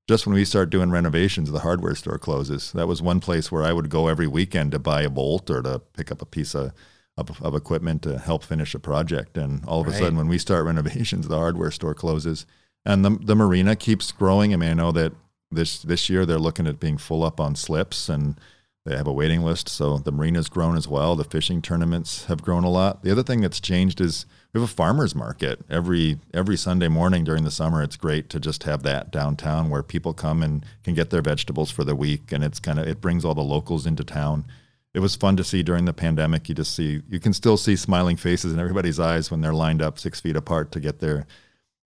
just 0.08 0.26
when 0.26 0.36
we 0.36 0.46
start 0.46 0.70
doing 0.70 0.92
renovations, 0.92 1.52
the 1.52 1.60
hardware 1.60 1.96
store 1.96 2.18
closes. 2.18 2.72
That 2.74 2.88
was 2.88 3.02
one 3.02 3.20
place 3.20 3.52
where 3.52 3.64
I 3.64 3.74
would 3.74 3.90
go 3.90 4.08
every 4.08 4.28
weekend 4.28 4.72
to 4.74 4.80
buy 4.80 5.04
a 5.04 5.10
bolt 5.10 5.50
or 5.50 5.62
to 5.62 5.80
pick 5.80 6.12
up 6.12 6.22
a 6.22 6.26
piece 6.26 6.56
of 6.56 6.74
of, 7.16 7.40
of 7.44 7.54
equipment 7.54 8.02
to 8.02 8.18
help 8.18 8.44
finish 8.44 8.74
a 8.74 8.80
project. 8.80 9.38
And 9.38 9.64
all 9.66 9.82
of 9.82 9.88
right. 9.88 9.96
a 9.96 10.00
sudden, 10.00 10.18
when 10.18 10.28
we 10.28 10.40
start 10.40 10.66
renovations, 10.66 11.28
the 11.28 11.38
hardware 11.38 11.72
store 11.72 11.94
closes, 11.94 12.46
and 12.86 13.06
the 13.06 13.12
the 13.12 13.36
marina 13.36 13.76
keeps 13.76 14.12
growing. 14.12 14.54
I 14.54 14.58
mean, 14.58 14.72
I 14.72 14.74
know 14.74 14.92
that 14.92 15.14
this 15.52 15.82
this 15.82 16.10
year 16.10 16.26
they're 16.26 16.40
looking 16.40 16.68
at 16.68 16.80
being 16.80 16.98
full 16.98 17.24
up 17.24 17.40
on 17.40 17.56
slips 17.56 18.10
and 18.10 18.40
they 18.86 18.98
have 18.98 19.08
a 19.08 19.14
waiting 19.14 19.44
list, 19.44 19.70
so 19.70 19.98
the 19.98 20.12
marina's 20.12 20.50
grown 20.50 20.76
as 20.76 20.90
well. 20.90 21.16
The 21.16 21.24
fishing 21.24 21.62
tournaments 21.62 22.26
have 22.26 22.42
grown 22.42 22.66
a 22.66 22.70
lot. 22.70 23.04
The 23.04 23.12
other 23.12 23.24
thing 23.24 23.40
that's 23.40 23.62
changed 23.62 24.02
is 24.02 24.26
we 24.54 24.62
have 24.62 24.70
a 24.70 24.74
farmers 24.74 25.16
market 25.16 25.62
every 25.70 26.20
every 26.34 26.58
Sunday 26.58 26.88
morning 26.88 27.24
during 27.24 27.44
the 27.44 27.52
summer. 27.52 27.82
It's 27.82 27.98
great 27.98 28.30
to 28.30 28.40
just 28.40 28.64
have 28.64 28.84
that 28.84 29.12
downtown 29.12 29.70
where 29.70 29.82
people 29.82 30.14
come 30.14 30.44
and 30.44 30.64
can 30.84 30.94
get 30.94 31.10
their 31.10 31.24
vegetables 31.24 31.72
for 31.72 31.84
the 31.84 31.96
week, 31.96 32.32
and 32.32 32.44
it's 32.44 32.60
kind 32.60 32.80
of 32.80 32.88
it 32.88 33.02
brings 33.02 33.26
all 33.26 33.34
the 33.34 33.42
locals 33.42 33.88
into 33.88 34.04
town. 34.04 34.46
it 34.94 35.00
was 35.00 35.16
fun 35.16 35.36
to 35.38 35.44
see 35.44 35.64
during 35.64 35.86
the 35.86 35.94
pandemic. 35.94 36.48
You 36.48 36.54
just 36.54 36.76
see, 36.76 37.02
you 37.10 37.20
can 37.20 37.34
still 37.34 37.58
see 37.58 37.76
smiling 37.76 38.16
faces 38.16 38.54
in 38.54 38.60
everybody's 38.60 39.00
eyes 39.00 39.32
when 39.32 39.42
they're 39.42 39.54
lined 39.54 39.82
up 39.82 39.98
six 39.98 40.22
feet 40.22 40.36
apart 40.36 40.72
to 40.74 40.80
get 40.80 41.00
their 41.00 41.26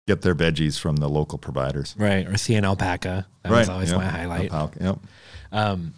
get 0.07 0.23
their 0.23 0.35
veggies 0.35 0.79
from 0.79 0.97
the 0.97 1.09
local 1.09 1.39
providers. 1.39 1.97
Right, 1.99 2.27
or 2.29 2.37
see 2.37 2.55
an 2.55 2.65
alpaca. 2.65 3.27
That 3.43 3.51
right. 3.51 3.59
was 3.59 3.69
always 3.69 3.91
yep. 3.91 3.99
my 3.99 4.07
highlight. 4.07 4.53
Alpaca, 4.53 4.85
yep. 4.85 4.99
Um, 5.51 5.95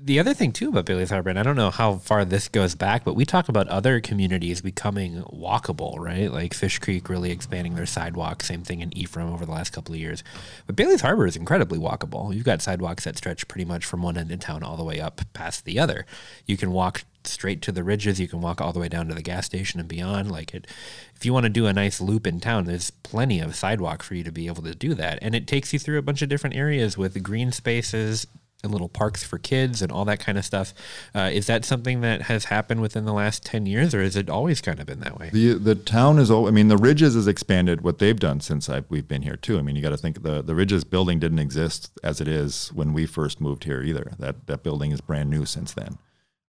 the 0.00 0.20
other 0.20 0.32
thing 0.32 0.52
too 0.52 0.68
about 0.68 0.84
Bailey's 0.84 1.10
Harbor, 1.10 1.30
and 1.30 1.38
I 1.38 1.42
don't 1.42 1.56
know 1.56 1.70
how 1.70 1.96
far 1.96 2.24
this 2.24 2.46
goes 2.46 2.76
back, 2.76 3.04
but 3.04 3.16
we 3.16 3.24
talk 3.24 3.48
about 3.48 3.66
other 3.66 4.00
communities 4.00 4.60
becoming 4.60 5.22
walkable, 5.24 5.98
right? 5.98 6.30
Like 6.30 6.54
Fish 6.54 6.78
Creek 6.78 7.08
really 7.08 7.32
expanding 7.32 7.74
their 7.74 7.84
sidewalk. 7.84 8.44
Same 8.44 8.62
thing 8.62 8.80
in 8.80 8.96
Ephraim 8.96 9.28
over 9.28 9.44
the 9.44 9.50
last 9.50 9.70
couple 9.70 9.94
of 9.94 10.00
years. 10.00 10.22
But 10.66 10.76
Bailey's 10.76 11.00
Harbor 11.00 11.26
is 11.26 11.34
incredibly 11.34 11.80
walkable. 11.80 12.32
You've 12.32 12.44
got 12.44 12.62
sidewalks 12.62 13.04
that 13.04 13.18
stretch 13.18 13.48
pretty 13.48 13.64
much 13.64 13.84
from 13.84 14.02
one 14.02 14.16
end 14.16 14.30
of 14.30 14.38
town 14.38 14.62
all 14.62 14.76
the 14.76 14.84
way 14.84 15.00
up 15.00 15.20
past 15.32 15.64
the 15.64 15.80
other. 15.80 16.06
You 16.46 16.56
can 16.56 16.70
walk 16.70 17.02
straight 17.24 17.60
to 17.62 17.72
the 17.72 17.82
ridges. 17.82 18.20
You 18.20 18.28
can 18.28 18.40
walk 18.40 18.60
all 18.60 18.72
the 18.72 18.78
way 18.78 18.88
down 18.88 19.08
to 19.08 19.14
the 19.14 19.22
gas 19.22 19.46
station 19.46 19.80
and 19.80 19.88
beyond. 19.88 20.30
Like 20.30 20.54
it, 20.54 20.68
if 21.16 21.26
you 21.26 21.32
want 21.32 21.44
to 21.44 21.50
do 21.50 21.66
a 21.66 21.72
nice 21.72 22.00
loop 22.00 22.24
in 22.24 22.38
town, 22.38 22.66
there's 22.66 22.90
plenty 22.90 23.40
of 23.40 23.56
sidewalk 23.56 24.04
for 24.04 24.14
you 24.14 24.22
to 24.22 24.32
be 24.32 24.46
able 24.46 24.62
to 24.62 24.76
do 24.76 24.94
that. 24.94 25.18
And 25.20 25.34
it 25.34 25.48
takes 25.48 25.72
you 25.72 25.80
through 25.80 25.98
a 25.98 26.02
bunch 26.02 26.22
of 26.22 26.28
different 26.28 26.54
areas 26.54 26.96
with 26.96 27.20
green 27.20 27.50
spaces, 27.50 28.28
and 28.64 28.72
little 28.72 28.88
parks 28.88 29.22
for 29.22 29.38
kids 29.38 29.82
and 29.82 29.92
all 29.92 30.04
that 30.04 30.18
kind 30.18 30.36
of 30.36 30.44
stuff. 30.44 30.74
Uh, 31.14 31.30
is 31.32 31.46
that 31.46 31.64
something 31.64 32.00
that 32.00 32.22
has 32.22 32.46
happened 32.46 32.80
within 32.80 33.04
the 33.04 33.12
last 33.12 33.44
10 33.44 33.66
years 33.66 33.94
or 33.94 34.02
has 34.02 34.16
it 34.16 34.28
always 34.28 34.60
kind 34.60 34.80
of 34.80 34.86
been 34.86 35.00
that 35.00 35.18
way? 35.18 35.30
The 35.32 35.54
the 35.54 35.74
town 35.74 36.18
is, 36.18 36.30
I 36.30 36.50
mean, 36.50 36.68
the 36.68 36.76
Ridges 36.76 37.14
has 37.14 37.28
expanded 37.28 37.82
what 37.82 37.98
they've 37.98 38.18
done 38.18 38.40
since 38.40 38.68
I, 38.68 38.82
we've 38.88 39.06
been 39.06 39.22
here 39.22 39.36
too. 39.36 39.58
I 39.58 39.62
mean, 39.62 39.76
you 39.76 39.82
got 39.82 39.90
to 39.90 39.96
think 39.96 40.22
the, 40.22 40.42
the 40.42 40.54
Ridges 40.54 40.84
building 40.84 41.18
didn't 41.18 41.38
exist 41.38 41.92
as 42.02 42.20
it 42.20 42.28
is 42.28 42.72
when 42.74 42.92
we 42.92 43.06
first 43.06 43.40
moved 43.40 43.64
here 43.64 43.82
either. 43.82 44.12
That, 44.18 44.46
that 44.46 44.62
building 44.62 44.90
is 44.90 45.00
brand 45.00 45.30
new 45.30 45.44
since 45.44 45.72
then. 45.72 45.98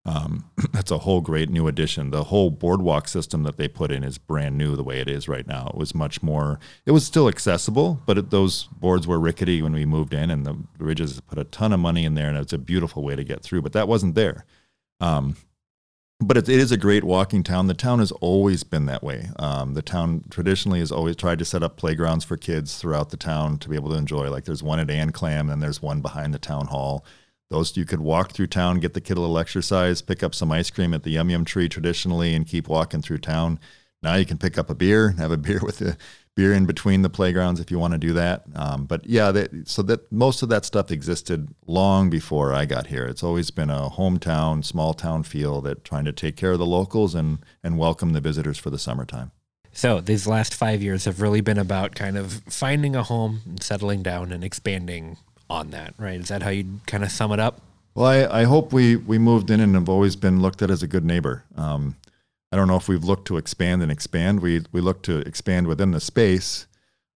Um, 0.05 0.49
that's 0.73 0.91
a 0.91 0.99
whole 0.99 1.21
great 1.21 1.49
new 1.49 1.67
addition. 1.67 2.11
The 2.11 2.25
whole 2.25 2.49
boardwalk 2.49 3.07
system 3.07 3.43
that 3.43 3.57
they 3.57 3.67
put 3.67 3.91
in 3.91 4.03
is 4.03 4.17
brand 4.17 4.57
new 4.57 4.75
the 4.75 4.83
way 4.83 4.99
it 4.99 5.09
is 5.09 5.27
right 5.27 5.47
now. 5.47 5.67
It 5.67 5.75
was 5.77 5.93
much 5.93 6.23
more, 6.23 6.59
it 6.85 6.91
was 6.91 7.05
still 7.05 7.27
accessible, 7.27 8.01
but 8.05 8.17
it, 8.17 8.29
those 8.29 8.63
boards 8.65 9.07
were 9.07 9.19
rickety 9.19 9.61
when 9.61 9.73
we 9.73 9.85
moved 9.85 10.13
in, 10.13 10.29
and 10.29 10.45
the 10.45 10.57
Ridges 10.77 11.19
put 11.21 11.37
a 11.37 11.43
ton 11.43 11.73
of 11.73 11.79
money 11.79 12.05
in 12.05 12.15
there, 12.15 12.29
and 12.29 12.37
it's 12.37 12.53
a 12.53 12.57
beautiful 12.57 13.03
way 13.03 13.15
to 13.15 13.23
get 13.23 13.43
through. 13.43 13.61
But 13.61 13.73
that 13.73 13.87
wasn't 13.87 14.15
there. 14.15 14.45
Um, 14.99 15.35
but 16.21 16.35
it, 16.35 16.49
it 16.49 16.59
is 16.59 16.71
a 16.71 16.77
great 16.77 17.05
walking 17.05 17.43
town. 17.43 17.67
The 17.67 17.73
town 17.73 17.99
has 17.99 18.11
always 18.11 18.63
been 18.63 18.87
that 18.87 19.03
way. 19.03 19.29
Um, 19.37 19.73
the 19.73 19.81
town 19.81 20.25
traditionally 20.29 20.79
has 20.79 20.91
always 20.91 21.15
tried 21.15 21.39
to 21.39 21.45
set 21.45 21.63
up 21.63 21.77
playgrounds 21.77 22.25
for 22.25 22.35
kids 22.35 22.77
throughout 22.77 23.09
the 23.09 23.17
town 23.17 23.57
to 23.59 23.69
be 23.69 23.75
able 23.75 23.89
to 23.91 23.95
enjoy. 23.95 24.29
Like 24.29 24.43
there's 24.43 24.63
one 24.63 24.79
at 24.79 24.87
Anclam, 24.87 25.51
and 25.51 25.63
there's 25.63 25.81
one 25.81 26.01
behind 26.01 26.33
the 26.33 26.39
town 26.39 26.67
hall 26.67 27.05
those 27.49 27.75
you 27.75 27.85
could 27.85 28.01
walk 28.01 28.31
through 28.31 28.47
town, 28.47 28.79
get 28.79 28.93
the 28.93 29.01
kid 29.01 29.17
a 29.17 29.21
little 29.21 29.39
exercise, 29.39 30.01
pick 30.01 30.23
up 30.23 30.35
some 30.35 30.51
ice 30.51 30.69
cream 30.69 30.93
at 30.93 31.03
the 31.03 31.11
Yum 31.11 31.29
Yum 31.29 31.45
Tree 31.45 31.67
traditionally, 31.67 32.35
and 32.35 32.47
keep 32.47 32.67
walking 32.67 33.01
through 33.01 33.17
town. 33.19 33.59
Now 34.01 34.15
you 34.15 34.25
can 34.25 34.37
pick 34.37 34.57
up 34.57 34.69
a 34.69 34.75
beer, 34.75 35.11
have 35.17 35.31
a 35.31 35.37
beer 35.37 35.59
with 35.61 35.79
the 35.79 35.97
beer 36.35 36.53
in 36.53 36.65
between 36.65 37.01
the 37.01 37.09
playgrounds 37.09 37.59
if 37.59 37.69
you 37.69 37.77
want 37.77 37.93
to 37.93 37.97
do 37.97 38.13
that. 38.13 38.43
Um, 38.55 38.85
but 38.85 39.05
yeah, 39.05 39.31
that, 39.31 39.67
so 39.67 39.81
that 39.83 40.09
most 40.11 40.41
of 40.41 40.49
that 40.49 40.63
stuff 40.63 40.89
existed 40.91 41.53
long 41.67 42.09
before 42.09 42.53
I 42.53 42.65
got 42.65 42.87
here. 42.87 43.05
It's 43.05 43.23
always 43.23 43.51
been 43.51 43.69
a 43.69 43.89
hometown, 43.89 44.63
small 44.63 44.93
town 44.93 45.23
feel 45.23 45.59
that 45.61 45.83
trying 45.83 46.05
to 46.05 46.13
take 46.13 46.37
care 46.37 46.53
of 46.53 46.59
the 46.59 46.65
locals 46.65 47.13
and 47.15 47.39
and 47.63 47.77
welcome 47.77 48.13
the 48.13 48.21
visitors 48.21 48.57
for 48.57 48.69
the 48.69 48.79
summertime. 48.79 49.31
So 49.71 50.01
these 50.01 50.27
last 50.27 50.55
five 50.55 50.81
years 50.81 51.05
have 51.05 51.21
really 51.21 51.41
been 51.41 51.57
about 51.57 51.95
kind 51.95 52.17
of 52.17 52.41
finding 52.47 52.95
a 52.95 53.03
home, 53.03 53.41
and 53.45 53.61
settling 53.61 54.01
down, 54.01 54.31
and 54.31 54.43
expanding 54.43 55.17
on 55.49 55.71
that, 55.71 55.93
right? 55.97 56.19
Is 56.19 56.29
that 56.29 56.43
how 56.43 56.49
you 56.49 56.79
kind 56.85 57.03
of 57.03 57.11
sum 57.11 57.31
it 57.31 57.39
up? 57.39 57.61
Well, 57.95 58.05
I, 58.05 58.41
I 58.41 58.43
hope 58.43 58.71
we, 58.71 58.95
we 58.95 59.17
moved 59.17 59.49
in 59.49 59.59
and 59.59 59.75
have 59.75 59.89
always 59.89 60.15
been 60.15 60.41
looked 60.41 60.61
at 60.61 60.69
as 60.69 60.83
a 60.83 60.87
good 60.87 61.03
neighbor. 61.03 61.43
Um, 61.57 61.95
I 62.51 62.55
don't 62.55 62.67
know 62.67 62.77
if 62.77 62.87
we've 62.87 63.03
looked 63.03 63.27
to 63.27 63.37
expand 63.37 63.81
and 63.81 63.91
expand. 63.91 64.41
We, 64.41 64.63
we 64.71 64.81
look 64.81 65.03
to 65.03 65.19
expand 65.19 65.67
within 65.67 65.91
the 65.91 65.99
space, 65.99 66.67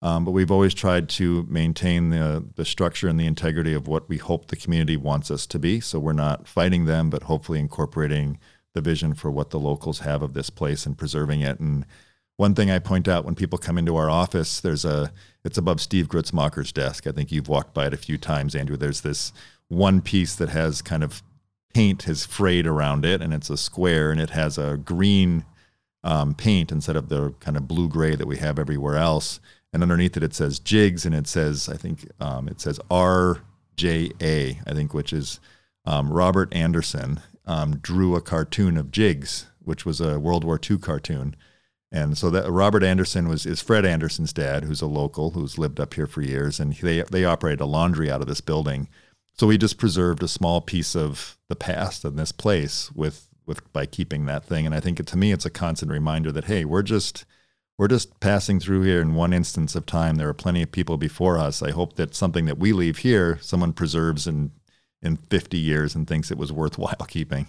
um, 0.01 0.25
but 0.25 0.31
we've 0.31 0.51
always 0.51 0.73
tried 0.73 1.09
to 1.09 1.45
maintain 1.49 2.09
the, 2.09 2.43
the 2.55 2.65
structure 2.65 3.07
and 3.07 3.19
the 3.19 3.25
integrity 3.25 3.73
of 3.73 3.87
what 3.87 4.09
we 4.09 4.17
hope 4.17 4.47
the 4.47 4.55
community 4.55 4.97
wants 4.97 5.31
us 5.31 5.47
to 5.47 5.59
be. 5.59 5.79
So 5.79 5.99
we're 5.99 6.13
not 6.13 6.47
fighting 6.47 6.85
them, 6.85 7.09
but 7.09 7.23
hopefully 7.23 7.59
incorporating 7.59 8.39
the 8.73 8.81
vision 8.81 9.13
for 9.13 9.31
what 9.31 9.51
the 9.51 9.59
locals 9.59 9.99
have 9.99 10.21
of 10.21 10.33
this 10.33 10.49
place 10.49 10.85
and 10.85 10.97
preserving 10.97 11.41
it. 11.41 11.59
And 11.59 11.85
one 12.37 12.55
thing 12.55 12.71
I 12.71 12.79
point 12.79 13.07
out 13.07 13.25
when 13.25 13.35
people 13.35 13.57
come 13.59 13.77
into 13.77 13.95
our 13.95 14.09
office, 14.09 14.59
there's 14.59 14.85
a 14.85 15.11
it's 15.43 15.57
above 15.57 15.81
Steve 15.81 16.07
Grutzmacher's 16.07 16.71
desk. 16.71 17.05
I 17.05 17.11
think 17.11 17.31
you've 17.31 17.49
walked 17.49 17.73
by 17.73 17.87
it 17.87 17.93
a 17.93 17.97
few 17.97 18.17
times, 18.17 18.55
Andrew. 18.55 18.77
There's 18.77 19.01
this 19.01 19.33
one 19.67 20.01
piece 20.01 20.35
that 20.35 20.49
has 20.49 20.81
kind 20.81 21.03
of 21.03 21.21
paint 21.73 22.03
has 22.03 22.25
frayed 22.25 22.65
around 22.65 23.05
it, 23.05 23.21
and 23.21 23.33
it's 23.33 23.49
a 23.49 23.57
square, 23.57 24.11
and 24.11 24.21
it 24.21 24.29
has 24.31 24.57
a 24.57 24.77
green 24.77 25.43
um, 26.03 26.33
paint 26.33 26.71
instead 26.71 26.95
of 26.95 27.09
the 27.09 27.31
kind 27.39 27.57
of 27.57 27.67
blue 27.67 27.89
gray 27.89 28.15
that 28.15 28.27
we 28.27 28.37
have 28.37 28.59
everywhere 28.59 28.97
else. 28.97 29.39
And 29.71 29.81
underneath 29.81 30.15
it, 30.15 30.23
it 30.23 30.33
says 30.33 30.59
jigs, 30.59 31.05
and 31.05 31.15
it 31.15 31.27
says 31.27 31.67
I 31.69 31.77
think 31.77 32.07
um, 32.19 32.47
it 32.47 32.61
says 32.61 32.79
RJA, 32.89 34.61
I 34.65 34.73
think, 34.73 34.93
which 34.93 35.13
is 35.13 35.39
um, 35.85 36.11
Robert 36.11 36.53
Anderson 36.53 37.21
um, 37.45 37.77
drew 37.77 38.15
a 38.15 38.21
cartoon 38.21 38.77
of 38.77 38.91
jigs, 38.91 39.47
which 39.59 39.85
was 39.85 39.99
a 39.99 40.19
World 40.19 40.43
War 40.43 40.59
II 40.69 40.77
cartoon 40.77 41.35
and 41.93 42.17
so 42.17 42.31
that 42.31 42.49
Robert 42.49 42.83
Anderson 42.83 43.27
was 43.27 43.45
is 43.45 43.61
Fred 43.61 43.85
Anderson's 43.85 44.33
dad, 44.33 44.63
who's 44.63 44.81
a 44.81 44.87
local 44.87 45.29
who's 45.29 45.59
lived 45.59 45.79
up 45.79 45.93
here 45.93 46.07
for 46.07 46.23
years, 46.23 46.59
and 46.59 46.73
they 46.73 47.03
they 47.03 47.23
operate 47.23 47.61
a 47.61 47.65
laundry 47.65 48.09
out 48.09 48.19
of 48.19 48.27
this 48.27 48.41
building. 48.41 48.89
So 49.35 49.45
we 49.47 49.59
just 49.59 49.77
preserved 49.77 50.23
a 50.23 50.27
small 50.27 50.59
piece 50.59 50.95
of 50.95 51.37
the 51.49 51.55
past 51.55 52.03
in 52.03 52.15
this 52.15 52.31
place 52.31 52.91
with 52.93 53.27
with 53.45 53.71
by 53.73 53.85
keeping 53.85 54.25
that 54.25 54.43
thing. 54.43 54.65
And 54.65 54.73
I 54.73 54.79
think 54.79 54.99
it, 54.99 55.05
to 55.07 55.17
me, 55.17 55.31
it's 55.31 55.45
a 55.45 55.51
constant 55.51 55.91
reminder 55.91 56.31
that 56.31 56.45
hey, 56.45 56.65
we're 56.65 56.81
just 56.81 57.25
we're 57.77 57.87
just 57.87 58.19
passing 58.19 58.59
through 58.59 58.81
here 58.81 59.01
in 59.01 59.13
one 59.13 59.31
instance 59.31 59.75
of 59.75 59.85
time. 59.85 60.15
There 60.15 60.29
are 60.29 60.33
plenty 60.33 60.63
of 60.63 60.71
people 60.71 60.97
before 60.97 61.37
us. 61.37 61.61
I 61.61 61.71
hope 61.71 61.95
that 61.97 62.15
something 62.15 62.45
that 62.45 62.57
we 62.57 62.73
leave 62.73 62.99
here, 62.99 63.37
someone 63.39 63.71
preserves 63.71 64.25
in 64.25 64.51
in 65.03 65.17
50 65.17 65.59
years 65.59 65.93
and 65.93 66.07
thinks 66.07 66.31
it 66.31 66.37
was 66.39 66.51
worthwhile 66.51 66.95
keeping. 67.07 67.47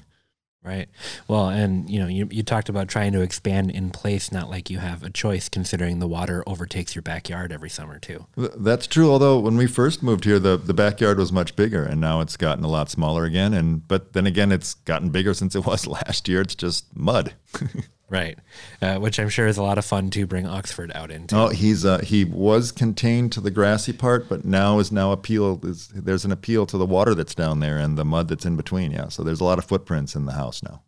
Right. 0.64 0.88
Well, 1.28 1.50
and 1.50 1.90
you 1.90 2.00
know, 2.00 2.06
you, 2.06 2.26
you 2.30 2.42
talked 2.42 2.70
about 2.70 2.88
trying 2.88 3.12
to 3.12 3.20
expand 3.20 3.70
in 3.70 3.90
place, 3.90 4.32
not 4.32 4.48
like 4.48 4.70
you 4.70 4.78
have 4.78 5.02
a 5.02 5.10
choice, 5.10 5.50
considering 5.50 5.98
the 5.98 6.08
water 6.08 6.42
overtakes 6.46 6.94
your 6.94 7.02
backyard 7.02 7.52
every 7.52 7.68
summer 7.68 7.98
too. 7.98 8.26
That's 8.36 8.86
true. 8.86 9.10
Although 9.10 9.38
when 9.40 9.58
we 9.58 9.66
first 9.66 10.02
moved 10.02 10.24
here, 10.24 10.38
the, 10.38 10.56
the 10.56 10.72
backyard 10.72 11.18
was 11.18 11.30
much 11.30 11.54
bigger, 11.54 11.84
and 11.84 12.00
now 12.00 12.22
it's 12.22 12.38
gotten 12.38 12.64
a 12.64 12.68
lot 12.68 12.88
smaller 12.88 13.24
again. 13.24 13.52
And 13.52 13.86
but 13.86 14.14
then 14.14 14.26
again, 14.26 14.50
it's 14.50 14.72
gotten 14.72 15.10
bigger 15.10 15.34
since 15.34 15.54
it 15.54 15.66
was 15.66 15.86
last 15.86 16.28
year. 16.28 16.40
It's 16.40 16.54
just 16.54 16.96
mud. 16.96 17.34
Right, 18.14 18.38
uh, 18.80 18.98
which 18.98 19.18
I'm 19.18 19.28
sure 19.28 19.48
is 19.48 19.56
a 19.56 19.62
lot 19.62 19.76
of 19.76 19.84
fun 19.84 20.08
to 20.10 20.24
bring 20.24 20.46
Oxford 20.46 20.92
out 20.94 21.10
into. 21.10 21.36
Oh, 21.36 21.48
he's 21.48 21.84
uh, 21.84 21.98
he 21.98 22.24
was 22.24 22.70
contained 22.70 23.32
to 23.32 23.40
the 23.40 23.50
grassy 23.50 23.92
part, 23.92 24.28
but 24.28 24.44
now 24.44 24.78
is 24.78 24.92
now 24.92 25.10
appeal 25.10 25.58
is 25.64 25.88
there's 25.88 26.24
an 26.24 26.30
appeal 26.30 26.64
to 26.66 26.78
the 26.78 26.86
water 26.86 27.16
that's 27.16 27.34
down 27.34 27.58
there 27.58 27.76
and 27.76 27.98
the 27.98 28.04
mud 28.04 28.28
that's 28.28 28.46
in 28.46 28.56
between. 28.56 28.92
Yeah, 28.92 29.08
so 29.08 29.24
there's 29.24 29.40
a 29.40 29.44
lot 29.44 29.58
of 29.58 29.64
footprints 29.64 30.14
in 30.14 30.26
the 30.26 30.32
house 30.34 30.62
now. 30.62 30.82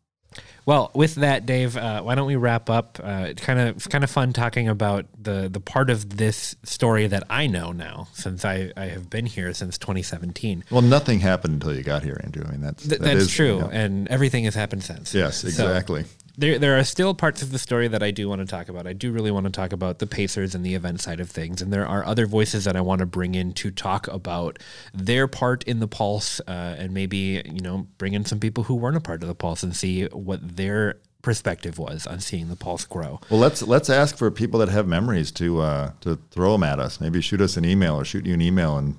Well, 0.67 0.91
with 0.95 1.17
that, 1.17 1.47
Dave, 1.47 1.77
uh, 1.77 2.03
why 2.03 2.15
don't 2.17 2.27
we 2.27 2.35
wrap 2.37 2.69
up? 2.69 2.99
Uh, 3.03 3.27
it's 3.29 3.43
kind 3.43 3.59
of 3.59 3.77
it's 3.77 3.87
kind 3.89 4.05
of 4.05 4.11
fun 4.11 4.33
talking 4.33 4.69
about 4.69 5.07
the 5.21 5.49
the 5.49 5.61
part 5.61 5.91
of 5.91 6.17
this 6.17 6.55
story 6.63 7.07
that 7.09 7.25
I 7.29 7.47
know 7.49 7.73
now, 7.73 8.09
since 8.13 8.45
I, 8.45 8.73
I 8.77 8.87
have 8.87 9.09
been 9.11 9.27
here 9.27 9.53
since 9.55 9.79
2017. 9.79 10.65
Well, 10.71 10.83
nothing 10.83 11.21
happened 11.21 11.55
until 11.55 11.75
you 11.77 11.83
got 11.83 12.03
here, 12.03 12.21
Andrew. 12.23 12.45
I 12.47 12.51
mean 12.53 12.61
that's 12.61 12.87
Th- 12.87 13.01
that 13.01 13.05
that's 13.05 13.25
is, 13.27 13.33
true, 13.33 13.69
and 13.73 14.07
everything 14.09 14.45
has 14.45 14.55
happened 14.55 14.83
since. 14.85 15.15
Yes, 15.15 15.39
So- 15.39 15.49
exactly. 15.49 16.05
There 16.39 16.59
there 16.59 16.79
are 16.79 16.85
still 16.85 17.15
parts 17.15 17.43
of 17.43 17.53
the 17.53 17.59
story 17.59 17.89
that 17.89 18.03
I 18.03 18.11
do 18.11 18.29
want 18.29 18.41
to 18.41 18.47
talk 18.47 18.69
about. 18.69 18.87
I 18.87 18.93
do 18.93 19.13
really 19.13 19.31
want 19.31 19.45
to 19.45 19.53
talk 19.53 19.73
about 19.73 19.99
the 19.99 20.07
Pacers 20.07 20.55
and 20.55 20.65
the 20.65 20.75
event 20.75 21.01
side 21.01 21.21
of 21.21 21.31
things, 21.31 21.63
and 21.63 21.73
there 21.73 21.87
are 21.87 22.05
other 22.05 22.27
voices 22.27 22.65
that 22.65 22.77
I 22.77 22.81
want 22.81 23.01
to 23.01 23.07
bring 23.07 23.35
in 23.35 23.53
to 23.55 23.71
talk 23.71 24.07
about 24.09 24.59
their 24.93 25.27
part 25.27 25.63
in 25.65 25.81
the 25.81 25.89
Pulse, 25.89 26.41
uh, 26.47 26.77
and 26.79 26.93
maybe 26.93 27.43
you 27.45 27.61
know 27.61 27.87
bring 27.99 28.15
in 28.15 28.25
some 28.25 28.41
people 28.41 28.65
who 28.65 28.75
weren't 28.75 28.97
a 28.97 29.01
part 29.01 29.23
of 29.23 29.29
the 29.29 29.35
Pulse 29.35 29.63
and 29.63 29.75
see 29.75 30.05
what 30.07 30.57
their 30.57 30.99
perspective 31.23 31.77
was 31.77 32.07
on 32.07 32.21
seeing 32.21 32.49
the 32.49 32.57
Pulse 32.57 32.85
grow. 32.85 33.21
Well, 33.31 33.41
let's 33.41 33.63
let's 33.63 33.91
ask 33.91 34.17
for 34.17 34.31
people 34.31 34.61
that 34.61 34.69
have 34.69 34.87
memories 34.87 35.33
to 35.33 35.61
uh, 35.61 35.91
to 36.03 36.19
throw 36.31 36.53
them 36.53 36.63
at 36.63 36.79
us. 36.79 37.01
Maybe 37.01 37.21
shoot 37.21 37.41
us 37.41 37.57
an 37.57 37.65
email 37.65 37.97
or 37.97 38.05
shoot 38.05 38.27
you 38.27 38.35
an 38.35 38.43
email, 38.43 38.77
and 38.77 38.99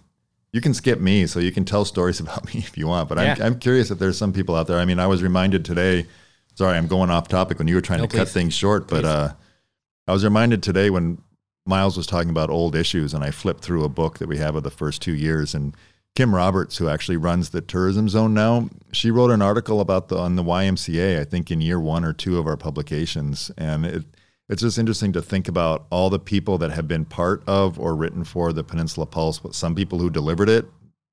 you 0.51 0.61
can 0.61 0.73
skip 0.73 0.99
me, 0.99 1.27
so 1.27 1.39
you 1.39 1.51
can 1.51 1.65
tell 1.65 1.85
stories 1.85 2.19
about 2.25 2.45
me 2.53 2.61
if 2.61 2.77
you 2.77 2.87
want. 2.87 3.09
But 3.09 3.19
I'm 3.19 3.41
I'm 3.41 3.59
curious 3.59 3.91
if 3.91 3.99
there's 3.99 4.17
some 4.17 4.33
people 4.33 4.55
out 4.55 4.67
there. 4.67 4.79
I 4.79 4.85
mean, 4.85 4.99
I 4.99 5.07
was 5.07 5.21
reminded 5.21 5.63
today. 5.63 6.07
Sorry, 6.57 6.75
I'm 6.75 6.87
going 6.87 7.11
off 7.11 7.27
topic 7.27 7.59
when 7.59 7.67
you 7.67 7.75
were 7.75 7.81
trying 7.81 7.99
No, 7.99 8.07
to 8.07 8.17
cut 8.17 8.27
things 8.27 8.51
short, 8.51 8.87
but 8.87 9.05
uh, 9.05 9.33
I 10.07 10.11
was 10.11 10.23
reminded 10.23 10.63
today 10.63 10.89
when 10.89 11.21
Myles 11.67 11.95
was 11.95 12.07
talking 12.07 12.31
about 12.31 12.49
old 12.49 12.75
issues, 12.75 13.13
and 13.13 13.23
I 13.23 13.29
flipped 13.29 13.63
through 13.63 13.83
a 13.83 13.89
book 13.89 14.17
that 14.17 14.27
we 14.27 14.39
have 14.39 14.55
of 14.55 14.63
the 14.63 14.71
first 14.71 14.99
two 14.99 15.13
years, 15.13 15.53
and 15.53 15.77
Kim 16.15 16.33
Roberts, 16.33 16.77
who 16.77 16.89
actually 16.89 17.17
runs 17.17 17.49
the 17.51 17.61
tourism 17.61 18.09
zone 18.09 18.33
now, 18.33 18.71
she 18.91 19.11
wrote 19.11 19.29
an 19.29 19.43
article 19.43 19.79
about 19.79 20.07
the 20.07 20.17
on 20.17 20.35
the 20.35 20.41
YMCA. 20.41 21.19
I 21.19 21.25
think 21.25 21.51
in 21.51 21.61
year 21.61 21.79
one 21.79 22.03
or 22.03 22.11
two 22.11 22.39
of 22.39 22.47
our 22.47 22.57
publications, 22.57 23.51
and 23.55 23.85
it 23.85 24.05
it's 24.49 24.63
just 24.63 24.79
interesting 24.79 25.13
to 25.13 25.21
think 25.21 25.47
about 25.47 25.85
all 25.91 26.09
the 26.09 26.17
people 26.17 26.57
that 26.57 26.71
have 26.71 26.87
been 26.87 27.05
part 27.05 27.43
of 27.45 27.79
or 27.79 27.95
written 27.95 28.23
for 28.23 28.51
the 28.51 28.63
Peninsula 28.63 29.05
Pulse. 29.05 29.37
but 29.37 29.53
Some 29.53 29.75
people 29.75 29.99
who 29.99 30.09
delivered 30.09 30.49
it 30.49 30.65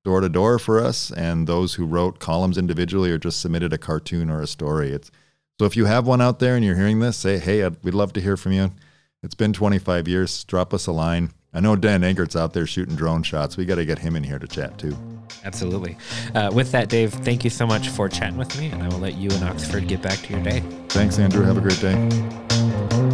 door 0.07 0.23
to 0.23 0.31
door 0.31 0.59
for 0.59 0.83
us, 0.83 1.11
and 1.11 1.47
those 1.47 1.75
who 1.75 1.85
wrote 1.85 2.19
columns 2.19 2.57
individually 2.57 3.11
or 3.11 3.19
just 3.19 3.41
submitted 3.41 3.75
a 3.75 3.79
cartoon 3.79 4.31
or 4.31 4.41
a 4.41 4.47
story. 4.47 4.89
It's 4.89 5.11
so 5.59 5.67
if 5.67 5.77
you 5.77 5.85
have 5.85 6.07
one 6.07 6.21
out 6.21 6.39
there 6.39 6.57
and 6.57 6.65
you're 6.65 6.77
hearing 6.77 7.01
this, 7.01 7.17
say, 7.17 7.39
hey, 7.39 7.63
I'd, 7.63 7.83
we'd 7.85 7.95
love 7.95 8.13
to 8.15 8.21
hear 8.21 8.37
from 8.37 8.53
you. 8.53 8.73
It's 9.23 9.35
been 9.35 9.53
25 9.53 10.09
years. 10.09 10.45
Drop 10.45 10.75
us 10.75 10.87
a 10.87 10.93
line. 10.93 11.31
I 11.55 11.61
know 11.61 11.77
Dan 11.77 12.03
Engert's 12.03 12.35
out 12.35 12.53
there 12.53 12.67
shooting 12.67 12.97
drone 12.97 13.23
shots. 13.23 13.57
We 13.57 13.65
got 13.65 13.77
to 13.77 13.85
get 13.85 14.01
him 14.01 14.17
in 14.17 14.25
here 14.25 14.41
to 14.41 14.49
chat 14.49 14.77
too. 14.77 14.97
Absolutely. 15.45 15.97
Uh, 16.35 16.51
with 16.53 16.73
that, 16.73 16.89
Dave, 16.89 17.13
thank 17.13 17.45
you 17.45 17.51
so 17.51 17.67
much 17.67 17.89
for 17.89 18.09
chatting 18.09 18.37
with 18.37 18.59
me, 18.59 18.67
and 18.67 18.83
I 18.83 18.89
will 18.89 18.99
let 18.99 19.15
you 19.15 19.31
and 19.31 19.45
Oxford 19.45 19.87
get 19.87 20.03
back 20.03 20.19
to 20.19 20.33
your 20.33 20.43
day. 20.43 20.61
Thanks, 20.89 21.19
Andrew. 21.19 21.45
Have 21.45 21.57
a 21.57 21.61
great 21.61 21.81
day. 21.81 23.14